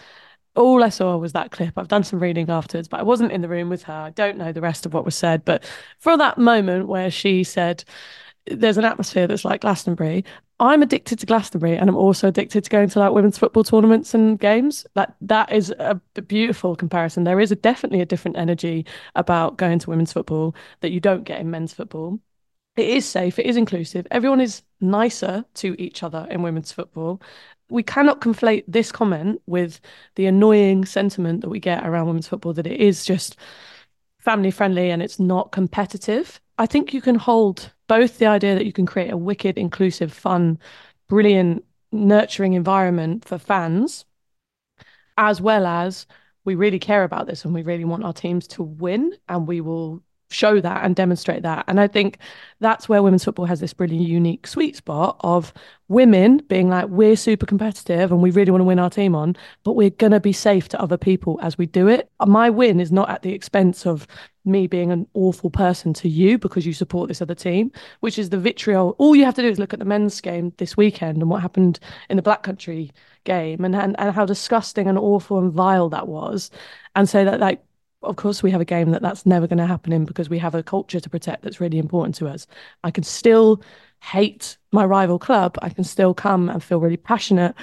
all 0.55 0.85
I 0.85 0.89
saw 0.91 1.17
was 1.17 1.33
that 1.33 1.51
clip. 1.51 1.75
I've 1.77 1.89
done 1.89 2.05
some 2.05 2.21
reading 2.21 2.51
afterwards, 2.51 2.89
but 2.89 3.01
I 3.01 3.03
wasn't 3.05 3.33
in 3.33 3.41
the 3.41 3.49
room 3.49 3.69
with 3.69 3.85
her. 3.85 3.93
I 3.93 4.11
don't 4.11 4.37
know 4.37 4.53
the 4.53 4.61
rest 4.61 4.87
of 4.87 4.95
what 4.95 5.05
was 5.05 5.15
said. 5.15 5.45
But 5.45 5.65
for 5.99 6.17
that 6.17 6.39
moment 6.39 6.89
where 6.89 7.11
she 7.11 7.45
said, 7.45 7.85
there's 8.47 8.79
an 8.79 8.85
atmosphere 8.85 9.27
that's 9.27 9.45
like 9.45 9.63
Glastonbury. 9.63 10.25
I'm 10.61 10.83
addicted 10.83 11.19
to 11.19 11.27
Glastonbury 11.27 11.77
and 11.77 11.89
I'm 11.89 11.97
also 11.97 12.29
addicted 12.29 12.65
to 12.65 12.71
going 12.71 12.89
to 12.91 12.99
like 12.99 13.13
women's 13.13 13.39
football 13.39 13.65
tournaments 13.65 14.15
and 14.15 14.39
games. 14.39 14.87
That 14.95 15.17
that 15.23 15.53
is 15.53 15.71
a 15.79 16.01
beautiful 16.27 16.77
comparison. 16.77 17.25
There 17.25 17.41
is 17.41 17.51
a, 17.53 17.57
definitely 17.57 18.01
a 18.01 18.07
different 18.07 18.37
energy 18.37 18.87
about 19.15 19.57
going 19.57 19.79
to 19.81 19.91
women's 19.91 20.13
football 20.13 20.55
that 20.81 20.93
you 20.93 21.01
don't 21.01 21.25
get 21.25 21.41
in 21.41 21.51
men's 21.51 21.73
football. 21.73 22.21
It 22.77 22.89
is 22.89 23.07
safe, 23.07 23.39
it 23.39 23.47
is 23.47 23.57
inclusive. 23.57 24.07
Everyone 24.11 24.41
is 24.41 24.63
nicer 24.81 25.45
to 25.55 25.77
each 25.79 26.03
other 26.03 26.27
in 26.31 26.43
women's 26.43 26.73
football 26.73 27.21
we 27.73 27.83
cannot 27.83 28.21
conflate 28.21 28.65
this 28.69 28.93
comment 28.93 29.41
with 29.47 29.81
the 30.17 30.27
annoying 30.27 30.85
sentiment 30.85 31.41
that 31.41 31.49
we 31.49 31.59
get 31.59 31.87
around 31.87 32.07
women's 32.07 32.29
football 32.29 32.53
that 32.53 32.67
it 32.67 32.81
is 32.81 33.05
just 33.05 33.37
family 34.19 34.51
friendly 34.51 34.91
and 34.91 35.03
it's 35.03 35.19
not 35.19 35.53
competitive. 35.53 36.41
I 36.59 36.67
think 36.67 36.95
you 36.95 37.01
can 37.01 37.17
hold 37.17 37.73
both 37.89 38.19
the 38.19 38.27
idea 38.27 38.55
that 38.55 38.67
you 38.67 38.73
can 38.73 38.87
create 38.87 39.11
a 39.11 39.17
wicked, 39.17 39.59
inclusive, 39.59 40.13
fun, 40.13 40.59
brilliant, 41.09 41.65
nurturing 41.91 42.53
environment 42.53 43.25
for 43.25 43.39
fans, 43.39 44.05
as 45.17 45.41
well 45.41 45.67
as 45.67 46.07
we 46.45 46.55
really 46.55 46.79
care 46.79 47.05
about 47.05 47.27
this 47.27 47.45
and 47.45 47.55
we 47.55 47.63
really 47.63 47.85
want 47.85 48.05
our 48.05 48.13
teams 48.13 48.47
to 48.49 48.63
win 48.63 49.13
and 49.29 49.47
we 49.47 49.61
will 49.61 50.03
show 50.33 50.61
that 50.61 50.85
and 50.85 50.97
demonstrate 50.97 51.43
that. 51.43 51.65
And 51.69 51.81
I 51.81 51.87
think 51.87 52.19
that's 52.61 52.89
where 52.89 53.03
women's 53.03 53.25
football 53.25 53.47
has 53.47 53.61
this 53.61 53.75
really 53.79 53.97
unique 53.97 54.47
sweet 54.47 54.77
spot 54.77 55.17
of 55.21 55.53
women 55.89 56.39
being 56.49 56.69
like, 56.69 56.87
we're 56.89 57.17
super 57.17 57.45
competitive 57.45 58.11
and 58.11 58.23
we 58.23 58.31
really 58.31 58.51
want 58.51 58.61
to 58.61 58.67
win 58.67 58.79
our 58.79 58.91
team 58.91 59.15
on, 59.15 59.37
but 59.63 59.73
we're 59.73 59.91
going 59.91 60.13
to 60.13 60.21
be 60.21 60.33
safe 60.33 60.69
to 60.69 60.81
other 60.81 60.97
people 60.97 61.39
as 61.43 61.59
we 61.59 61.67
do 61.67 61.89
it. 61.89 62.11
My 62.25 62.51
win 62.51 62.81
is 62.81 62.91
not 62.91 63.11
at 63.11 63.23
the 63.23 63.33
expense 63.33 63.87
of 63.87 64.07
me 64.45 64.67
being 64.67 64.91
an 64.91 65.07
awful 65.15 65.51
person 65.51 65.93
to 65.95 66.09
you 66.09 66.39
because 66.39 66.67
you 66.67 66.73
support 66.73 67.09
this 67.09 67.23
other 67.23 67.35
team, 67.35 67.71
which 68.01 68.19
is 68.19 68.31
the 68.31 68.39
vitriol. 68.39 68.97
All 68.99 69.15
you 69.15 69.25
have 69.25 69.35
to 69.35 69.43
do 69.43 69.49
is 69.49 69.59
look 69.59 69.73
at 69.73 69.79
the 69.79 69.85
men's 69.85 70.21
game 70.21 70.53
this 70.57 70.77
weekend 70.77 71.19
and 71.19 71.31
what 71.31 71.43
happened 71.43 71.79
in 72.09 72.17
the 72.17 72.23
Black 72.23 72.43
Country 72.43 72.91
game 73.25 73.65
and, 73.65 73.77
and, 73.77 73.95
and 73.99 74.15
how 74.15 74.25
disgusting 74.25 74.89
and 74.89 74.99
awful 74.99 75.39
and 75.39 75.53
vile 75.53 75.89
that 75.91 76.09
was. 76.09 76.51
And 76.97 77.09
say 77.09 77.25
that, 77.25 77.41
like, 77.41 77.63
of 78.03 78.17
course 78.17 78.43
we 78.43 78.51
have 78.51 78.61
a 78.61 78.65
game 78.65 78.91
that 78.91 79.03
that's 79.03 79.27
never 79.27 79.47
going 79.47 79.59
to 79.59 79.67
happen 79.67 79.93
in 79.93 80.05
because 80.05 80.29
we 80.29 80.39
have 80.39 80.55
a 80.55 80.63
culture 80.63 81.01
to 81.01 81.11
protect 81.11 81.43
that's 81.43 81.61
really 81.61 81.79
important 81.79 82.15
to 82.15 82.29
us 82.29 82.47
i 82.85 82.91
can 82.91 83.05
still 83.05 83.63
hate 84.01 84.57
my 84.73 84.85
rival 84.85 85.19
club 85.19 85.57
i 85.63 85.69
can 85.69 85.85
still 85.85 86.15
come 86.15 86.49
and 86.49 86.63
feel 86.63 86.81
really 86.81 86.97
passionate 86.97 87.55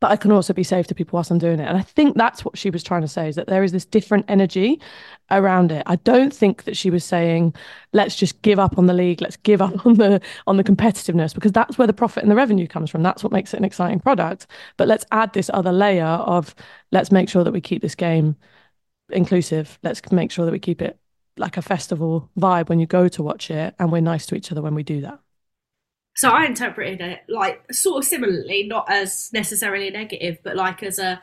but 0.00 0.10
I 0.10 0.16
can 0.16 0.32
also 0.32 0.54
be 0.54 0.64
safe 0.64 0.86
to 0.86 0.94
people 0.94 1.16
whilst 1.16 1.30
I'm 1.30 1.38
doing 1.38 1.60
it. 1.60 1.68
And 1.68 1.76
I 1.76 1.82
think 1.82 2.16
that's 2.16 2.42
what 2.42 2.56
she 2.56 2.70
was 2.70 2.82
trying 2.82 3.02
to 3.02 3.08
say 3.08 3.28
is 3.28 3.36
that 3.36 3.48
there 3.48 3.62
is 3.62 3.72
this 3.72 3.84
different 3.84 4.24
energy 4.28 4.80
around 5.30 5.70
it. 5.70 5.82
I 5.86 5.96
don't 5.96 6.32
think 6.32 6.64
that 6.64 6.76
she 6.76 6.88
was 6.90 7.04
saying, 7.04 7.54
let's 7.92 8.16
just 8.16 8.40
give 8.40 8.58
up 8.58 8.78
on 8.78 8.86
the 8.86 8.94
league, 8.94 9.20
let's 9.20 9.36
give 9.36 9.60
up 9.60 9.84
on 9.86 9.94
the 9.94 10.20
on 10.46 10.56
the 10.56 10.64
competitiveness, 10.64 11.34
because 11.34 11.52
that's 11.52 11.76
where 11.76 11.86
the 11.86 11.92
profit 11.92 12.22
and 12.22 12.30
the 12.30 12.36
revenue 12.36 12.66
comes 12.66 12.90
from. 12.90 13.02
That's 13.02 13.22
what 13.22 13.32
makes 13.32 13.52
it 13.52 13.58
an 13.58 13.64
exciting 13.64 14.00
product. 14.00 14.46
But 14.78 14.88
let's 14.88 15.04
add 15.12 15.34
this 15.34 15.50
other 15.52 15.72
layer 15.72 16.04
of 16.04 16.54
let's 16.92 17.12
make 17.12 17.28
sure 17.28 17.44
that 17.44 17.52
we 17.52 17.60
keep 17.60 17.82
this 17.82 17.94
game 17.94 18.36
inclusive. 19.12 19.78
Let's 19.82 20.00
make 20.10 20.30
sure 20.30 20.44
that 20.44 20.52
we 20.52 20.58
keep 20.58 20.82
it 20.82 20.98
like 21.36 21.56
a 21.56 21.62
festival 21.62 22.30
vibe 22.38 22.68
when 22.68 22.80
you 22.80 22.86
go 22.86 23.08
to 23.08 23.22
watch 23.22 23.50
it 23.50 23.74
and 23.78 23.90
we're 23.90 24.00
nice 24.00 24.26
to 24.26 24.34
each 24.34 24.52
other 24.52 24.62
when 24.62 24.74
we 24.74 24.82
do 24.82 25.00
that. 25.00 25.20
So 26.16 26.28
I 26.28 26.44
interpreted 26.44 27.00
it 27.00 27.20
like 27.28 27.72
sort 27.72 27.98
of 27.98 28.04
similarly, 28.04 28.64
not 28.64 28.90
as 28.90 29.30
necessarily 29.32 29.90
negative, 29.90 30.38
but 30.42 30.56
like 30.56 30.82
as 30.82 30.98
a. 30.98 31.20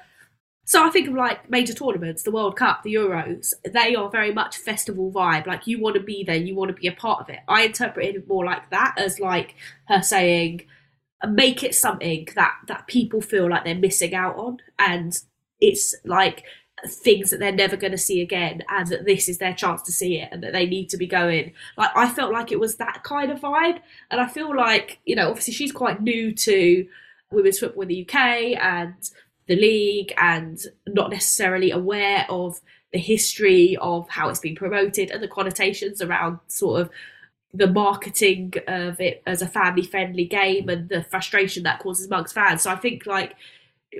So 0.65 0.85
I 0.85 0.89
think 0.89 1.07
of 1.07 1.13
like 1.13 1.49
major 1.49 1.73
tournaments, 1.73 2.23
the 2.23 2.31
World 2.31 2.57
Cup, 2.57 2.83
the 2.83 2.95
Euros. 2.95 3.53
They 3.63 3.95
are 3.95 4.09
very 4.09 4.33
much 4.33 4.57
festival 4.57 5.11
vibe. 5.11 5.45
Like 5.45 5.67
you 5.67 5.79
want 5.79 5.95
to 5.95 6.01
be 6.01 6.23
there, 6.23 6.35
you 6.35 6.55
want 6.55 6.69
to 6.69 6.81
be 6.81 6.87
a 6.87 6.93
part 6.93 7.21
of 7.21 7.29
it. 7.29 7.39
I 7.47 7.63
interpreted 7.63 8.15
it 8.15 8.27
more 8.27 8.43
like 8.43 8.69
that 8.71 8.95
as 8.97 9.19
like 9.19 9.55
her 9.87 10.01
saying, 10.01 10.63
make 11.29 11.63
it 11.63 11.75
something 11.75 12.27
that 12.35 12.55
that 12.67 12.87
people 12.87 13.21
feel 13.21 13.49
like 13.49 13.65
they're 13.65 13.75
missing 13.75 14.15
out 14.15 14.35
on, 14.37 14.57
and 14.79 15.17
it's 15.59 15.95
like 16.05 16.43
things 16.85 17.31
that 17.31 17.39
they're 17.39 17.51
never 17.51 17.75
going 17.75 17.91
to 17.91 17.97
see 17.97 18.21
again 18.21 18.63
and 18.69 18.87
that 18.87 19.05
this 19.05 19.27
is 19.27 19.39
their 19.39 19.53
chance 19.53 19.81
to 19.81 19.91
see 19.91 20.19
it 20.19 20.29
and 20.31 20.43
that 20.43 20.53
they 20.53 20.65
need 20.65 20.89
to 20.89 20.97
be 20.97 21.07
going. 21.07 21.53
Like 21.75 21.89
i 21.95 22.07
felt 22.07 22.31
like 22.31 22.51
it 22.51 22.59
was 22.59 22.75
that 22.75 23.03
kind 23.03 23.31
of 23.31 23.41
vibe. 23.41 23.79
And 24.11 24.21
i 24.21 24.27
feel 24.27 24.55
like 24.55 24.99
you 25.05 25.15
know 25.15 25.29
obviously 25.29 25.53
she's 25.53 25.71
quite 25.71 26.01
new 26.01 26.33
to 26.33 26.87
women's 27.31 27.59
football 27.59 27.83
in 27.83 27.89
the 27.89 28.07
uk 28.07 28.15
and 28.15 28.93
the 29.47 29.55
league 29.55 30.13
and 30.17 30.59
not 30.87 31.09
necessarily 31.09 31.71
aware 31.71 32.25
of 32.29 32.59
the 32.93 32.99
history 32.99 33.77
of 33.81 34.07
how 34.09 34.29
it's 34.29 34.39
been 34.39 34.55
promoted 34.55 35.09
and 35.09 35.21
the 35.23 35.27
connotations 35.27 36.01
around 36.01 36.39
sort 36.47 36.81
of 36.81 36.89
the 37.53 37.67
marketing 37.67 38.53
of 38.67 38.99
it 39.01 39.23
as 39.25 39.41
a 39.41 39.47
family 39.47 39.81
friendly 39.81 40.25
game 40.25 40.69
and 40.69 40.89
the 40.89 41.03
frustration 41.03 41.63
that 41.63 41.79
causes 41.79 42.05
amongst 42.05 42.35
fans. 42.35 42.61
So 42.61 42.71
i 42.71 42.75
think 42.75 43.07
like 43.07 43.35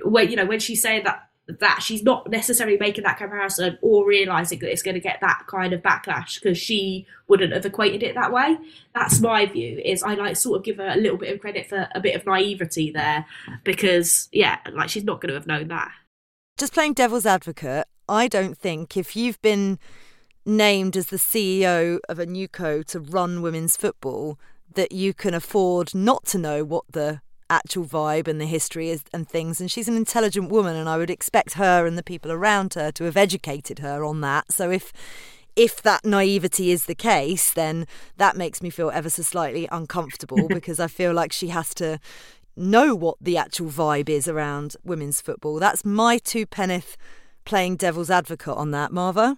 when 0.04 0.30
you 0.30 0.36
know 0.36 0.46
when 0.46 0.60
she's 0.60 0.82
saying 0.82 1.04
that 1.04 1.28
that 1.48 1.80
she's 1.82 2.02
not 2.02 2.30
necessarily 2.30 2.76
making 2.78 3.04
that 3.04 3.16
comparison 3.16 3.78
or 3.80 4.06
realizing 4.06 4.58
that 4.58 4.70
it's 4.70 4.82
going 4.82 4.94
to 4.94 5.00
get 5.00 5.18
that 5.20 5.44
kind 5.46 5.72
of 5.72 5.80
backlash 5.80 6.40
because 6.40 6.58
she 6.58 7.06
wouldn't 7.26 7.52
have 7.52 7.64
equated 7.64 8.02
it 8.02 8.14
that 8.14 8.32
way. 8.32 8.56
That's 8.94 9.20
my 9.20 9.46
view. 9.46 9.80
Is 9.82 10.02
I 10.02 10.14
like 10.14 10.36
sort 10.36 10.58
of 10.58 10.64
give 10.64 10.76
her 10.76 10.88
a 10.88 10.96
little 10.96 11.16
bit 11.16 11.32
of 11.34 11.40
credit 11.40 11.66
for 11.66 11.88
a 11.94 12.00
bit 12.00 12.14
of 12.14 12.26
naivety 12.26 12.90
there 12.90 13.24
because 13.64 14.28
yeah, 14.32 14.58
like 14.72 14.90
she's 14.90 15.04
not 15.04 15.20
going 15.20 15.30
to 15.30 15.34
have 15.34 15.46
known 15.46 15.68
that. 15.68 15.90
Just 16.58 16.74
playing 16.74 16.94
devil's 16.94 17.26
advocate, 17.26 17.86
I 18.08 18.28
don't 18.28 18.58
think 18.58 18.96
if 18.96 19.16
you've 19.16 19.40
been 19.40 19.78
named 20.44 20.96
as 20.96 21.06
the 21.06 21.16
CEO 21.16 21.98
of 22.08 22.18
a 22.18 22.26
new 22.26 22.48
co 22.48 22.82
to 22.82 23.00
run 23.00 23.42
women's 23.42 23.76
football 23.76 24.38
that 24.74 24.92
you 24.92 25.14
can 25.14 25.34
afford 25.34 25.94
not 25.94 26.26
to 26.26 26.38
know 26.38 26.64
what 26.64 26.84
the 26.90 27.20
actual 27.50 27.84
vibe 27.84 28.28
and 28.28 28.40
the 28.40 28.46
history 28.46 28.90
is, 28.90 29.02
and 29.12 29.28
things. 29.28 29.60
And 29.60 29.70
she's 29.70 29.88
an 29.88 29.96
intelligent 29.96 30.50
woman, 30.50 30.76
and 30.76 30.88
I 30.88 30.96
would 30.96 31.10
expect 31.10 31.54
her 31.54 31.86
and 31.86 31.96
the 31.96 32.02
people 32.02 32.30
around 32.32 32.74
her 32.74 32.90
to 32.92 33.04
have 33.04 33.16
educated 33.16 33.78
her 33.80 34.04
on 34.04 34.20
that. 34.22 34.52
So 34.52 34.70
if 34.70 34.92
if 35.56 35.82
that 35.82 36.04
naivety 36.04 36.70
is 36.70 36.84
the 36.84 36.94
case, 36.94 37.52
then 37.52 37.84
that 38.16 38.36
makes 38.36 38.62
me 38.62 38.70
feel 38.70 38.90
ever 38.90 39.10
so 39.10 39.22
slightly 39.22 39.68
uncomfortable 39.72 40.46
because 40.48 40.78
I 40.78 40.86
feel 40.86 41.12
like 41.12 41.32
she 41.32 41.48
has 41.48 41.74
to 41.74 41.98
know 42.56 42.94
what 42.94 43.16
the 43.20 43.36
actual 43.36 43.66
vibe 43.66 44.08
is 44.08 44.28
around 44.28 44.76
women's 44.84 45.20
football. 45.20 45.58
That's 45.58 45.84
my 45.84 46.18
two 46.18 46.46
penneth 46.46 46.96
playing 47.44 47.76
devil's 47.76 48.10
advocate 48.10 48.56
on 48.56 48.70
that, 48.70 48.92
Marva. 48.92 49.36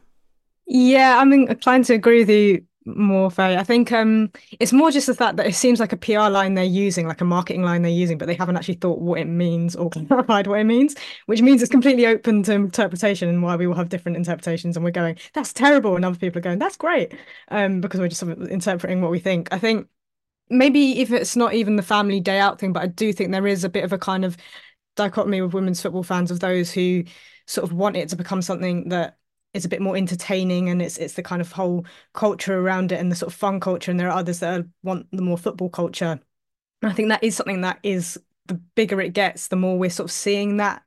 Yeah, 0.66 1.18
I'm 1.18 1.32
inclined 1.32 1.86
to 1.86 1.94
agree 1.94 2.20
with 2.20 2.30
you 2.30 2.64
more 2.84 3.30
fair. 3.30 3.58
I 3.58 3.62
think 3.62 3.92
um, 3.92 4.30
it's 4.58 4.72
more 4.72 4.90
just 4.90 5.06
the 5.06 5.14
fact 5.14 5.36
that 5.36 5.46
it 5.46 5.54
seems 5.54 5.80
like 5.80 5.92
a 5.92 5.96
PR 5.96 6.28
line 6.30 6.54
they're 6.54 6.64
using, 6.64 7.06
like 7.06 7.20
a 7.20 7.24
marketing 7.24 7.62
line 7.62 7.82
they're 7.82 7.90
using, 7.90 8.18
but 8.18 8.26
they 8.26 8.34
haven't 8.34 8.56
actually 8.56 8.74
thought 8.74 9.00
what 9.00 9.20
it 9.20 9.26
means 9.26 9.76
or 9.76 9.90
clarified 10.08 10.46
what 10.46 10.60
it 10.60 10.64
means, 10.64 10.94
which 11.26 11.42
means 11.42 11.62
it's 11.62 11.70
completely 11.70 12.06
open 12.06 12.42
to 12.44 12.52
interpretation 12.52 13.28
and 13.28 13.42
why 13.42 13.56
we 13.56 13.66
will 13.66 13.74
have 13.74 13.88
different 13.88 14.16
interpretations. 14.16 14.76
And 14.76 14.84
we're 14.84 14.90
going, 14.90 15.18
that's 15.34 15.52
terrible. 15.52 15.96
And 15.96 16.04
other 16.04 16.18
people 16.18 16.38
are 16.38 16.42
going, 16.42 16.58
that's 16.58 16.76
great. 16.76 17.14
Um, 17.48 17.80
because 17.80 18.00
we're 18.00 18.08
just 18.08 18.22
interpreting 18.22 19.02
what 19.02 19.10
we 19.10 19.18
think. 19.18 19.48
I 19.52 19.58
think 19.58 19.88
maybe 20.48 21.00
if 21.00 21.12
it's 21.12 21.36
not 21.36 21.54
even 21.54 21.76
the 21.76 21.82
family 21.82 22.20
day 22.20 22.38
out 22.38 22.58
thing, 22.58 22.72
but 22.72 22.82
I 22.82 22.86
do 22.86 23.12
think 23.12 23.30
there 23.30 23.46
is 23.46 23.64
a 23.64 23.68
bit 23.68 23.84
of 23.84 23.92
a 23.92 23.98
kind 23.98 24.24
of 24.24 24.36
dichotomy 24.96 25.40
with 25.42 25.54
women's 25.54 25.80
football 25.80 26.02
fans 26.02 26.30
of 26.30 26.40
those 26.40 26.72
who 26.72 27.04
sort 27.46 27.70
of 27.70 27.76
want 27.76 27.96
it 27.96 28.08
to 28.08 28.16
become 28.16 28.42
something 28.42 28.88
that 28.88 29.16
is 29.54 29.64
a 29.64 29.68
bit 29.68 29.80
more 29.80 29.96
entertaining 29.96 30.68
and 30.68 30.80
it's 30.80 30.96
it's 30.98 31.14
the 31.14 31.22
kind 31.22 31.42
of 31.42 31.52
whole 31.52 31.84
culture 32.12 32.58
around 32.58 32.92
it 32.92 33.00
and 33.00 33.10
the 33.10 33.16
sort 33.16 33.32
of 33.32 33.38
fun 33.38 33.60
culture 33.60 33.90
and 33.90 33.98
there 33.98 34.08
are 34.08 34.18
others 34.18 34.40
that 34.40 34.64
want 34.82 35.06
the 35.12 35.22
more 35.22 35.38
football 35.38 35.68
culture. 35.68 36.20
And 36.82 36.90
i 36.90 36.94
think 36.94 37.08
that 37.08 37.24
is 37.24 37.36
something 37.36 37.62
that 37.62 37.78
is 37.82 38.18
the 38.46 38.54
bigger 38.54 39.00
it 39.00 39.12
gets 39.12 39.48
the 39.48 39.56
more 39.56 39.78
we're 39.78 39.90
sort 39.90 40.08
of 40.08 40.12
seeing 40.12 40.56
that 40.58 40.82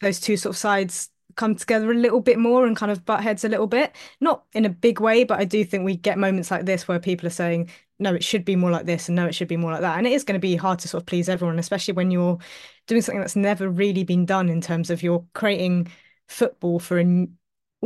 those 0.00 0.20
two 0.20 0.36
sort 0.36 0.54
of 0.54 0.58
sides 0.58 1.10
come 1.36 1.54
together 1.54 1.90
a 1.90 1.94
little 1.94 2.20
bit 2.20 2.38
more 2.38 2.66
and 2.66 2.76
kind 2.76 2.90
of 2.90 3.04
butt 3.04 3.22
heads 3.22 3.44
a 3.44 3.48
little 3.48 3.66
bit. 3.66 3.94
Not 4.20 4.44
in 4.54 4.64
a 4.64 4.70
big 4.70 5.00
way 5.00 5.24
but 5.24 5.38
i 5.38 5.44
do 5.44 5.64
think 5.64 5.84
we 5.84 5.96
get 5.96 6.18
moments 6.18 6.50
like 6.50 6.64
this 6.64 6.88
where 6.88 6.98
people 6.98 7.26
are 7.26 7.30
saying 7.30 7.70
no 7.98 8.14
it 8.14 8.24
should 8.24 8.44
be 8.44 8.56
more 8.56 8.70
like 8.70 8.86
this 8.86 9.08
and 9.08 9.16
no 9.16 9.26
it 9.26 9.34
should 9.34 9.48
be 9.48 9.56
more 9.56 9.72
like 9.72 9.82
that. 9.82 9.98
And 9.98 10.06
it 10.06 10.12
is 10.12 10.24
going 10.24 10.34
to 10.34 10.40
be 10.40 10.56
hard 10.56 10.78
to 10.80 10.88
sort 10.88 11.02
of 11.02 11.06
please 11.06 11.28
everyone 11.28 11.58
especially 11.58 11.94
when 11.94 12.10
you're 12.10 12.38
doing 12.86 13.02
something 13.02 13.20
that's 13.20 13.36
never 13.36 13.68
really 13.68 14.04
been 14.04 14.24
done 14.24 14.48
in 14.48 14.60
terms 14.60 14.90
of 14.90 15.02
you're 15.02 15.24
creating 15.34 15.88
football 16.28 16.78
for 16.78 16.98
a 16.98 17.26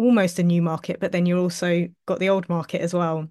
almost 0.00 0.38
a 0.38 0.42
new 0.42 0.62
market, 0.62 1.00
but 1.00 1.12
then 1.12 1.26
you 1.26 1.38
also 1.38 1.88
got 2.06 2.18
the 2.18 2.28
old 2.28 2.48
market 2.48 2.80
as 2.80 2.94
well. 2.94 3.28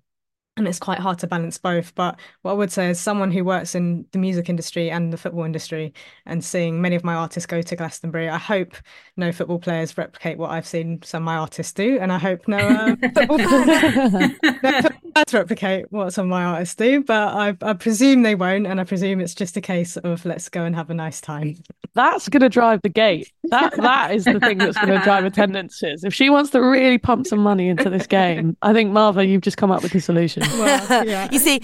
And 0.58 0.68
it's 0.68 0.80
quite 0.80 1.00
hard 1.00 1.20
to 1.20 1.28
balance 1.28 1.58
both. 1.58 1.96
But 1.96 2.20
what 2.42 2.52
I 2.52 2.54
would 2.56 2.72
say 2.72 2.90
is 2.90 3.00
someone 3.00 3.32
who 3.32 3.46
works 3.46 3.76
in 3.76 4.06
the 4.12 4.20
music 4.20 4.50
industry 4.50 4.92
and 4.92 5.14
the 5.14 5.18
football 5.18 5.46
industry 5.46 5.94
and 6.26 6.44
seeing 6.44 6.82
many 6.82 6.98
of 6.98 7.04
my 7.06 7.14
artists 7.14 7.48
go 7.48 7.62
to 7.62 7.76
Glastonbury, 7.78 8.28
I 8.28 8.38
hope 8.38 8.76
no 9.16 9.32
football 9.32 9.60
players 9.60 9.98
replicate 9.98 10.38
what 10.38 10.52
I've 10.52 10.68
seen 10.68 11.02
some 11.02 11.24
of 11.24 11.26
my 11.26 11.38
artists 11.38 11.72
do. 11.72 11.98
And 12.00 12.12
I 12.12 12.18
hope 12.18 12.46
no 12.48 12.58
um, 12.58 12.98
football 12.98 13.38
players 15.14 15.34
replicate 15.34 15.92
what 15.92 16.14
some 16.14 16.26
of 16.26 16.30
my 16.30 16.44
artists 16.44 16.76
do. 16.76 17.04
But 17.04 17.36
I, 17.36 17.58
I 17.62 17.74
presume 17.74 18.24
they 18.24 18.36
won't. 18.36 18.68
And 18.68 18.80
I 18.80 18.84
presume 18.84 19.20
it's 19.22 19.36
just 19.36 19.58
a 19.58 19.62
case 19.62 19.98
of 19.98 20.26
let's 20.26 20.50
go 20.50 20.64
and 20.64 20.76
have 20.76 20.90
a 20.90 20.94
nice 20.94 21.22
time 21.22 21.56
that's 21.94 22.30
going 22.30 22.42
to 22.42 22.50
drive 22.50 22.82
the 22.82 22.90
gate. 22.90 23.32
That 23.46 23.76
that 23.78 24.14
is 24.14 24.26
the 24.26 24.40
thing 24.40 24.60
that's 24.60 24.78
going 24.78 24.98
to 24.98 25.04
drive 25.04 25.26
attendances. 25.26 26.04
If 26.04 26.14
she 26.14 26.30
wants 26.30 26.52
to 26.52 26.60
really 26.60 26.98
pump 26.98 27.26
some 27.28 27.40
money 27.40 27.68
into 27.68 27.90
this 27.90 28.06
game, 28.06 28.56
I 28.62 28.74
think 28.74 28.92
Marva, 28.92 29.26
you've 29.26 29.42
just 29.42 29.58
come 29.58 29.72
up 29.72 29.82
with 29.82 29.92
the 29.92 30.00
solution. 30.00 30.44
Well, 30.60 31.06
yeah. 31.06 31.30
you 31.32 31.40
see, 31.40 31.62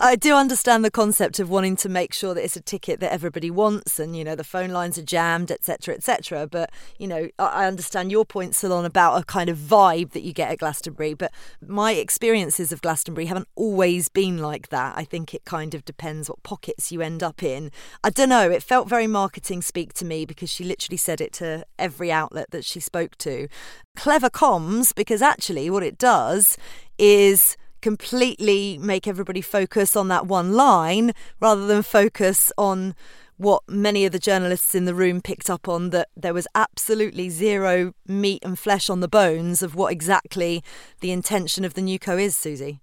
I 0.00 0.16
do 0.16 0.34
understand 0.34 0.82
the 0.82 0.90
concept 0.90 1.38
of 1.38 1.50
wanting 1.50 1.76
to 1.76 1.88
make 1.88 2.14
sure 2.14 2.32
that 2.34 2.42
it's 2.42 2.56
a 2.56 2.62
ticket 2.62 2.98
that 3.00 3.12
everybody 3.12 3.50
wants, 3.50 3.98
and 3.98 4.16
you 4.16 4.24
know 4.24 4.34
the 4.34 4.44
phone 4.44 4.70
lines 4.70 4.96
are 4.96 5.02
jammed, 5.02 5.50
etc., 5.50 5.94
etc. 5.94 6.46
But 6.46 6.70
you 6.98 7.06
know, 7.06 7.28
I 7.38 7.66
understand 7.66 8.10
your 8.10 8.24
point, 8.24 8.54
Ceylon, 8.54 8.86
about 8.86 9.20
a 9.20 9.24
kind 9.24 9.50
of 9.50 9.58
vibe 9.58 10.12
that 10.12 10.22
you 10.22 10.32
get 10.32 10.50
at 10.50 10.58
Glastonbury. 10.58 11.14
But 11.14 11.32
my 11.60 11.92
experiences 11.92 12.72
of 12.72 12.80
Glastonbury 12.80 12.97
haven't 13.06 13.48
always 13.54 14.08
been 14.08 14.38
like 14.38 14.68
that. 14.68 14.96
I 14.96 15.04
think 15.04 15.34
it 15.34 15.44
kind 15.44 15.74
of 15.74 15.84
depends 15.84 16.28
what 16.28 16.42
pockets 16.42 16.90
you 16.90 17.00
end 17.00 17.22
up 17.22 17.42
in. 17.42 17.70
I 18.02 18.10
don't 18.10 18.28
know. 18.28 18.50
It 18.50 18.62
felt 18.62 18.88
very 18.88 19.06
marketing 19.06 19.62
speak 19.62 19.92
to 19.94 20.04
me 20.04 20.24
because 20.24 20.50
she 20.50 20.64
literally 20.64 20.96
said 20.96 21.20
it 21.20 21.32
to 21.34 21.64
every 21.78 22.10
outlet 22.10 22.50
that 22.50 22.64
she 22.64 22.80
spoke 22.80 23.16
to. 23.18 23.48
Clever 23.96 24.30
comms, 24.30 24.94
because 24.94 25.22
actually 25.22 25.70
what 25.70 25.82
it 25.82 25.98
does 25.98 26.56
is 26.98 27.56
completely 27.80 28.78
make 28.78 29.06
everybody 29.06 29.40
focus 29.40 29.94
on 29.96 30.08
that 30.08 30.26
one 30.26 30.52
line 30.52 31.12
rather 31.40 31.66
than 31.66 31.82
focus 31.82 32.52
on 32.58 32.94
what 33.38 33.62
many 33.68 34.04
of 34.04 34.12
the 34.12 34.18
journalists 34.18 34.74
in 34.74 34.84
the 34.84 34.94
room 34.94 35.20
picked 35.22 35.48
up 35.48 35.68
on 35.68 35.90
that 35.90 36.08
there 36.16 36.34
was 36.34 36.48
absolutely 36.54 37.30
zero 37.30 37.94
meat 38.06 38.42
and 38.44 38.58
flesh 38.58 38.90
on 38.90 39.00
the 39.00 39.08
bones 39.08 39.62
of 39.62 39.76
what 39.76 39.92
exactly 39.92 40.62
the 41.00 41.12
intention 41.12 41.64
of 41.64 41.74
the 41.74 41.82
new 41.82 41.98
co 41.98 42.18
is, 42.18 42.36
Susie 42.36 42.80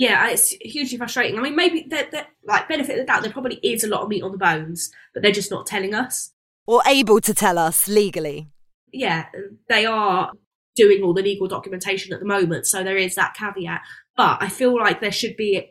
yeah, 0.00 0.30
it's 0.30 0.48
hugely 0.62 0.96
frustrating. 0.96 1.38
I 1.38 1.42
mean, 1.42 1.54
maybe 1.54 1.86
that 1.90 2.28
like 2.46 2.68
benefit 2.68 2.98
of 2.98 3.00
the 3.00 3.04
doubt, 3.04 3.22
there 3.22 3.30
probably 3.30 3.56
is 3.56 3.84
a 3.84 3.86
lot 3.86 4.00
of 4.00 4.08
meat 4.08 4.22
on 4.22 4.32
the 4.32 4.38
bones, 4.38 4.90
but 5.12 5.22
they're 5.22 5.30
just 5.30 5.50
not 5.50 5.66
telling 5.66 5.92
us 5.92 6.32
or 6.66 6.80
able 6.86 7.20
to 7.20 7.34
tell 7.34 7.58
us 7.58 7.86
legally. 7.86 8.48
Yeah, 8.94 9.26
they 9.68 9.84
are 9.84 10.32
doing 10.74 11.02
all 11.02 11.12
the 11.12 11.20
legal 11.20 11.48
documentation 11.48 12.14
at 12.14 12.20
the 12.20 12.24
moment, 12.24 12.66
so 12.66 12.82
there 12.82 12.96
is 12.96 13.14
that 13.16 13.34
caveat. 13.34 13.82
But 14.16 14.42
I 14.42 14.48
feel 14.48 14.74
like 14.74 15.02
there 15.02 15.12
should 15.12 15.36
be 15.36 15.70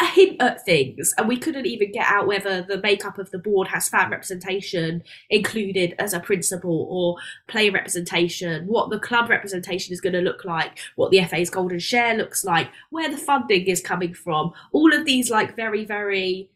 a 0.00 0.06
hint 0.06 0.40
at 0.40 0.64
things, 0.64 1.14
and 1.16 1.28
we 1.28 1.36
couldn't 1.36 1.66
even 1.66 1.92
get 1.92 2.06
out 2.06 2.26
whether 2.26 2.62
the 2.62 2.80
makeup 2.80 3.18
of 3.18 3.30
the 3.30 3.38
board 3.38 3.68
has 3.68 3.88
fan 3.88 4.10
representation 4.10 5.02
included 5.30 5.94
as 5.98 6.12
a 6.12 6.20
principle 6.20 6.86
or 6.90 7.16
player 7.46 7.70
representation, 7.70 8.66
what 8.66 8.90
the 8.90 8.98
club 8.98 9.30
representation 9.30 9.92
is 9.92 10.00
going 10.00 10.12
to 10.12 10.20
look 10.20 10.44
like, 10.44 10.78
what 10.96 11.10
the 11.10 11.22
FA's 11.24 11.50
golden 11.50 11.78
share 11.78 12.16
looks 12.16 12.44
like, 12.44 12.70
where 12.90 13.10
the 13.10 13.16
funding 13.16 13.66
is 13.66 13.80
coming 13.80 14.14
from. 14.14 14.52
All 14.72 14.92
of 14.92 15.04
these, 15.04 15.30
like, 15.30 15.56
very, 15.56 15.84
very 15.84 16.48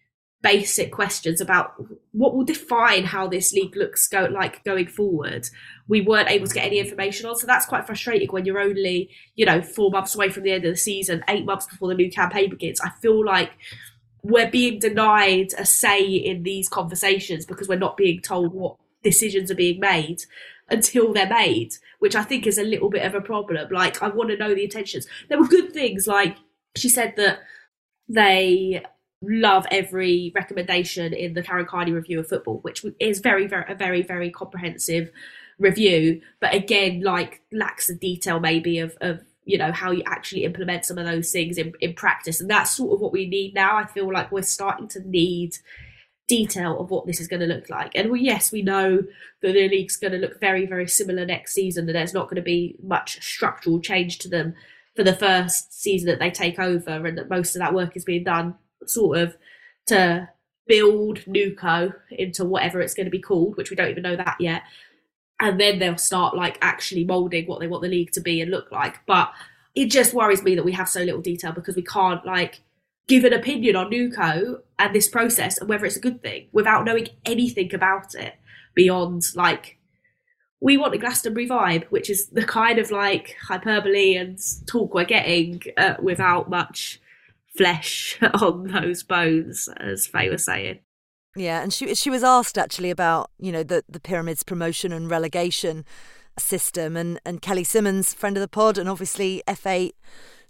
basic 0.42 0.92
questions 0.92 1.40
about 1.40 1.74
what 2.12 2.34
will 2.34 2.44
define 2.44 3.04
how 3.04 3.26
this 3.26 3.52
league 3.52 3.74
looks 3.76 4.06
go 4.06 4.24
like 4.24 4.62
going 4.64 4.86
forward. 4.86 5.48
We 5.88 6.00
weren't 6.00 6.30
able 6.30 6.46
to 6.46 6.54
get 6.54 6.66
any 6.66 6.78
information 6.78 7.26
on 7.26 7.36
so 7.36 7.46
that's 7.46 7.66
quite 7.66 7.86
frustrating 7.86 8.28
when 8.28 8.44
you're 8.44 8.60
only 8.60 9.10
you 9.34 9.46
know 9.46 9.62
four 9.62 9.90
months 9.90 10.14
away 10.14 10.30
from 10.30 10.44
the 10.44 10.52
end 10.52 10.64
of 10.64 10.72
the 10.72 10.76
season 10.76 11.24
eight 11.28 11.44
months 11.44 11.66
before 11.66 11.88
the 11.88 11.94
new 11.94 12.10
campaign 12.10 12.50
begins. 12.50 12.80
I 12.80 12.90
feel 13.02 13.24
like 13.24 13.52
we're 14.22 14.50
being 14.50 14.78
denied 14.78 15.54
a 15.58 15.64
say 15.64 16.04
in 16.04 16.42
these 16.42 16.68
conversations 16.68 17.46
because 17.46 17.68
we're 17.68 17.78
not 17.78 17.96
being 17.96 18.20
told 18.20 18.52
what 18.52 18.76
decisions 19.02 19.50
are 19.50 19.56
being 19.56 19.80
made 19.80 20.22
until 20.70 21.12
they're 21.12 21.28
made 21.28 21.72
which 21.98 22.14
i 22.14 22.22
think 22.22 22.46
is 22.46 22.58
a 22.58 22.62
little 22.62 22.90
bit 22.90 23.04
of 23.04 23.14
a 23.14 23.20
problem. 23.20 23.68
Like 23.70 24.02
i 24.02 24.08
want 24.08 24.30
to 24.30 24.36
know 24.36 24.54
the 24.54 24.64
intentions. 24.64 25.06
There 25.28 25.38
were 25.38 25.48
good 25.48 25.72
things 25.72 26.06
like 26.06 26.36
she 26.76 26.88
said 26.88 27.14
that 27.16 27.40
they 28.08 28.84
love 29.22 29.66
every 29.70 30.32
recommendation 30.34 31.12
in 31.12 31.34
the 31.34 31.42
Karen 31.42 31.66
Carney 31.66 31.92
review 31.92 32.20
of 32.20 32.28
football, 32.28 32.58
which 32.62 32.84
is 33.00 33.18
very, 33.18 33.46
very, 33.46 33.64
a 33.68 33.74
very, 33.74 34.02
very 34.02 34.30
comprehensive 34.30 35.10
review. 35.58 36.20
But 36.40 36.54
again, 36.54 37.02
like 37.02 37.42
lacks 37.52 37.88
the 37.88 37.94
detail 37.94 38.40
maybe 38.40 38.78
of, 38.78 38.96
of 39.00 39.20
you 39.44 39.58
know 39.58 39.72
how 39.72 39.90
you 39.90 40.02
actually 40.06 40.44
implement 40.44 40.84
some 40.84 40.98
of 40.98 41.06
those 41.06 41.32
things 41.32 41.58
in, 41.58 41.72
in 41.80 41.94
practice, 41.94 42.40
and 42.40 42.50
that's 42.50 42.76
sort 42.76 42.92
of 42.92 43.00
what 43.00 43.12
we 43.12 43.26
need 43.26 43.54
now. 43.54 43.76
I 43.76 43.86
feel 43.86 44.12
like 44.12 44.30
we're 44.30 44.42
starting 44.42 44.88
to 44.88 45.00
need 45.08 45.56
detail 46.28 46.78
of 46.78 46.90
what 46.90 47.06
this 47.06 47.20
is 47.20 47.28
going 47.28 47.40
to 47.40 47.46
look 47.46 47.70
like. 47.70 47.92
And 47.94 48.14
yes, 48.20 48.52
we 48.52 48.60
know 48.60 48.98
that 49.40 49.52
the 49.52 49.68
league's 49.68 49.96
going 49.96 50.12
to 50.12 50.18
look 50.18 50.38
very, 50.38 50.66
very 50.66 50.86
similar 50.86 51.24
next 51.24 51.54
season, 51.54 51.88
and 51.88 51.96
there's 51.96 52.14
not 52.14 52.26
going 52.26 52.36
to 52.36 52.42
be 52.42 52.76
much 52.82 53.22
structural 53.22 53.80
change 53.80 54.18
to 54.18 54.28
them 54.28 54.54
for 54.94 55.02
the 55.02 55.16
first 55.16 55.72
season 55.72 56.08
that 56.08 56.18
they 56.18 56.30
take 56.30 56.58
over, 56.58 57.06
and 57.06 57.16
that 57.16 57.30
most 57.30 57.56
of 57.56 57.60
that 57.60 57.74
work 57.74 57.96
is 57.96 58.04
being 58.04 58.24
done 58.24 58.54
sort 58.86 59.18
of 59.18 59.36
to 59.86 60.28
build 60.66 61.20
NewCo 61.20 61.94
into 62.10 62.44
whatever 62.44 62.80
it's 62.80 62.94
going 62.94 63.06
to 63.06 63.10
be 63.10 63.20
called, 63.20 63.56
which 63.56 63.70
we 63.70 63.76
don't 63.76 63.90
even 63.90 64.02
know 64.02 64.16
that 64.16 64.36
yet. 64.38 64.62
And 65.40 65.60
then 65.60 65.78
they'll 65.78 65.96
start 65.96 66.36
like 66.36 66.58
actually 66.60 67.04
molding 67.04 67.46
what 67.46 67.60
they 67.60 67.66
want 67.66 67.82
the 67.82 67.88
league 67.88 68.12
to 68.12 68.20
be 68.20 68.40
and 68.40 68.50
look 68.50 68.70
like. 68.70 68.98
But 69.06 69.32
it 69.74 69.86
just 69.86 70.14
worries 70.14 70.42
me 70.42 70.54
that 70.54 70.64
we 70.64 70.72
have 70.72 70.88
so 70.88 71.02
little 71.02 71.22
detail 71.22 71.52
because 71.52 71.76
we 71.76 71.82
can't 71.82 72.24
like 72.26 72.60
give 73.06 73.24
an 73.24 73.32
opinion 73.32 73.76
on 73.76 73.90
NewCo 73.90 74.60
and 74.78 74.94
this 74.94 75.08
process 75.08 75.58
and 75.58 75.68
whether 75.68 75.86
it's 75.86 75.96
a 75.96 76.00
good 76.00 76.20
thing 76.20 76.48
without 76.52 76.84
knowing 76.84 77.08
anything 77.24 77.74
about 77.74 78.14
it 78.14 78.34
beyond 78.74 79.24
like 79.34 79.78
we 80.60 80.76
want 80.76 80.94
a 80.94 80.98
Glastonbury 80.98 81.48
vibe, 81.48 81.84
which 81.84 82.10
is 82.10 82.26
the 82.28 82.44
kind 82.44 82.78
of 82.78 82.90
like 82.90 83.36
hyperbole 83.46 84.16
and 84.16 84.38
talk 84.66 84.92
we're 84.92 85.04
getting 85.04 85.62
uh, 85.76 85.94
without 86.02 86.50
much 86.50 87.00
flesh 87.58 88.18
on 88.40 88.68
those 88.68 89.02
bones, 89.02 89.68
as 89.78 90.06
Faye 90.06 90.30
was 90.30 90.44
saying. 90.44 90.78
Yeah, 91.36 91.60
and 91.62 91.72
she 91.72 91.94
she 91.94 92.08
was 92.08 92.24
asked 92.24 92.56
actually 92.56 92.90
about 92.90 93.30
you 93.38 93.52
know 93.52 93.62
the 93.62 93.84
the 93.88 94.00
pyramids 94.00 94.42
promotion 94.42 94.92
and 94.92 95.10
relegation 95.10 95.84
system, 96.38 96.96
and 96.96 97.20
and 97.26 97.42
Kelly 97.42 97.64
Simmons, 97.64 98.14
friend 98.14 98.36
of 98.36 98.40
the 98.40 98.48
pod, 98.48 98.78
and 98.78 98.88
obviously 98.88 99.42
FA 99.54 99.90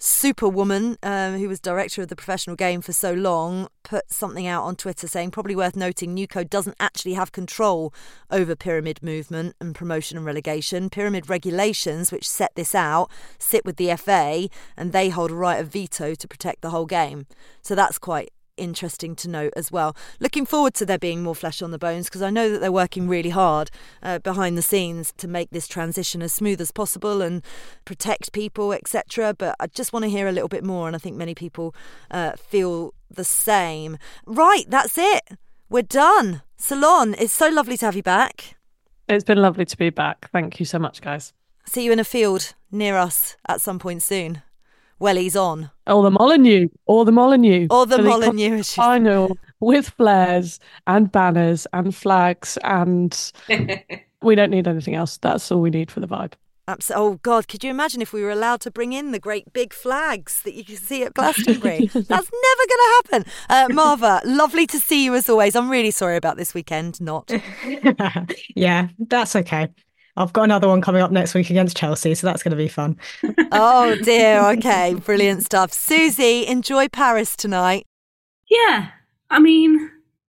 Superwoman, 0.01 0.97
um, 1.03 1.39
who 1.39 1.49
was 1.49 1.59
director 1.59 2.03
of 2.03 2.09
the 2.09 2.15
professional 2.15 2.55
game 2.55 2.81
for 2.81 2.93
so 2.93 3.13
long, 3.13 3.67
put 3.83 4.13
something 4.13 4.47
out 4.47 4.63
on 4.63 4.77
Twitter 4.77 5.09
saying, 5.09 5.33
probably 5.33 5.57
worth 5.57 5.75
noting, 5.75 6.15
NewCo 6.15 6.49
doesn't 6.49 6.77
actually 6.79 7.15
have 7.15 7.33
control 7.33 7.93
over 8.31 8.55
pyramid 8.55 9.03
movement 9.03 9.57
and 9.61 9.75
promotion 9.75 10.17
and 10.17 10.25
relegation. 10.25 10.89
Pyramid 10.89 11.29
regulations, 11.29 12.13
which 12.13 12.29
set 12.29 12.55
this 12.55 12.77
out, 12.77 13.11
sit 13.39 13.65
with 13.65 13.77
the 13.77 13.95
FA 13.97 14.49
and 14.77 14.93
they 14.93 15.09
hold 15.09 15.33
a 15.33 15.35
right 15.35 15.61
of 15.61 15.69
veto 15.69 16.15
to 16.15 16.29
protect 16.29 16.63
the 16.63 16.71
whole 16.71 16.87
game. 16.87 17.27
So 17.61 17.75
that's 17.75 17.99
quite 17.99 18.31
interesting 18.59 19.15
to 19.17 19.29
note 19.29 19.53
as 19.57 19.73
well. 19.73 19.97
Looking 20.21 20.47
forward 20.47 20.75
to 20.75 20.87
there 20.87 20.99
being 20.99 21.23
more 21.23 21.35
flesh 21.35 21.63
on 21.63 21.71
the 21.71 21.79
bones 21.79 22.07
because 22.07 22.23
I 22.23 22.31
know 22.31 22.51
that 22.51 22.61
they're 22.61 22.73
working 22.73 23.09
really 23.09 23.31
hard 23.31 23.71
uh, 24.03 24.19
behind 24.19 24.59
the 24.59 24.63
scenes 24.63 25.13
to 25.19 25.29
make 25.29 25.51
this 25.51 25.69
transition 25.69 26.23
as 26.23 26.33
smooth 26.33 26.61
as 26.61 26.71
possible 26.71 27.23
and 27.23 27.43
protect 27.85 28.33
people, 28.33 28.73
etc. 28.73 29.35
But 29.35 29.57
I 29.61 29.67
just 29.69 29.93
want 29.93 30.05
to 30.05 30.11
hear 30.11 30.29
a 30.29 30.33
little 30.33 30.49
bit 30.49 30.65
more, 30.65 30.87
and 30.87 30.97
I 30.97 30.99
think 30.99 31.17
many 31.17 31.35
people 31.35 31.75
uh, 32.11 32.33
feel 32.33 32.95
the 33.11 33.25
same. 33.25 33.99
Right, 34.27 34.65
that's 34.69 34.99
it. 34.99 35.23
We're 35.71 35.83
done. 35.83 36.43
Ceylon, 36.57 37.15
it's 37.19 37.33
so 37.33 37.49
lovely 37.49 37.77
to 37.79 37.87
have 37.87 37.97
you 37.97 38.03
back. 38.03 38.57
It's 39.09 39.25
been 39.25 39.41
lovely 39.41 39.65
to 39.65 39.77
be 39.77 39.91
back. 39.91 40.29
Thank 40.33 40.61
you 40.61 40.67
so 40.67 40.79
much, 40.79 41.01
guys. 41.01 41.33
See 41.65 41.85
you 41.85 41.93
in 41.93 41.99
a 41.99 42.05
field 42.05 42.55
near 42.71 42.97
us 42.97 43.37
at 43.47 43.61
some 43.61 43.79
point 43.79 44.03
soon 44.03 44.43
wellies 45.01 45.41
on. 45.41 45.71
Or 45.87 46.03
the 46.03 46.11
Molineux. 46.11 46.69
or 46.87 47.05
the 47.05 47.13
Molineux. 47.13 47.69
Or 47.71 47.87
the 47.87 48.03
Molineux. 48.03 48.63
Final 48.63 49.37
with 49.61 49.91
flares 49.91 50.61
and 50.87 51.11
banners 51.11 51.67
and 51.73 51.95
flags 51.95 52.59
and 52.65 53.33
we 54.23 54.35
don't 54.35 54.51
need 54.51 54.69
anything 54.69 54.95
else. 54.95 55.19
That's 55.19 55.51
all 55.51 55.61
we 55.61 55.71
need 55.71 55.91
for 55.91 56.01
the 56.01 56.09
vibe. 56.09 56.33
Absolutely. 56.69 57.03
Oh 57.03 57.21
God, 57.23 57.49
could 57.49 57.65
you 57.65 57.71
imagine 57.71 58.03
if 58.03 58.13
we 58.13 58.23
were 58.23 58.31
allowed 58.31 58.61
to 58.61 58.71
bring 58.71 58.93
in 58.93 59.13
the 59.13 59.19
great 59.19 59.55
big 59.55 59.73
flags 59.73 60.43
that 60.43 60.53
you 60.53 60.63
can 60.63 60.77
see 60.77 61.03
at 61.03 61.15
Glastonbury? 61.15 61.87
That's 61.87 62.09
never 62.09 62.21
going 62.21 62.29
to 62.31 62.93
happen. 62.97 63.25
Uh, 63.49 63.69
Marva, 63.71 64.21
lovely 64.27 64.67
to 64.67 64.79
see 64.79 65.03
you 65.03 65.15
as 65.15 65.31
always. 65.31 65.57
I'm 65.57 65.71
really 65.71 65.91
sorry 65.91 66.17
about 66.17 66.37
this 66.37 66.53
weekend. 66.53 67.01
Not. 67.01 67.33
yeah, 68.55 68.89
that's 68.99 69.35
okay. 69.35 69.69
I've 70.19 70.33
got 70.33 70.43
another 70.43 70.67
one 70.67 70.81
coming 70.81 71.01
up 71.01 71.13
next 71.13 71.33
week 71.35 71.49
against 71.49 71.77
Chelsea, 71.77 72.15
so 72.15 72.27
that's 72.27 72.43
going 72.43 72.51
to 72.51 72.57
be 72.57 72.69
fun. 72.69 72.99
oh 73.53 73.95
dear. 74.03 74.41
Okay, 74.57 74.95
brilliant 74.95 75.45
stuff. 75.45 75.73
Susie, 75.73 76.45
enjoy 76.47 76.89
Paris 76.89 77.37
tonight. 77.37 77.87
Yeah, 78.51 78.89
I 79.31 79.39
mean, 79.39 79.79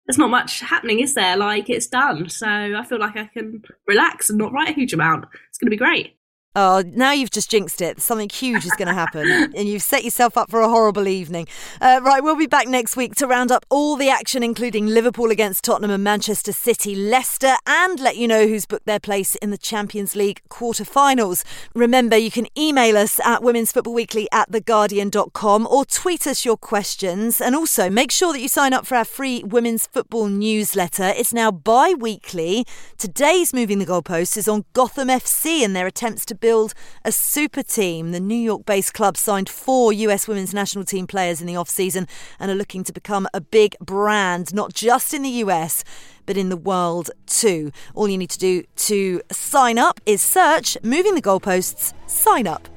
there's 0.07 0.19
not 0.19 0.31
much 0.31 0.61
happening, 0.61 0.99
is 0.99 1.15
there? 1.15 1.37
Like 1.37 1.71
it's 1.71 1.87
done, 1.87 2.29
so 2.29 2.47
I 2.49 2.85
feel 2.85 2.99
like 2.99 3.17
I 3.17 3.27
can 3.27 3.63
relax 3.87 4.29
and 4.29 4.39
not 4.39 4.53
write 4.53 4.71
a 4.71 4.73
huge 4.73 4.93
amount. 4.93 5.27
It's 5.49 5.59
going 5.59 5.67
to 5.67 5.71
be 5.71 5.77
great. 5.77 6.18
Oh, 6.57 6.83
now 6.87 7.13
you've 7.13 7.31
just 7.31 7.51
jinxed 7.51 7.83
it. 7.83 8.01
Something 8.01 8.31
huge 8.31 8.65
is 8.65 8.73
going 8.73 8.89
to 8.89 8.95
happen, 8.95 9.29
and 9.55 9.69
you've 9.69 9.83
set 9.83 10.03
yourself 10.03 10.37
up 10.39 10.51
for 10.51 10.61
a 10.61 10.69
horrible 10.69 11.07
evening. 11.07 11.47
Uh, 11.81 12.01
right, 12.03 12.25
we'll 12.25 12.37
be 12.37 12.47
back 12.47 12.67
next 12.67 12.97
week 12.97 13.15
to 13.17 13.27
round 13.27 13.53
up 13.53 13.67
all 13.69 13.97
the 13.97 14.09
action, 14.09 14.43
including 14.43 14.87
Liverpool 14.87 15.31
against 15.31 15.63
Tottenham 15.63 15.91
and 15.91 16.03
Manchester 16.03 16.53
City, 16.53 16.97
Leicester, 16.97 17.57
and 17.67 18.01
let 18.01 18.17
you 18.17 18.27
know 18.27 18.49
who's 18.49 18.65
booked 18.65 18.87
their 18.87 18.99
place 18.99 19.35
in 19.37 19.51
the 19.51 19.59
Champions 19.59 20.17
League 20.17 20.41
quarter-finals. 20.49 21.45
Remember, 21.75 22.17
you 22.17 22.31
can 22.31 22.47
email 22.59 22.97
us 22.97 23.21
at 23.21 23.43
women'sfootballweekly 23.43 24.27
at 24.33 24.51
theguardian.com 24.51 25.67
or 25.67 25.85
tweet 25.85 26.27
us 26.27 26.47
your 26.47 26.57
questions. 26.57 27.43
And 27.43 27.55
also, 27.55 27.91
make 27.91 28.11
sure 28.11 28.33
that 28.33 28.41
you 28.41 28.49
sign 28.49 28.73
up 28.73 28.87
for 28.87 28.97
our 28.97 29.05
free 29.05 29.45
women's 29.45 29.87
football 29.87 30.29
newsletter. 30.29 31.13
It's 31.15 31.35
now 31.35 31.51
bi 31.51 31.93
weekly. 31.93 32.65
Today's 32.97 33.53
Moving 33.53 33.79
the 33.79 33.87
Goalposts 33.87 34.39
is 34.39 34.49
on 34.49 34.65
Gotham 34.73 35.09
FC 35.09 35.63
and 35.63 35.77
their 35.77 35.87
attempts 35.87 36.25
to 36.25 36.38
build 36.41 36.75
a 37.05 37.13
super 37.13 37.63
team. 37.63 38.13
The 38.13 38.21
New 38.21 38.35
York 38.37 38.65
based 38.67 38.95
club 38.95 39.17
signed 39.17 39.49
four 39.49 39.93
US 39.93 40.29
women's 40.29 40.55
national 40.55 40.85
team 40.85 41.07
players 41.07 41.41
in 41.41 41.47
the 41.47 41.57
off 41.57 41.69
season 41.69 42.07
and 42.39 42.51
are 42.51 42.55
looking 42.55 42.85
to 42.85 42.93
become 42.93 43.27
a 43.35 43.41
big 43.41 43.77
brand, 43.81 44.55
not 44.55 44.73
just 44.73 45.15
in 45.15 45.23
the 45.23 45.31
US 45.45 45.85
but 46.27 46.37
in 46.37 46.51
the 46.51 46.57
world 46.57 47.11
too. 47.27 47.73
All 47.95 48.07
you 48.07 48.19
need 48.19 48.31
to 48.31 48.39
do 48.39 48.63
to 48.77 49.23
sign 49.33 49.79
up 49.79 49.99
is 50.05 50.21
search 50.21 50.77
Moving 50.83 51.15
the 51.15 51.23
Goalposts, 51.23 51.95
sign 52.07 52.47
up. 52.47 52.69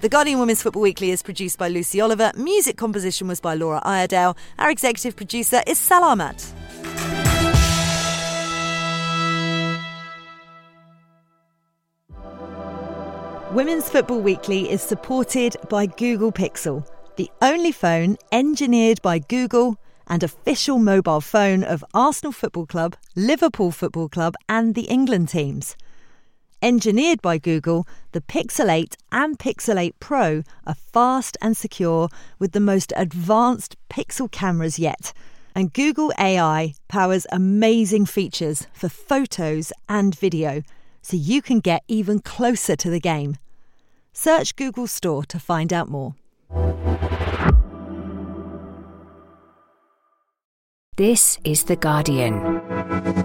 The 0.00 0.08
Guardian 0.08 0.38
Women's 0.38 0.62
Football 0.62 0.82
Weekly 0.82 1.10
is 1.10 1.22
produced 1.22 1.58
by 1.58 1.68
Lucy 1.68 2.00
Oliver. 2.00 2.32
Music 2.36 2.76
composition 2.76 3.26
was 3.26 3.40
by 3.40 3.54
Laura 3.54 3.80
Iredale. 3.84 4.36
Our 4.58 4.70
executive 4.70 5.16
producer 5.16 5.60
is 5.66 5.78
Sal 5.78 6.04
Ahmad. 6.04 6.42
Women's 13.52 13.88
Football 13.88 14.20
Weekly 14.20 14.70
is 14.70 14.82
supported 14.82 15.56
by 15.70 15.86
Google 15.86 16.30
Pixel, 16.30 16.86
the 17.16 17.30
only 17.40 17.72
phone 17.72 18.18
engineered 18.30 19.00
by 19.00 19.20
Google 19.20 19.80
and 20.06 20.22
official 20.22 20.78
mobile 20.78 21.22
phone 21.22 21.64
of 21.64 21.82
Arsenal 21.94 22.32
Football 22.32 22.66
Club, 22.66 22.94
Liverpool 23.16 23.70
Football 23.70 24.10
Club, 24.10 24.34
and 24.50 24.74
the 24.74 24.82
England 24.82 25.30
teams. 25.30 25.76
Engineered 26.60 27.22
by 27.22 27.38
Google, 27.38 27.86
the 28.12 28.20
Pixel 28.20 28.70
8 28.70 28.98
and 29.12 29.38
Pixel 29.38 29.80
8 29.80 29.98
Pro 29.98 30.42
are 30.66 30.74
fast 30.74 31.38
and 31.40 31.56
secure 31.56 32.10
with 32.38 32.52
the 32.52 32.60
most 32.60 32.92
advanced 32.96 33.76
pixel 33.88 34.30
cameras 34.30 34.78
yet. 34.78 35.14
And 35.54 35.72
Google 35.72 36.12
AI 36.18 36.74
powers 36.88 37.26
amazing 37.32 38.04
features 38.04 38.66
for 38.74 38.90
photos 38.90 39.72
and 39.88 40.14
video 40.14 40.62
so 41.08 41.16
you 41.16 41.40
can 41.40 41.58
get 41.60 41.82
even 41.88 42.18
closer 42.18 42.76
to 42.76 42.90
the 42.90 43.00
game. 43.00 43.38
Search 44.12 44.54
Google 44.56 44.86
Store 44.86 45.24
to 45.24 45.38
find 45.38 45.72
out 45.72 45.88
more. 45.88 46.14
This 50.98 51.38
is 51.44 51.64
The 51.64 51.76
Guardian. 51.76 53.17